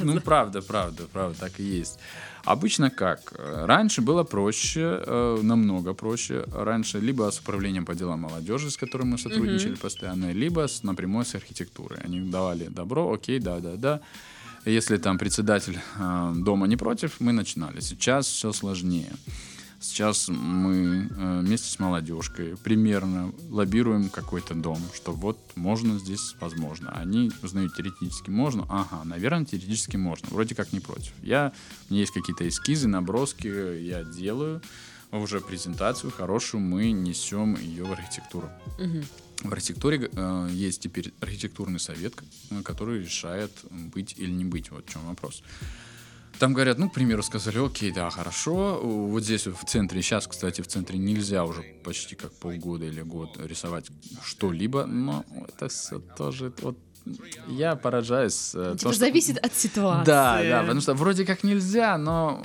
ну, 0.03 0.21
правда, 0.21 0.61
правда, 0.61 1.03
правда, 1.11 1.39
так 1.39 1.59
и 1.59 1.63
есть. 1.63 1.99
Обычно 2.45 2.89
как? 2.89 3.33
Раньше 3.37 4.01
было 4.01 4.23
проще, 4.23 5.03
э, 5.05 5.39
намного 5.41 5.93
проще. 5.93 6.45
Раньше 6.53 6.99
либо 6.99 7.29
с 7.29 7.39
управлением 7.39 7.85
по 7.85 7.95
делам 7.95 8.21
молодежи, 8.21 8.71
с 8.71 8.77
которым 8.77 9.09
мы 9.09 9.17
сотрудничали 9.17 9.75
постоянно, 9.75 10.31
либо 10.31 10.67
с, 10.67 10.83
напрямую 10.83 11.25
с 11.25 11.35
архитектурой. 11.35 11.99
Они 12.03 12.19
давали 12.21 12.67
добро, 12.67 13.11
окей, 13.13 13.39
да-да-да. 13.39 14.01
Если 14.65 14.97
там 14.97 15.17
председатель 15.17 15.79
э, 15.97 16.33
дома 16.35 16.67
не 16.67 16.77
против, 16.77 17.19
мы 17.19 17.31
начинали. 17.31 17.79
Сейчас 17.79 18.27
все 18.27 18.51
сложнее. 18.51 19.11
Сейчас 19.81 20.27
мы 20.27 21.07
э, 21.09 21.39
вместе 21.39 21.69
с 21.69 21.79
молодежкой 21.79 22.57
примерно 22.57 23.31
лоббируем 23.49 24.09
какой-то 24.09 24.53
дом, 24.53 24.81
что 24.93 25.13
вот 25.13 25.39
можно 25.55 25.97
здесь 25.97 26.35
возможно. 26.41 26.91
Они 26.91 27.31
узнают 27.41 27.75
теоретически 27.75 28.29
можно, 28.29 28.65
ага, 28.69 29.01
наверное, 29.05 29.45
теоретически 29.45 29.95
можно, 29.95 30.27
вроде 30.31 30.53
как 30.53 30.73
не 30.73 30.81
против. 30.81 31.13
Я, 31.23 31.53
у 31.89 31.93
меня 31.93 32.01
есть 32.01 32.11
какие-то 32.13 32.45
эскизы, 32.45 32.89
наброски, 32.89 33.47
я 33.81 34.03
делаю 34.03 34.61
уже 35.11 35.39
презентацию 35.39 36.11
хорошую, 36.11 36.61
мы 36.61 36.91
несем 36.91 37.55
ее 37.55 37.85
в 37.85 37.91
архитектуру. 37.91 38.49
Мгм. 38.77 39.03
В 39.43 39.53
архитектуре 39.53 40.09
э, 40.11 40.49
есть 40.51 40.81
теперь 40.81 41.13
архитектурный 41.21 41.79
совет, 41.79 42.13
э, 42.51 42.61
который 42.61 42.99
решает, 43.03 43.51
быть 43.71 44.15
или 44.17 44.31
не 44.31 44.43
быть. 44.45 44.69
Вот 44.71 44.85
в 44.85 44.91
чем 44.91 45.01
вопрос. 45.07 45.43
Там 46.39 46.53
говорят, 46.53 46.77
ну, 46.77 46.89
к 46.89 46.93
примеру, 46.93 47.21
сказали, 47.23 47.57
окей, 47.65 47.91
да, 47.91 48.09
хорошо. 48.09 48.79
Вот 48.81 49.23
здесь 49.23 49.45
вот 49.47 49.57
в 49.57 49.65
центре, 49.65 50.01
сейчас, 50.01 50.25
кстати, 50.27 50.61
в 50.61 50.67
центре 50.67 50.97
нельзя 50.97 51.43
уже 51.43 51.63
почти 51.83 52.15
как 52.15 52.31
полгода 52.33 52.85
или 52.85 53.01
год 53.01 53.37
рисовать 53.45 53.87
что-либо, 54.23 54.85
но 54.85 55.25
это 55.47 55.67
всё 55.67 55.99
тоже 55.99 56.53
вот 56.61 56.77
я 57.47 57.75
поражаюсь. 57.75 58.51
Типа 58.51 58.71
то, 58.75 58.77
что- 58.77 58.93
зависит 58.93 59.37
от 59.37 59.53
ситуации. 59.53 60.05
Да, 60.05 60.43
да, 60.43 60.61
потому 60.61 60.81
что 60.81 60.93
вроде 60.93 61.25
как 61.25 61.43
нельзя, 61.43 61.97
но 61.97 62.43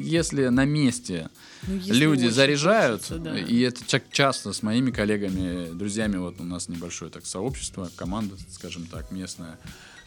если 0.00 0.48
на 0.48 0.64
месте 0.64 1.28
Ну, 1.66 1.76
если 1.76 1.92
люди 1.92 2.26
заряжают, 2.28 3.02
хочется, 3.02 3.18
да. 3.18 3.38
и 3.38 3.60
это 3.60 3.84
ча- 3.86 4.02
часто 4.10 4.52
с 4.52 4.62
моими 4.62 4.90
коллегами, 4.90 5.72
друзьями, 5.72 6.16
вот 6.16 6.40
у 6.40 6.44
нас 6.44 6.68
небольшое 6.68 7.10
так 7.10 7.26
сообщество, 7.26 7.90
команда, 7.96 8.36
скажем 8.50 8.86
так, 8.86 9.10
местная, 9.10 9.58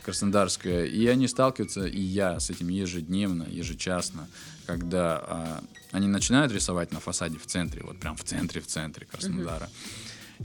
краснодарская, 0.04 0.86
и 0.86 1.06
они 1.08 1.28
сталкиваются, 1.28 1.86
и 1.86 2.02
я 2.02 2.40
с 2.40 2.50
этим 2.50 2.70
ежедневно, 2.70 3.46
ежечасно, 3.50 4.28
когда 4.66 5.24
а, 5.28 5.64
они 5.92 6.08
начинают 6.08 6.52
рисовать 6.52 6.92
на 6.92 7.00
фасаде 7.00 7.38
в 7.38 7.46
центре, 7.46 7.84
вот 7.84 8.00
прям 8.00 8.16
в 8.16 8.24
центре, 8.24 8.62
в 8.62 8.68
центре 8.68 9.06
Краснодара, 9.06 9.70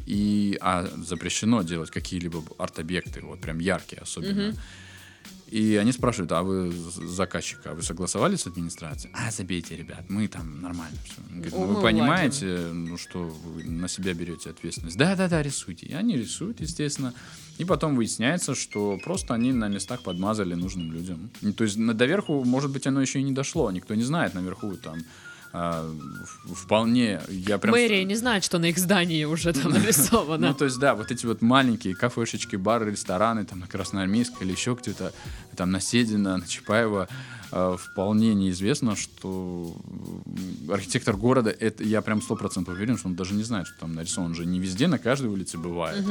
и 0.04 0.58
а 0.60 0.86
запрещено 1.04 1.62
делать 1.62 1.90
какие-либо 1.90 2.44
арт-объекты, 2.58 3.22
вот 3.22 3.40
прям 3.40 3.58
яркие 3.58 4.02
особенно. 4.02 4.54
И 5.48 5.76
они 5.76 5.92
спрашивают, 5.92 6.32
а 6.32 6.42
вы 6.42 6.72
з- 6.72 7.06
заказчик, 7.06 7.60
а 7.66 7.74
вы 7.74 7.82
согласовали 7.82 8.34
с 8.34 8.48
администрацией? 8.48 9.14
А, 9.16 9.30
забейте, 9.30 9.76
ребят, 9.76 10.04
мы 10.08 10.26
там 10.26 10.60
нормально 10.60 10.96
все. 11.04 11.20
Говорит, 11.30 11.52
ну, 11.52 11.66
вы 11.66 11.82
понимаете, 11.82 12.58
ну 12.72 12.98
что, 12.98 13.20
вы 13.20 13.62
на 13.62 13.86
себя 13.88 14.12
берете 14.12 14.50
ответственность. 14.50 14.96
Да-да-да, 14.96 15.42
рисуйте. 15.44 15.86
И 15.86 15.92
они 15.94 16.16
рисуют, 16.16 16.60
естественно. 16.60 17.14
И 17.58 17.64
потом 17.64 17.94
выясняется, 17.94 18.56
что 18.56 18.98
просто 19.04 19.34
они 19.34 19.52
на 19.52 19.68
местах 19.68 20.02
подмазали 20.02 20.54
нужным 20.54 20.90
людям. 20.92 21.30
И 21.42 21.52
То 21.52 21.62
есть 21.64 21.76
на- 21.76 21.94
доверху, 21.94 22.42
может 22.44 22.72
быть, 22.72 22.86
оно 22.88 23.00
еще 23.00 23.20
и 23.20 23.22
не 23.22 23.32
дошло. 23.32 23.70
Никто 23.70 23.94
не 23.94 24.02
знает 24.02 24.34
наверху 24.34 24.76
там 24.76 24.98
а, 25.58 25.90
вполне 26.54 27.22
я 27.30 27.56
прям 27.56 27.72
Мэрия 27.72 28.04
не 28.04 28.14
знает, 28.14 28.44
что 28.44 28.58
на 28.58 28.66
их 28.66 28.76
здании 28.76 29.24
уже 29.24 29.54
там 29.54 29.72
нарисовано. 29.72 30.48
ну, 30.48 30.54
то 30.54 30.66
есть, 30.66 30.78
да, 30.78 30.94
вот 30.94 31.10
эти 31.10 31.24
вот 31.24 31.40
маленькие 31.40 31.94
кафешечки, 31.94 32.56
бары, 32.56 32.90
рестораны, 32.90 33.46
там, 33.46 33.60
на 33.60 33.66
Красноармейской 33.66 34.46
или 34.46 34.52
еще 34.52 34.76
где-то, 34.78 35.14
там, 35.56 35.70
на 35.70 35.80
Седина, 35.80 36.36
на 36.36 36.46
Чапаева, 36.46 37.08
вполне 37.50 38.34
неизвестно, 38.34 38.96
что 38.96 39.76
архитектор 40.68 41.16
города, 41.16 41.50
это 41.50 41.84
я 41.84 42.02
прям 42.02 42.20
сто 42.22 42.36
процентов 42.36 42.74
уверен, 42.74 42.98
что 42.98 43.08
он 43.08 43.14
даже 43.14 43.34
не 43.34 43.42
знает, 43.44 43.66
что 43.66 43.78
там 43.80 43.94
нарисован. 43.94 44.30
Он 44.30 44.34
же 44.34 44.46
не 44.46 44.58
везде, 44.58 44.86
на 44.88 44.98
каждой 44.98 45.28
улице 45.30 45.58
бывает. 45.58 46.04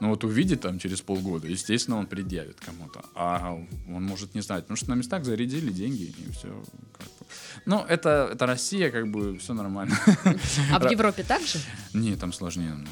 Но 0.00 0.08
вот 0.10 0.24
увидит 0.24 0.60
там 0.60 0.78
через 0.78 1.00
полгода, 1.00 1.46
естественно, 1.48 1.96
он 1.98 2.06
предъявит 2.06 2.58
кому-то. 2.60 3.02
А 3.14 3.52
он 3.88 4.02
может 4.04 4.34
не 4.34 4.40
знать, 4.42 4.64
потому 4.64 4.76
что 4.76 4.90
на 4.90 4.94
местах 4.94 5.24
зарядили 5.24 5.70
деньги, 5.72 6.14
и 6.18 6.32
все. 6.32 6.48
Как 6.92 7.06
бы. 7.06 7.26
Ну, 7.66 7.84
это, 7.88 8.30
это 8.32 8.46
Россия, 8.46 8.90
как 8.90 9.08
бы, 9.10 9.38
все 9.38 9.54
нормально. 9.54 9.96
А 10.72 10.78
в 10.78 10.90
Европе 10.90 11.22
также? 11.22 11.58
Не, 11.94 12.16
там 12.16 12.32
сложнее 12.32 12.70
намного. 12.70 12.90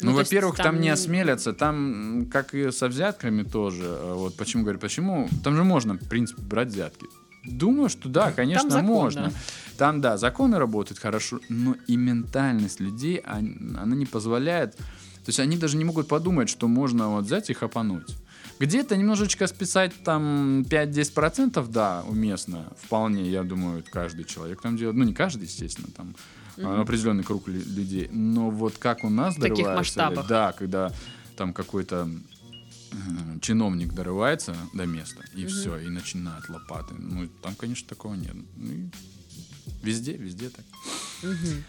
Ну, 0.00 0.10
Ну, 0.10 0.16
во-первых, 0.16 0.56
там... 0.56 0.66
там 0.66 0.80
не 0.80 0.90
осмелятся, 0.90 1.52
там, 1.52 2.26
как 2.30 2.54
и 2.54 2.70
со 2.70 2.88
взятками 2.88 3.42
тоже. 3.42 3.82
э, 3.84 4.14
Вот 4.14 4.36
почему 4.36 4.62
говорю, 4.62 4.78
почему? 4.78 5.28
Там 5.42 5.56
же 5.56 5.64
можно, 5.64 5.94
в 5.94 6.08
принципе, 6.08 6.40
брать 6.42 6.68
взятки. 6.68 7.06
Думаю, 7.48 7.88
что 7.88 8.08
да, 8.08 8.32
конечно, 8.32 8.70
законно. 8.70 8.88
можно. 8.92 9.32
Там, 9.76 10.00
да, 10.00 10.16
законы 10.16 10.58
работают 10.58 10.98
хорошо, 10.98 11.40
но 11.48 11.76
и 11.86 11.96
ментальность 11.96 12.80
людей, 12.80 13.22
он- 13.26 13.76
она 13.80 13.94
не 13.96 14.06
позволяет. 14.06 14.76
То 14.76 15.30
есть 15.30 15.40
они 15.40 15.56
даже 15.56 15.76
не 15.76 15.84
могут 15.84 16.08
подумать, 16.08 16.48
что 16.48 16.68
можно 16.68 17.10
вот 17.10 17.24
взять 17.24 17.50
и 17.50 17.54
хапануть. 17.54 18.16
Где-то 18.60 18.96
немножечко 18.96 19.46
списать 19.46 19.92
там 20.02 20.64
5-10%, 20.68 21.68
да, 21.70 22.02
уместно, 22.08 22.64
вполне, 22.82 23.28
я 23.30 23.44
думаю, 23.44 23.84
каждый 23.92 24.24
человек 24.24 24.60
там 24.62 24.76
делает. 24.76 24.96
Ну, 24.96 25.04
не 25.04 25.14
каждый, 25.14 25.44
естественно, 25.44 25.88
там 25.96 26.14
а, 26.60 26.80
определенный 26.80 27.22
круг 27.22 27.46
лю- 27.46 27.62
людей. 27.64 28.08
Но 28.10 28.50
вот 28.50 28.74
как 28.78 29.04
у 29.04 29.10
нас 29.10 29.36
В 29.36 29.40
таких 29.40 29.64
масштабах. 29.66 30.26
Да, 30.26 30.50
когда 30.58 30.90
там 31.36 31.52
какой-то 31.52 32.08
чиновник 33.40 33.92
дорывается 33.92 34.56
до 34.72 34.86
места, 34.86 35.24
и 35.34 35.46
все, 35.46 35.78
и 35.78 35.88
начинает 35.88 36.48
лопаты. 36.48 36.94
Ну, 36.98 37.28
там, 37.42 37.54
конечно, 37.54 37.88
такого 37.88 38.14
нет. 38.14 38.34
Ну, 38.56 38.72
и 38.72 38.90
везде, 39.82 40.16
везде 40.16 40.50
так. 40.50 40.64
Мгм. 41.22 41.64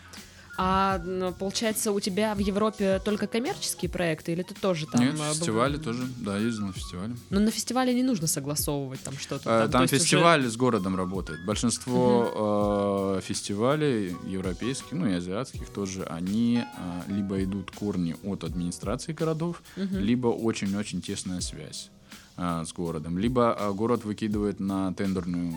А 0.62 1.00
получается, 1.40 1.94
у 1.94 2.02
тебя 2.02 2.36
в 2.36 2.40
Европе 2.40 3.00
только 3.06 3.28
коммерческие 3.28 3.90
проекты, 3.90 4.34
или 4.34 4.42
ты 4.44 4.54
тоже 4.54 4.88
там? 4.88 5.00
Нет, 5.00 5.16
а, 5.18 5.30
быв- 5.30 5.38
фестивали 5.38 5.78
тоже, 5.78 6.06
да, 6.18 6.38
ездил 6.38 6.68
на 6.68 6.74
фестивале. 6.74 7.16
Но 7.30 7.40
на 7.40 7.50
фестивале 7.50 7.94
не 7.94 8.04
нужно 8.04 8.28
согласовывать 8.28 9.00
там 9.02 9.14
что-то. 9.18 9.50
Э, 9.50 9.66
то 9.68 9.72
Там 9.72 9.82
есть 9.84 9.94
уже- 9.94 10.04
фестиваль 10.04 10.46
с 10.46 10.58
городом 10.58 10.98
работает. 10.98 11.46
Большинство 11.46 13.16
э, 13.20 13.22
фестивалей 13.22 14.14
европейских, 14.28 14.92
ну 14.92 15.08
и 15.08 15.14
азиатских 15.14 15.70
тоже, 15.70 16.04
они 16.04 16.58
э, 16.66 17.12
либо 17.12 17.42
идут 17.42 17.72
корни 17.72 18.18
от 18.26 18.44
администрации 18.44 19.14
городов, 19.14 19.64
либо 19.78 20.28
очень-очень 20.28 21.02
тесная 21.02 21.40
связь 21.40 21.90
с 22.36 22.74
городом. 22.74 23.18
Либо 23.18 23.58
город 23.74 24.04
выкидывает 24.06 24.60
на 24.60 24.94
тендерную 24.94 25.54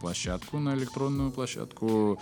площадку, 0.00 0.58
на 0.58 0.74
электронную 0.74 1.30
площадку 1.30 2.20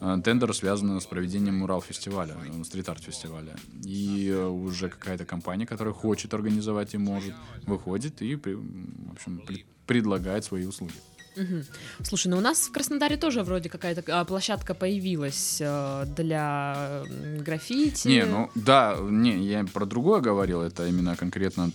тендер, 0.00 0.54
связанный 0.54 1.00
с 1.00 1.06
проведением 1.06 1.58
мурал-фестиваля, 1.58 2.36
э, 2.60 2.64
стрит-арт-фестиваля. 2.64 3.54
И 3.84 4.28
э, 4.30 4.46
уже 4.46 4.88
какая-то 4.88 5.24
компания, 5.24 5.66
которая 5.66 5.94
хочет 5.94 6.32
организовать 6.34 6.94
и 6.94 6.98
может, 6.98 7.34
выходит 7.66 8.22
и, 8.22 8.34
в 8.36 9.12
общем, 9.12 9.40
пред- 9.46 9.66
предлагает 9.86 10.44
свои 10.44 10.64
услуги. 10.64 10.94
Мгм. 11.36 11.64
Слушай, 12.02 12.28
ну 12.28 12.38
у 12.38 12.40
нас 12.40 12.58
в 12.68 12.72
Краснодаре 12.72 13.16
тоже 13.16 13.42
вроде 13.42 13.68
какая-то 13.68 14.02
а, 14.20 14.24
площадка 14.24 14.74
появилась 14.74 15.58
э, 15.60 16.04
для 16.16 17.04
граффити. 17.44 18.08
Не, 18.08 18.24
ну 18.26 18.50
да, 18.54 18.96
не, 19.00 19.46
я 19.46 19.64
про 19.64 19.86
другое 19.86 20.20
говорил, 20.20 20.60
это 20.62 20.86
именно 20.88 21.14
конкретно 21.16 21.70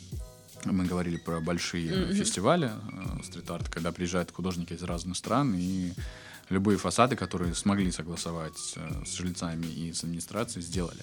мы 0.65 0.86
говорили 0.86 1.17
про 1.17 1.39
большие 1.39 1.91
э, 1.91 2.05
Мгм. 2.07 2.15
фестивали 2.15 2.67
э, 2.71 3.23
стрит-арт, 3.23 3.69
когда 3.69 3.91
приезжают 3.91 4.32
художники 4.32 4.73
из 4.73 4.84
разных 4.84 5.15
стран 5.15 5.55
и 5.55 5.91
любые 6.49 6.77
фасады, 6.77 7.15
которые 7.15 7.55
смогли 7.55 7.91
согласовать 7.91 8.73
э, 8.75 9.03
с 9.05 9.13
жильцами 9.15 9.65
и 9.65 9.93
с 9.93 10.03
администрацией, 10.03 10.63
сделали. 10.63 11.01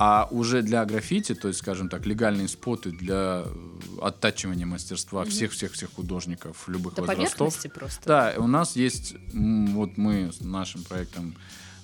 А 0.00 0.28
уже 0.30 0.62
для 0.62 0.84
граффити, 0.84 1.34
то 1.34 1.48
есть, 1.48 1.58
скажем 1.58 1.88
так, 1.88 2.06
легальные 2.06 2.46
споты 2.46 2.92
для 2.92 3.42
э, 3.44 3.68
оттачивания 4.00 4.64
мастерства 4.64 5.24
всех-всех-всех 5.24 5.92
художников 5.92 6.68
любых 6.68 6.94
До 6.94 7.02
возрастов. 7.02 7.56
просто. 7.74 8.06
Да, 8.06 8.34
у 8.38 8.46
нас 8.46 8.76
есть, 8.76 9.16
вот 9.32 9.96
мы 9.96 10.30
с 10.32 10.40
нашим 10.40 10.84
проектом, 10.84 11.34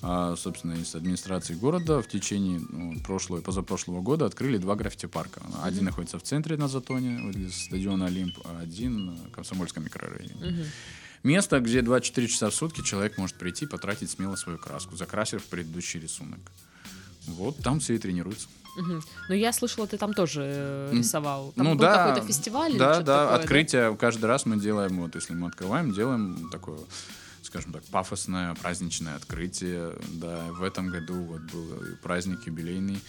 а, 0.01 0.36
собственно, 0.36 0.74
из 0.74 0.95
администрации 0.95 1.55
города 1.55 2.03
в 2.03 2.07
течение 2.07 2.61
ну, 2.61 3.01
прошлого 3.01 3.40
и 3.40 3.42
позапрошлого 3.42 4.01
года 4.01 4.26
открыли 4.26 4.59
два 4.59 4.76
граффити-парка. 4.76 5.42
Один 5.64 5.84
находится 5.84 6.18
в 6.20 6.22
центре 6.22 6.57
на 6.57 6.68
Затоне, 6.68 7.20
возле 7.20 7.49
стадиона 7.49 8.07
Олимп, 8.07 8.38
а 8.45 8.61
один 8.61 9.16
в 9.16 9.30
Комсомольском 9.32 9.82
микрорайоне. 9.82 10.34
Мгм. 10.34 10.64
Место, 11.25 11.59
где 11.61 11.81
24 11.81 12.29
часа 12.29 12.51
в 12.51 12.55
сутки 12.55 12.83
человек 12.83 13.16
может 13.16 13.37
прийти, 13.37 13.64
потратить 13.64 14.11
смело 14.11 14.37
свою 14.37 14.59
краску, 14.59 14.95
закрасив 14.95 15.43
предыдущий 15.47 15.99
рисунок. 15.99 16.39
Вот 17.27 17.57
там 17.59 17.81
все 17.81 17.95
и 17.95 17.99
тренируются. 17.99 18.47
Мгм. 18.77 19.03
Ну 19.31 19.35
я 19.35 19.53
слышала, 19.55 19.87
ты 19.87 19.97
там 19.97 20.12
тоже 20.12 20.43
э, 20.45 20.91
рисовал. 20.93 21.53
Там 21.57 21.64
ну 21.64 21.75
был 21.75 21.81
да, 21.81 22.09
какой-то 22.09 22.27
фестиваль 22.27 22.72
или 22.72 22.79
да, 22.79 22.95
что-то 22.95 23.07
да, 23.07 23.25
такое, 23.25 23.41
открытие 23.41 23.97
каждый 23.97 24.27
раз 24.27 24.45
мы 24.45 24.61
делаем, 24.61 25.01
вот 25.01 25.14
если 25.14 25.33
мы 25.33 25.49
открываем, 25.49 25.95
делаем 25.95 26.51
такое, 26.51 26.79
скажем 27.43 27.72
так, 27.72 27.83
пафосное 27.85 28.55
праздничное 28.57 29.16
открытие. 29.16 29.95
Да, 30.14 30.45
в 30.51 30.62
этом 30.62 30.89
году 30.89 31.14
вот 31.14 31.41
был 31.41 31.97
праздник 32.03 32.47
юбилейный, 32.47 33.01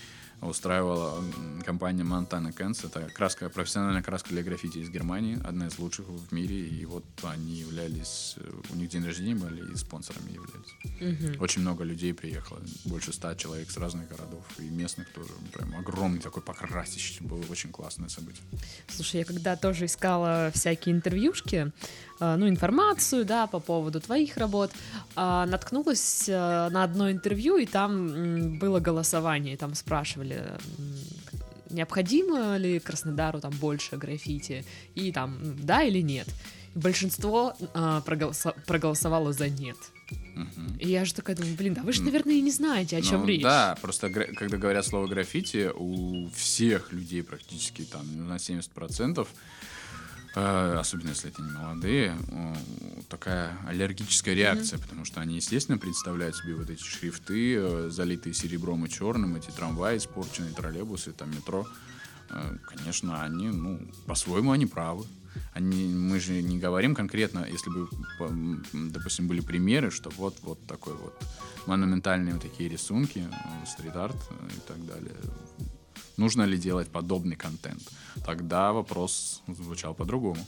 устраивала 0.47 1.23
компания 1.65 2.03
Montana 2.03 2.53
Cans. 2.55 2.85
Это 2.85 3.09
краска, 3.09 3.49
профессиональная 3.49 4.01
краска 4.01 4.29
для 4.29 4.43
граффити 4.43 4.79
из 4.79 4.89
Германии, 4.89 5.39
одна 5.43 5.67
из 5.67 5.79
лучших 5.79 6.07
в 6.07 6.33
мире. 6.33 6.67
И 6.67 6.85
вот 6.85 7.05
они 7.23 7.55
являлись, 7.59 8.35
э, 8.37 8.51
у 8.71 8.75
них 8.75 8.89
день 8.89 9.05
рождения 9.05 9.35
были 9.35 9.73
и 9.73 9.75
спонсорами 9.75 10.31
являлись. 10.31 10.73
Мгм. 11.01 11.41
Очень 11.41 11.61
много 11.61 11.83
людей 11.83 12.13
приехало, 12.13 12.61
больше 12.85 13.13
ста 13.13 13.35
человек 13.35 13.71
с 13.71 13.77
разных 13.77 14.07
городов 14.07 14.43
и 14.59 14.63
местных 14.63 15.11
тоже. 15.13 15.31
Прям 15.53 15.75
огромный 15.75 16.19
такой 16.19 16.43
покрасище, 16.43 17.23
было 17.23 17.43
очень 17.49 17.71
классное 17.71 18.09
событие. 18.09 18.43
Слушай, 18.87 19.17
я 19.17 19.25
когда 19.25 19.55
тоже 19.55 19.85
искала 19.85 20.51
всякие 20.53 20.95
интервьюшки, 20.95 21.71
ну, 22.19 22.47
информацию, 22.47 23.25
да, 23.25 23.47
по 23.47 23.59
поводу 23.59 23.99
твоих 23.99 24.37
работ, 24.37 24.71
а, 25.15 25.45
наткнулась 25.45 26.29
э, 26.29 26.69
на 26.69 26.83
одно 26.83 27.11
интервью, 27.11 27.57
и 27.57 27.65
там 27.65 28.57
было 28.57 28.79
голосование, 28.79 29.53
и 29.53 29.57
там 29.57 29.75
спрашивали, 29.75 30.43
необходимо 31.69 32.57
ли 32.57 32.79
Краснодару 32.79 33.39
там 33.41 33.51
больше 33.51 33.97
граффити, 33.97 34.65
и 34.95 35.11
там, 35.11 35.37
да 35.61 35.83
или 35.83 36.01
нет. 36.01 36.27
Большинство 36.73 37.53
проголосо- 37.73 38.55
проголосовало 38.65 39.31
за 39.31 39.47
нет. 39.49 39.77
Мгм. 40.35 40.77
И 40.79 40.89
я 40.89 41.05
же 41.05 41.13
такая 41.13 41.35
думаю, 41.35 41.55
блин, 41.55 41.73
да 41.73 41.83
вы 41.83 41.93
же, 41.93 42.03
наверное, 42.03 42.35
и 42.35 42.41
не 42.41 42.51
знаете, 42.51 42.97
о 42.97 43.01
чем 43.01 43.21
Ну, 43.21 43.27
речь. 43.27 43.41
Да, 43.41 43.77
просто 43.81 44.09
когда 44.09 44.57
говорят 44.57 44.85
слово 44.85 45.07
граффити, 45.07 45.71
у 45.73 46.29
всех 46.35 46.91
людей 46.91 47.23
практически 47.23 47.83
там 47.83 48.27
на 48.27 48.37
70%, 48.37 49.19
э, 49.19 49.25
особенно 50.35 51.09
если 51.09 51.29
это 51.29 51.41
не 51.41 51.51
молодые, 51.51 52.17
э, 52.27 52.55
такая 53.09 53.57
аллергическая 53.67 54.33
реакция, 54.33 54.79
потому 54.79 55.05
что 55.05 55.21
они, 55.21 55.35
естественно, 55.35 55.77
представляют 55.77 56.35
себе 56.35 56.55
вот 56.55 56.69
эти 56.69 56.83
шрифты, 56.83 57.55
э, 57.55 57.89
залитые 57.89 58.33
серебром 58.33 58.85
и 58.85 58.89
черным, 58.89 59.35
эти 59.35 59.49
трамваи 59.51 59.97
испорченные, 59.97 60.53
троллейбусы, 60.53 61.11
там 61.11 61.31
метро. 61.31 61.67
э, 62.29 62.57
конечно, 62.65 63.23
они, 63.23 63.49
ну, 63.49 63.79
по-своему 64.07 64.51
они 64.51 64.65
правы. 64.65 65.05
Они, 65.53 65.93
мы 65.93 66.19
же 66.19 66.41
не 66.41 66.57
говорим 66.57 66.95
конкретно, 66.95 67.45
если 67.45 67.69
бы, 67.69 67.89
допустим, 68.73 69.27
были 69.27 69.41
примеры, 69.41 69.91
что 69.91 70.09
вот, 70.11 70.37
вот 70.41 70.65
такой 70.67 70.93
вот 70.93 71.13
монументальные 71.65 72.33
вот 72.33 72.43
такие 72.43 72.69
рисунки, 72.69 73.19
э, 73.19 73.65
стрит-арт 73.65 74.15
э, 74.15 74.49
и 74.55 74.59
так 74.67 74.85
далее. 74.85 75.15
Нужно 76.17 76.43
ли 76.43 76.57
делать 76.57 76.87
подобный 76.89 77.35
контент? 77.35 77.81
Тогда 78.25 78.71
вопрос 78.71 79.41
звучал 79.47 79.93
по-другому. 79.93 80.45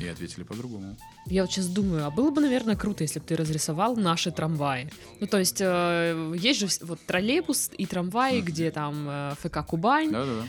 И 0.00 0.06
ответили 0.08 0.42
по-другому. 0.42 0.96
Я 1.26 1.42
вот 1.42 1.52
сейчас 1.52 1.68
думаю, 1.68 2.04
а 2.04 2.10
было 2.10 2.30
бы, 2.30 2.40
наверное, 2.40 2.74
круто, 2.76 3.04
если 3.04 3.20
бы 3.20 3.26
ты 3.26 3.36
разрисовал 3.36 3.96
наши 3.96 4.32
трамваи. 4.32 4.90
Ну, 5.20 5.26
то 5.28 5.38
есть, 5.38 5.60
э, 5.60 6.34
есть 6.36 6.60
же 6.60 6.68
вот 6.84 7.00
троллейбус 7.06 7.70
и 7.78 7.86
трамваи, 7.86 8.40
где 8.40 8.72
там 8.72 9.06
э, 9.08 9.34
ФК 9.40 9.64
Кубань. 9.64 10.10
Да-да-да. 10.10 10.48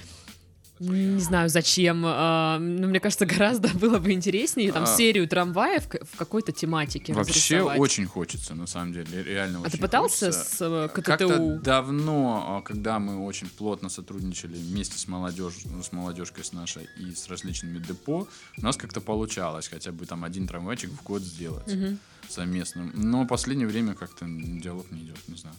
Не 0.79 1.19
знаю, 1.21 1.49
зачем. 1.49 2.05
э, 2.05 2.57
но 2.59 2.87
мне 2.87 2.99
кажется, 2.99 3.25
гораздо 3.25 3.67
было 3.77 3.99
бы 3.99 4.11
интереснее 4.11 4.71
там 4.71 4.83
А. 4.83 4.85
серию 4.85 5.27
трамваев 5.27 5.85
в 5.87 6.15
какой-то 6.17 6.51
тематике 6.51 7.13
Вообще 7.13 7.61
очень 7.61 8.05
хочется, 8.05 8.53
на 8.55 8.67
самом 8.67 8.93
деле, 8.93 9.23
реально 9.23 9.61
А 9.65 9.69
ты 9.69 9.77
пытался 9.77 10.27
хочется. 10.31 10.55
с 10.55 10.61
э, 10.61 10.89
Как-то 10.93 11.27
КТТУ? 11.27 11.59
давно, 11.63 12.45
а, 12.57 12.61
когда 12.61 12.99
мы 12.99 13.23
очень 13.25 13.47
плотно 13.49 13.89
сотрудничали 13.89 14.53
вместе 14.55 14.97
с 14.97 15.07
молодежью, 15.07 15.61
ну, 15.71 15.81
с 15.83 15.91
молодежкой 15.91 16.43
с 16.43 16.53
нашей 16.53 16.87
и 16.99 17.13
с 17.13 17.27
различными 17.27 17.79
депо, 17.79 18.27
у 18.57 18.61
нас 18.61 18.77
как-то 18.77 19.01
получалось 19.01 19.67
хотя 19.67 19.91
бы 19.91 20.05
там 20.05 20.23
один 20.23 20.47
трамвайчик 20.47 20.91
в 20.91 21.03
год 21.03 21.21
сделать 21.21 21.67
Мгм. 21.73 21.99
совместно. 22.29 22.89
Но 22.93 23.23
в 23.23 23.27
последнее 23.27 23.67
время 23.67 23.93
как-то 23.95 24.25
диалог 24.27 24.91
не 24.91 25.01
идет, 25.01 25.17
не 25.27 25.35
знаю. 25.37 25.55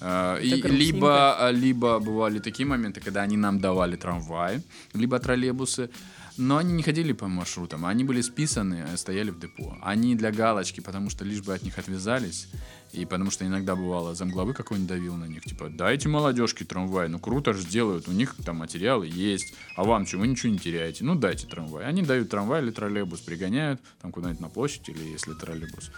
А, 0.00 0.38
И 0.38 0.50
либо, 0.62 1.36
а, 1.38 1.50
либо 1.50 1.98
бывали 1.98 2.38
такие 2.38 2.66
моменты, 2.66 3.00
когда 3.00 3.22
они 3.22 3.36
нам 3.36 3.60
давали 3.60 3.96
трамваи, 3.96 4.62
либо 4.92 5.18
троллейбусы, 5.18 5.90
но 6.36 6.56
они 6.56 6.72
не 6.72 6.82
ходили 6.82 7.12
по 7.12 7.28
маршрутам, 7.28 7.86
они 7.86 8.02
были 8.04 8.20
списаны, 8.20 8.84
а 8.92 8.96
стояли 8.96 9.30
в 9.30 9.38
депо. 9.38 9.78
Они 9.82 10.16
для 10.16 10.32
галочки, 10.32 10.80
потому 10.80 11.08
что 11.10 11.24
лишь 11.24 11.42
бы 11.42 11.54
от 11.54 11.62
них 11.62 11.78
отвязались, 11.78 12.48
и 12.92 13.04
потому 13.04 13.30
что 13.30 13.46
иногда 13.46 13.76
бывало 13.76 14.14
замглавы 14.14 14.52
какой-нибудь 14.52 14.88
давил 14.88 15.14
на 15.14 15.26
них, 15.26 15.44
типа, 15.44 15.68
дайте 15.68 16.08
молодежке 16.08 16.64
трамвай, 16.64 17.08
ну 17.08 17.18
круто 17.18 17.52
же 17.52 17.60
сделают, 17.60 18.08
у 18.08 18.12
них 18.12 18.34
там 18.44 18.56
материалы 18.56 19.06
есть, 19.06 19.54
а 19.76 19.84
вам 19.84 20.06
что, 20.06 20.18
вы 20.18 20.26
ничего 20.26 20.52
не 20.52 20.58
теряете, 20.58 21.04
ну 21.04 21.14
дайте 21.14 21.46
трамвай. 21.46 21.86
Они 21.86 22.02
дают 22.02 22.30
трамвай 22.30 22.62
или 22.62 22.70
троллейбус, 22.70 23.20
пригоняют 23.20 23.80
там 24.02 24.10
куда-нибудь 24.10 24.40
на 24.40 24.48
площадь 24.48 24.88
или 24.88 25.04
если 25.04 25.34
троллейбус. 25.34 25.90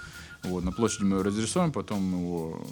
Вот, 0.46 0.64
на 0.64 0.72
площади 0.72 1.04
мы 1.04 1.16
его 1.16 1.22
разрисуем, 1.22 1.72
потом 1.72 2.12
его 2.12 2.66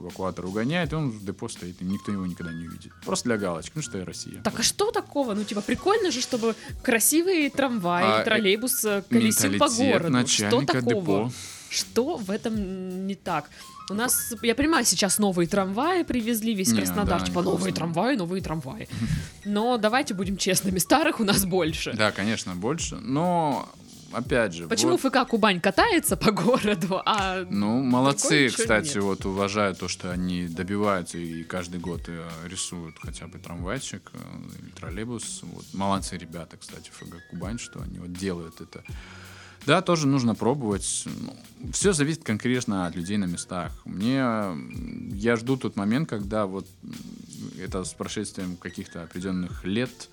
эвакуатор 0.00 0.46
угоняет, 0.46 0.92
и 0.92 0.96
он 0.96 1.10
в 1.10 1.24
депо 1.24 1.48
стоит, 1.48 1.80
и 1.82 1.84
никто 1.84 2.12
его 2.12 2.26
никогда 2.26 2.52
не 2.52 2.66
увидит. 2.66 2.92
Просто 3.04 3.28
для 3.28 3.38
галочки, 3.38 3.72
ну 3.74 3.82
что 3.82 3.98
я 3.98 4.04
Россия. 4.04 4.40
Так 4.42 4.60
а 4.60 4.62
что 4.62 4.90
такого? 4.90 5.34
Ну, 5.34 5.44
типа, 5.44 5.60
прикольно 5.60 6.10
же, 6.10 6.20
чтобы 6.20 6.54
красивый 6.82 7.50
трамвай, 7.50 8.04
А, 8.04 8.20
э, 8.20 8.24
троллейбус 8.24 8.84
э, 8.84 9.02
колесил 9.08 9.58
по 9.58 9.68
городу. 9.68 10.26
Что 10.26 10.62
такого? 10.62 10.90
депо. 10.90 11.32
Что 11.70 12.16
в 12.16 12.30
этом 12.30 13.06
не 13.06 13.14
так? 13.14 13.50
У 13.90 13.94
нас, 13.94 14.34
я 14.42 14.54
понимаю, 14.54 14.84
сейчас 14.84 15.18
новые 15.18 15.46
трамваи 15.46 16.02
привезли, 16.02 16.54
весь 16.54 16.72
Не, 16.72 16.78
Краснодар, 16.78 17.20
да, 17.20 17.26
типа, 17.26 17.42
новые 17.42 17.74
трамваи, 17.74 18.16
новые 18.16 18.42
трамваи. 18.42 18.88
Но 19.44 19.76
давайте 19.76 20.14
будем 20.14 20.36
честными, 20.36 20.78
старых 20.78 21.20
у 21.20 21.24
нас 21.24 21.44
больше. 21.44 21.92
Да, 21.92 22.10
конечно, 22.10 22.54
больше, 22.54 22.96
но 22.96 23.68
опять 24.12 24.54
же, 24.54 24.66
Почему 24.66 24.96
вот, 24.96 25.00
ФК 25.00 25.28
Кубань 25.28 25.60
катается 25.60 26.16
по 26.16 26.30
городу, 26.32 27.00
а... 27.04 27.44
ну, 27.50 27.82
молодцы, 27.82 28.48
кстати, 28.48 28.94
нет. 28.94 29.04
вот 29.04 29.26
уважаю 29.26 29.74
то, 29.74 29.88
что 29.88 30.10
они 30.10 30.48
добиваются 30.48 31.18
и 31.18 31.42
каждый 31.44 31.80
год 31.80 32.02
э, 32.08 32.28
рисуют 32.46 32.96
хотя 33.00 33.26
бы 33.26 33.38
трамвайчик 33.38 34.10
э, 34.12 34.18
или 34.60 34.70
троллейбус. 34.70 35.40
Вот, 35.42 35.64
молодцы 35.72 36.16
ребята, 36.16 36.56
кстати, 36.56 36.90
ФГ 36.90 37.28
Кубань, 37.30 37.58
что 37.58 37.80
они 37.80 37.98
вот 37.98 38.12
делают 38.12 38.60
это. 38.60 38.82
Да, 39.66 39.82
тоже 39.82 40.06
нужно 40.06 40.34
пробовать. 40.34 41.04
все 41.72 41.92
зависит 41.92 42.24
конкретно 42.24 42.86
от 42.86 42.96
людей 42.96 43.16
на 43.18 43.26
местах. 43.26 43.72
Мне 43.84 44.24
я 45.12 45.36
жду 45.36 45.56
тот 45.56 45.76
момент, 45.76 46.08
когда 46.08 46.46
вот 46.46 46.66
это 47.58 47.84
с 47.84 47.92
прошествием 47.92 48.56
каких-то 48.56 49.02
определенных 49.02 49.64
лет 49.64 50.08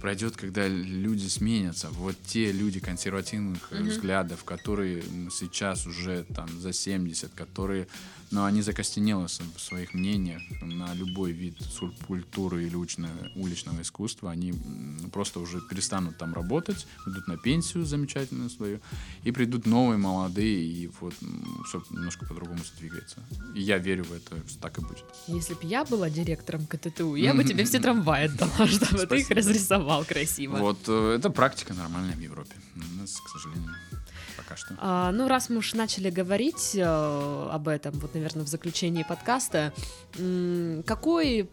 пройдет, 0.00 0.36
когда 0.36 0.66
люди 0.68 1.26
сменятся. 1.28 1.88
Вот 1.90 2.16
те 2.26 2.52
люди 2.52 2.80
консервативных 2.80 3.68
э, 3.72 3.82
взглядов, 3.82 4.44
которые 4.44 5.02
сейчас 5.30 5.86
уже 5.86 6.24
там 6.34 6.48
за 6.60 6.72
70, 6.72 7.32
которые, 7.34 7.86
ну, 8.30 8.44
они 8.44 8.62
закостенелы 8.62 9.28
с- 9.28 9.40
в 9.56 9.60
своих 9.60 9.94
мнениях 9.94 10.42
на 10.62 10.94
любой 10.94 11.32
вид 11.32 11.56
скульптуры 11.62 12.66
или 12.66 12.74
уличного, 12.74 13.12
уличного 13.34 13.82
искусства, 13.82 14.30
они 14.30 14.54
просто 15.12 15.40
уже 15.40 15.60
перестанут 15.60 16.18
там 16.18 16.34
работать, 16.34 16.86
идут 17.06 17.26
на 17.28 17.36
пенсию 17.36 17.84
замечательную 17.84 18.50
свою, 18.50 18.80
и 19.24 19.32
придут 19.32 19.66
новые, 19.66 19.98
молодые, 19.98 20.62
и 20.64 20.90
вот 21.00 21.14
все 21.66 21.82
немножко 21.90 22.26
по-другому 22.26 22.60
сдвигается. 22.64 23.16
И 23.54 23.60
я 23.62 23.78
верю 23.78 24.04
в 24.04 24.12
это, 24.12 24.36
что 24.48 24.58
так 24.60 24.78
и 24.78 24.80
будет. 24.82 25.04
Если 25.26 25.54
бы 25.54 25.60
я 25.64 25.84
была 25.84 26.10
директором 26.10 26.66
КТТУ, 26.66 27.14
я 27.16 27.34
бы 27.34 27.44
тебе 27.48 27.64
все 27.64 27.80
трамваи 27.80 28.26
отдала, 28.26 28.66
чтобы 28.66 29.06
ты 29.06 29.16
их 29.20 29.26
Спасибо. 29.26 29.34
Разрисовал 29.78 30.04
красиво. 30.04 30.56
Вот 30.56 30.78
э, 30.88 31.16
это 31.18 31.30
практика 31.30 31.74
нормальная 31.74 32.14
в 32.14 32.20
Европе. 32.20 32.54
У 32.76 33.00
нас, 33.00 33.20
к 33.20 33.28
сожалению, 33.28 33.74
пока 34.36 34.56
что. 34.56 34.74
А, 34.78 35.12
ну, 35.12 35.28
раз 35.28 35.48
мы 35.48 35.58
уж 35.58 35.74
начали 35.74 36.10
говорить 36.10 36.74
э, 36.74 37.48
об 37.52 37.68
этом, 37.68 37.92
вот, 37.98 38.14
наверное, 38.14 38.44
в 38.44 38.48
заключении 38.48 39.02
подкаста, 39.02 39.72
м, 40.18 40.82
какой 40.86 41.48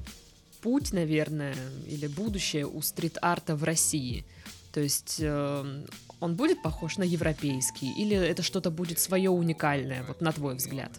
путь, 0.62 0.94
наверное, 0.94 1.56
или 1.88 2.08
будущее 2.08 2.66
у 2.66 2.82
стрит-арта 2.82 3.56
в 3.56 3.64
России? 3.64 4.26
То 4.74 4.82
есть 4.82 5.18
э, 5.20 5.86
он 6.20 6.36
будет 6.36 6.62
похож 6.62 6.98
на 6.98 7.04
европейский, 7.04 7.92
или 7.98 8.16
это 8.16 8.44
что-то 8.44 8.72
будет 8.72 9.00
свое 9.00 9.30
уникальное, 9.30 10.04
вот 10.04 10.22
на 10.22 10.32
твой 10.32 10.56
взгляд? 10.56 10.92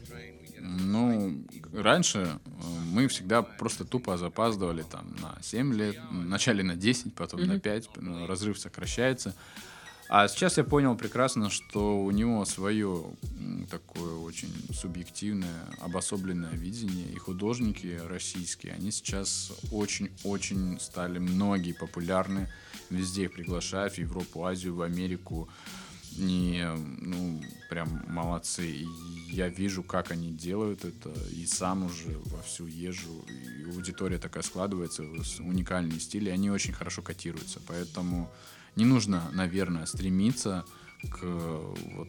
Ну, 0.69 1.45
раньше 1.73 2.19
э, 2.19 2.61
мы 2.93 3.07
всегда 3.09 3.43
просто 3.43 3.85
тупо 3.85 4.17
запаздывали 4.17 4.83
там 4.83 5.15
на 5.21 5.39
7 5.43 5.75
лет, 5.75 5.97
вначале 6.11 6.63
на 6.63 6.77
10, 6.77 7.15
потом 7.15 7.43
на 7.47 7.61
5, 7.61 7.89
ну, 7.97 8.27
разрыв 8.27 8.59
сокращается. 8.59 9.35
А 10.09 10.29
сейчас 10.29 10.57
я 10.57 10.63
понял 10.63 10.97
прекрасно, 10.97 11.51
что 11.51 11.99
у 12.01 12.11
него 12.13 12.45
свое 12.45 13.05
такое 13.71 14.15
очень 14.19 14.53
субъективное, 14.73 15.65
обособленное 15.81 16.53
видение. 16.53 17.09
И 17.09 17.19
художники 17.19 18.01
российские, 18.09 18.75
они 18.75 18.93
сейчас 18.93 19.53
очень-очень 19.73 20.79
стали 20.79 21.19
многие 21.19 21.73
популярны. 21.73 22.49
Везде 22.89 23.25
их 23.25 23.33
приглашают, 23.33 23.95
в 23.95 23.99
Европу, 23.99 24.45
Азию, 24.45 24.77
в 24.77 24.83
Америку. 24.83 25.49
И, 26.19 26.65
ну, 27.01 27.43
прям 27.69 28.05
молодцы. 28.09 28.87
Я 29.31 29.49
вижу, 29.49 29.83
как 29.83 30.11
они 30.11 30.31
делают 30.31 30.85
это, 30.85 31.13
и 31.31 31.47
сам 31.47 31.85
уже 31.85 32.19
вовсю 32.27 32.67
езжу, 32.67 33.25
и 33.29 33.65
аудитория 33.65 34.19
такая 34.19 34.43
складывается, 34.43 35.03
уникальные 35.41 36.01
стили, 36.01 36.31
они 36.31 36.51
очень 36.51 36.73
хорошо 36.73 37.03
котируются. 37.03 37.61
Поэтому 37.67 38.33
не 38.77 38.85
нужно, 38.85 39.31
наверное, 39.33 39.87
стремиться 39.87 40.65
к 41.11 41.23
вот, 41.23 42.09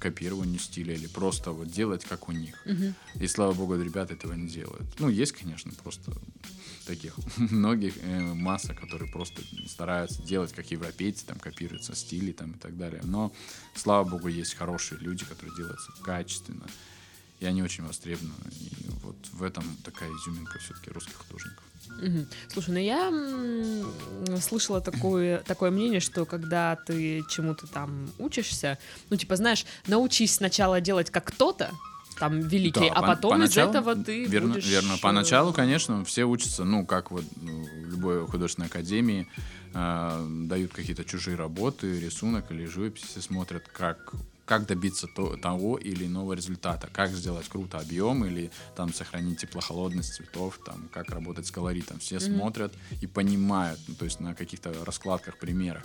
копированию 0.00 0.58
стиля 0.58 0.94
или 0.94 1.06
просто 1.06 1.52
вот 1.52 1.68
делать 1.68 2.04
как 2.04 2.28
у 2.28 2.32
них. 2.32 2.66
И 3.14 3.26
слава 3.26 3.52
богу, 3.52 3.76
ребята 3.76 4.14
этого 4.14 4.32
не 4.34 4.48
делают. 4.48 4.86
Ну, 4.98 5.08
есть, 5.08 5.32
конечно, 5.32 5.72
просто 5.82 6.12
таких 6.86 7.14
многих 7.36 7.94
э, 8.02 8.20
масса, 8.34 8.74
которые 8.74 9.10
просто 9.10 9.42
стараются 9.66 10.22
делать 10.22 10.52
как 10.52 10.70
европейцы, 10.70 11.24
там 11.26 11.38
копируются 11.38 11.94
стили 11.94 12.32
там 12.32 12.52
и 12.52 12.58
так 12.58 12.76
далее. 12.76 13.00
Но 13.04 13.32
слава 13.74 14.08
богу, 14.08 14.28
есть 14.28 14.54
хорошие 14.54 14.98
люди, 15.00 15.24
которые 15.24 15.54
делаются 15.56 15.92
качественно. 16.02 16.66
И 17.40 17.46
они 17.46 17.62
очень 17.62 17.84
востребованы. 17.84 18.50
И 18.60 18.70
вот 19.02 19.16
в 19.32 19.42
этом 19.42 19.64
такая 19.84 20.10
изюминка 20.10 20.58
все-таки 20.58 20.90
русских 20.90 21.16
художников. 21.16 21.64
Мгм. 22.00 22.26
Слушай, 22.48 22.70
ну 22.70 22.78
я 22.78 24.40
слышала 24.40 24.80
такое, 24.80 25.38
такое 25.40 25.70
мнение, 25.70 26.00
что 26.00 26.24
когда 26.24 26.76
ты 26.76 27.22
чему-то 27.28 27.66
там 27.66 28.10
учишься, 28.18 28.78
ну 29.10 29.16
типа, 29.16 29.36
знаешь, 29.36 29.64
научись 29.86 30.34
сначала 30.34 30.80
делать 30.80 31.10
как 31.10 31.24
кто-то, 31.26 31.70
там, 32.18 32.40
великий, 32.40 32.88
Да, 32.88 32.94
а 32.94 33.02
потом 33.02 33.32
поначалу, 33.32 33.70
из 33.70 33.76
этого 33.76 33.96
ты 33.96 34.24
верно, 34.26 34.54
будешь... 34.54 34.66
Верно. 34.66 34.92
э, 34.94 35.00
Поначалу, 35.00 35.52
конечно, 35.52 36.04
все 36.04 36.24
учатся, 36.24 36.64
ну, 36.64 36.86
как 36.86 37.10
вот 37.10 37.24
ну, 37.40 37.64
в 37.64 37.90
любой 37.90 38.26
художественной 38.26 38.68
академии, 38.68 39.26
э, 39.74 40.26
дают 40.46 40.72
какие-то 40.72 41.04
чужие 41.04 41.36
работы, 41.36 41.98
рисунок 41.98 42.50
или 42.50 42.66
живописи, 42.66 43.18
смотрят, 43.18 43.66
как 43.72 44.12
как 44.52 44.66
добиться 44.66 45.06
то- 45.06 45.36
того 45.38 45.78
или 45.78 46.04
иного 46.04 46.34
результата, 46.34 46.86
как 46.92 47.10
сделать 47.10 47.48
круто 47.48 47.78
объем 47.78 48.22
или 48.26 48.50
там 48.76 48.92
сохранить 48.92 49.40
теплохолодность 49.40 50.12
цветов, 50.14 50.58
там 50.66 50.90
как 50.92 51.08
работать 51.08 51.46
с 51.46 51.50
колоритом. 51.50 51.98
Все 52.00 52.20
смотрят 52.20 52.74
и 53.00 53.06
понимают, 53.06 53.80
ну, 53.88 53.94
то 53.94 54.04
есть 54.04 54.20
на 54.20 54.34
каких-то 54.34 54.74
раскладках, 54.84 55.38
примерах, 55.38 55.82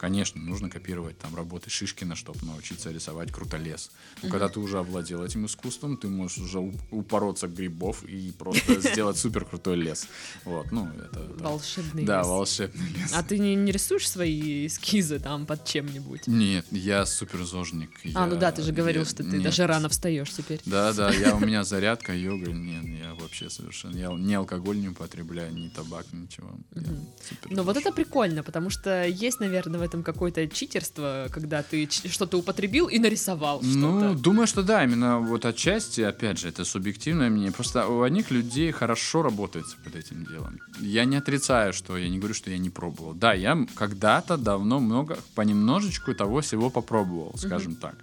Конечно, 0.00 0.40
нужно 0.40 0.70
копировать 0.70 1.18
там 1.18 1.36
работы 1.36 1.68
Шишкина, 1.68 2.16
чтобы 2.16 2.38
научиться 2.46 2.90
рисовать 2.90 3.30
крутолес. 3.30 3.90
Но 4.22 4.30
когда 4.30 4.48
ты 4.48 4.58
уже 4.58 4.78
овладел 4.78 5.22
этим 5.22 5.44
искусством, 5.44 5.98
ты 5.98 6.08
можешь 6.08 6.38
уже 6.38 6.58
упороться 6.90 7.48
грибов 7.48 8.02
и 8.04 8.32
просто 8.32 8.80
сделать 8.92 9.18
супер 9.18 9.44
крутой 9.44 9.76
лес. 9.76 10.06
Вот, 10.46 10.72
ну, 10.72 10.88
это... 10.88 11.20
да. 11.38 11.44
Волшебный 11.44 12.04
Да, 12.06 12.20
лес. 12.20 12.26
волшебный 12.28 12.88
лес. 12.92 13.12
А 13.14 13.22
ты 13.22 13.38
не, 13.38 13.54
не 13.54 13.72
рисуешь 13.72 14.08
свои 14.08 14.68
эскизы 14.68 15.18
там 15.18 15.44
под 15.44 15.66
чем-нибудь? 15.66 16.26
Нет, 16.26 16.64
я 16.70 17.04
суперзожник. 17.04 17.90
А, 18.02 18.08
я- 18.08 18.26
ну 18.26 18.36
да, 18.36 18.52
ты 18.52 18.62
же 18.62 18.72
говорил, 18.72 19.02
я- 19.02 19.06
что 19.06 19.16
ты 19.18 19.24
нет. 19.24 19.42
даже 19.42 19.66
рано 19.66 19.90
встаешь 19.90 20.30
теперь. 20.30 20.62
Да, 20.64 20.94
да, 20.94 21.12
я, 21.12 21.36
у 21.36 21.40
меня 21.40 21.62
зарядка, 21.64 22.14
йога, 22.14 22.50
нет, 22.52 22.84
я 23.04 23.14
вообще 23.16 23.50
совершенно, 23.50 23.98
я 23.98 24.08
ни 24.14 24.32
алкоголь 24.32 24.78
не 24.80 24.88
употребляю, 24.88 25.52
ни 25.52 25.68
табак, 25.68 26.06
ничего. 26.14 26.48
Супер 26.72 27.50
Но 27.50 27.64
вот 27.64 27.76
это 27.76 27.92
прикольно, 27.92 28.42
потому 28.42 28.70
что 28.70 29.04
есть, 29.06 29.40
наверное, 29.40 29.78
в 29.78 29.89
этом 29.90 30.02
какое-то 30.02 30.46
читерство, 30.48 31.26
когда 31.30 31.62
ты 31.62 31.88
что-то 31.90 32.38
употребил 32.38 32.86
и 32.86 32.98
нарисовал 32.98 33.60
Ну, 33.62 34.00
что-то. 34.00 34.14
думаю, 34.22 34.46
что 34.46 34.62
да, 34.62 34.84
именно 34.84 35.18
вот 35.18 35.44
отчасти, 35.44 36.00
опять 36.00 36.38
же, 36.38 36.48
это 36.48 36.64
субъективное 36.64 37.28
мнение. 37.30 37.52
Просто 37.52 37.86
у 37.86 38.02
одних 38.02 38.30
людей 38.30 38.70
хорошо 38.72 39.22
работается 39.22 39.76
под 39.84 39.96
этим 39.96 40.24
делом. 40.24 40.58
Я 40.80 41.04
не 41.04 41.16
отрицаю, 41.16 41.72
что 41.72 41.96
я 41.98 42.08
не 42.08 42.18
говорю, 42.18 42.34
что 42.34 42.50
я 42.50 42.58
не 42.58 42.70
пробовал. 42.70 43.14
Да, 43.14 43.32
я 43.34 43.58
когда-то 43.74 44.36
давно 44.36 44.80
много, 44.80 45.18
понемножечку 45.34 46.14
того 46.14 46.40
всего 46.40 46.70
попробовал, 46.70 47.34
скажем 47.36 47.74
так. 47.76 47.94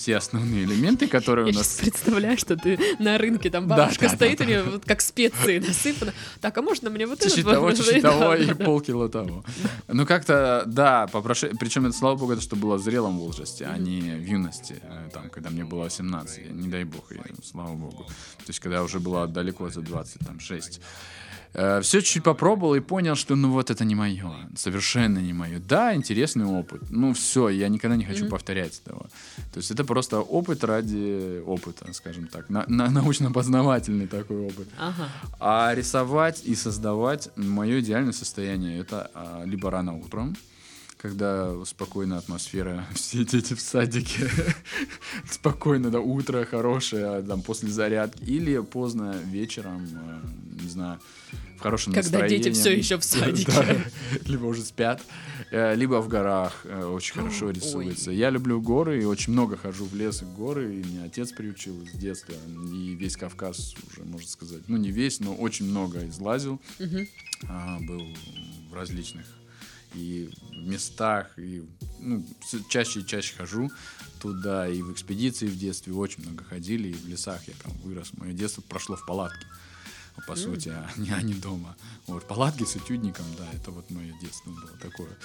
Все 0.00 0.16
основные 0.16 0.64
элементы, 0.64 1.06
которые 1.06 1.48
Я 1.48 1.52
у 1.52 1.58
нас... 1.58 1.76
представляю, 1.76 2.38
что 2.38 2.56
ты 2.56 2.78
на 2.98 3.18
рынке, 3.18 3.50
там 3.50 3.68
бабушка 3.68 4.08
да, 4.08 4.14
стоит, 4.14 4.38
да, 4.38 4.44
у 4.44 4.48
нее 4.48 4.62
вот 4.62 4.86
как 4.86 5.02
специи 5.02 5.58
насыпано. 5.58 6.14
Так, 6.40 6.56
а 6.56 6.62
можно 6.62 6.88
мне 6.88 7.06
вот 7.06 7.18
это? 7.18 7.28
Чуть-чуть 7.28 7.44
того, 7.44 7.70
чуть-чуть 7.72 8.00
того 8.00 8.34
и 8.34 8.54
полкило 8.54 9.10
того. 9.10 9.44
Ну, 9.88 10.06
как-то, 10.06 10.62
да, 10.66 11.06
попрошу... 11.06 11.48
Причем 11.60 11.84
это, 11.84 11.94
слава 11.94 12.16
богу, 12.16 12.32
это 12.32 12.40
что 12.40 12.56
было 12.56 12.76
в 12.76 12.82
зрелом 12.82 13.18
возрасте, 13.18 13.66
а 13.66 13.76
не 13.76 14.00
в 14.00 14.24
юности, 14.24 14.76
э, 14.80 15.10
там, 15.12 15.28
когда 15.28 15.50
мне 15.50 15.66
было 15.66 15.82
18, 15.82 16.50
не 16.50 16.68
дай 16.68 16.84
бог, 16.84 17.12
я, 17.12 17.22
слава 17.44 17.74
богу. 17.74 18.04
То 18.38 18.48
есть, 18.48 18.60
когда 18.60 18.82
уже 18.82 19.00
было 19.00 19.26
далеко 19.26 19.68
за 19.68 19.82
20, 19.82 20.26
там, 20.26 20.40
6. 20.40 20.80
Все 21.52 21.82
чуть-чуть 22.00 22.22
попробовал 22.22 22.74
и 22.76 22.80
понял, 22.80 23.16
что 23.16 23.34
ну 23.36 23.50
вот 23.50 23.70
это 23.70 23.84
не 23.84 23.94
мое, 23.94 24.30
совершенно 24.56 25.18
не 25.18 25.32
мое. 25.32 25.58
Да, 25.58 25.94
интересный 25.94 26.44
опыт. 26.44 26.82
Ну 26.90 27.12
все, 27.12 27.48
я 27.48 27.68
никогда 27.68 27.96
не 27.96 28.04
хочу 28.04 28.28
повторять 28.28 28.80
этого. 28.84 29.08
То 29.52 29.58
есть 29.58 29.70
это 29.70 29.84
просто 29.84 30.20
опыт 30.20 30.62
ради 30.64 31.40
опыта, 31.44 31.92
скажем 31.92 32.28
так, 32.28 32.50
на- 32.50 32.64
на- 32.68 32.88
научно-познавательный 32.90 34.06
такой 34.06 34.46
опыт. 34.46 34.68
Ага. 34.78 35.08
А 35.40 35.74
рисовать 35.74 36.42
и 36.44 36.54
создавать 36.54 37.30
мое 37.36 37.80
идеальное 37.80 38.12
состояние 38.12 38.78
это 38.78 39.10
а, 39.14 39.42
либо 39.44 39.70
рано 39.70 39.96
утром, 39.98 40.36
когда 41.00 41.64
спокойная 41.64 42.18
атмосфера, 42.18 42.86
все 42.94 43.24
дети 43.24 43.54
в 43.54 43.60
садике, 43.60 44.28
спокойно, 45.30 45.90
да, 45.90 46.00
утро 46.00 46.44
хорошее, 46.44 47.06
а, 47.06 47.22
там, 47.22 47.42
после 47.42 47.70
зарядки, 47.70 48.22
или 48.24 48.58
поздно 48.60 49.16
вечером, 49.24 49.88
э, 49.92 50.62
не 50.62 50.68
знаю, 50.68 51.00
в 51.56 51.62
хорошем 51.62 51.92
Когда 51.92 52.26
дети 52.28 52.48
настроении. 52.48 52.80
всё 52.82 52.94
еще 52.94 52.96
в 52.98 53.04
садике. 53.04 53.52
Да, 53.52 53.76
либо 54.26 54.44
уже 54.46 54.62
спят, 54.62 55.02
э, 55.50 55.74
либо 55.74 56.00
в 56.02 56.08
горах 56.08 56.60
э, 56.64 56.84
очень 56.84 57.14
хорошо 57.14 57.46
Ой. 57.46 57.54
рисуется. 57.54 58.10
Я 58.10 58.30
люблю 58.30 58.60
горы 58.60 59.02
и 59.02 59.04
очень 59.04 59.32
много 59.32 59.56
хожу 59.56 59.86
в 59.86 59.94
лес 59.94 60.20
и 60.22 60.24
в 60.26 60.34
горы, 60.34 60.74
и 60.74 60.84
меня 60.84 61.04
отец 61.04 61.32
приучил 61.32 61.82
с 61.86 61.96
детства, 61.96 62.34
и 62.72 62.94
весь 62.94 63.16
Кавказ 63.16 63.74
уже, 63.90 64.04
можно 64.04 64.28
сказать, 64.28 64.62
ну 64.68 64.76
не 64.76 64.90
весь, 64.90 65.20
но 65.20 65.34
очень 65.34 65.66
много 65.66 66.06
излазил, 66.08 66.60
а, 67.48 67.78
был 67.80 68.02
в 68.70 68.74
различных 68.74 69.26
и 69.94 70.30
местах, 70.52 71.26
и 71.38 71.64
ну, 71.98 72.24
чаще 72.68 73.00
и 73.00 73.06
чаще 73.06 73.34
хожу 73.36 73.70
туда, 74.20 74.68
и 74.68 74.82
в 74.82 74.92
экспедиции 74.92 75.46
в 75.46 75.58
детстве 75.58 75.92
очень 75.92 76.22
много 76.22 76.44
ходили, 76.44 76.88
и 76.88 76.92
в 76.92 77.08
лесах 77.08 77.46
я 77.48 77.54
там 77.62 77.72
вырос. 77.82 78.12
Мое 78.14 78.32
детство 78.32 78.62
прошло 78.62 78.96
в 78.96 79.06
палатке, 79.06 79.46
по 80.26 80.36
сути, 80.36 80.68
а 80.68 80.90
не, 80.96 81.10
а 81.10 81.22
не 81.22 81.34
дома. 81.34 81.76
Вот, 82.06 82.26
палатки 82.26 82.64
с 82.64 82.76
этюдником, 82.76 83.24
да, 83.38 83.48
это 83.52 83.70
вот 83.70 83.90
мое 83.90 84.12
детство 84.20 84.50
было 84.50 84.76
такое. 84.80 85.16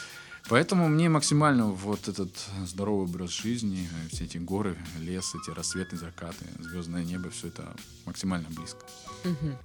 Поэтому 0.48 0.88
мне 0.88 1.10
максимально 1.10 1.72
вот 1.72 2.08
этот 2.08 2.30
здоровый 2.68 3.06
образ 3.06 3.32
жизни, 3.32 3.90
все 4.12 4.26
эти 4.26 4.38
горы, 4.38 4.78
лес, 5.00 5.34
эти 5.34 5.50
рассветы, 5.50 5.98
закаты, 5.98 6.46
звездное 6.60 7.04
небо, 7.04 7.32
все 7.32 7.48
это 7.48 7.76
максимально 8.06 8.48
близко. 8.50 8.86
Мгм. 9.24 9.58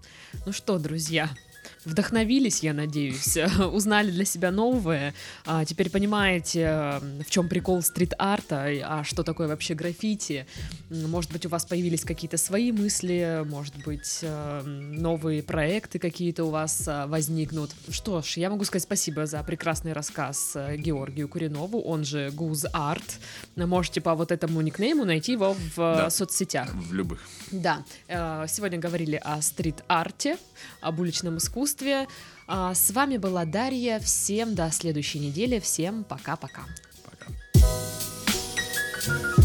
Ну 0.46 0.52
что, 0.52 0.78
друзья, 0.78 1.28
вдохновились, 1.84 2.62
я 2.62 2.72
надеюсь, 2.74 3.36
узнали 3.72 4.10
для 4.10 4.24
себя 4.24 4.50
новое, 4.50 5.14
а 5.46 5.64
теперь 5.64 5.90
понимаете, 5.90 7.00
в 7.26 7.30
чем 7.30 7.48
прикол 7.48 7.82
стрит-арта, 7.82 8.66
а 8.84 9.04
что 9.04 9.22
такое 9.22 9.48
вообще 9.48 9.74
граффити. 9.74 10.46
Может 10.90 11.32
быть, 11.32 11.46
у 11.46 11.48
вас 11.48 11.64
появились 11.64 12.04
какие-то 12.04 12.36
свои 12.36 12.72
мысли, 12.72 13.42
может 13.46 13.76
быть, 13.84 14.20
э, 14.22 14.62
новые 14.62 15.42
проекты 15.42 15.98
какие-то 15.98 16.44
у 16.44 16.50
вас 16.50 16.84
а, 16.86 17.06
возникнут. 17.06 17.70
Что 17.90 18.22
ж, 18.22 18.36
я 18.36 18.50
могу 18.50 18.64
сказать 18.64 18.82
спасибо 18.84 19.26
за 19.26 19.42
прекрасный 19.42 19.92
рассказ 19.92 20.52
э, 20.54 20.76
Георгию 20.76 21.28
Куринову, 21.28 21.80
он 21.80 22.04
же 22.04 22.30
Гуз 22.32 22.66
Арт. 22.72 23.18
Можете 23.56 24.00
по 24.00 24.14
вот 24.14 24.32
этому 24.32 24.60
никнейму 24.60 25.04
найти 25.04 25.32
его 25.32 25.54
в 25.54 25.78
э, 25.80 25.96
Да. 25.96 26.10
соцсетях. 26.10 26.72
В 26.74 26.92
любых. 26.92 27.20
Да, 27.50 27.84
сегодня 28.46 28.78
говорили 28.78 29.20
о 29.22 29.42
стрит-арте, 29.42 30.36
об 30.80 31.00
уличном 31.00 31.36
искусстве 31.38 31.49
искусстве. 31.50 32.06
А, 32.46 32.74
с 32.74 32.90
вами 32.90 33.16
была 33.16 33.44
Дарья. 33.44 33.98
Всем 33.98 34.54
до 34.54 34.70
следующей 34.70 35.18
недели. 35.18 35.58
Всем 35.58 36.04
пока-пока. 36.04 36.62
Пока. 37.04 37.26
-пока. 37.26 37.96
пока. 39.24 39.39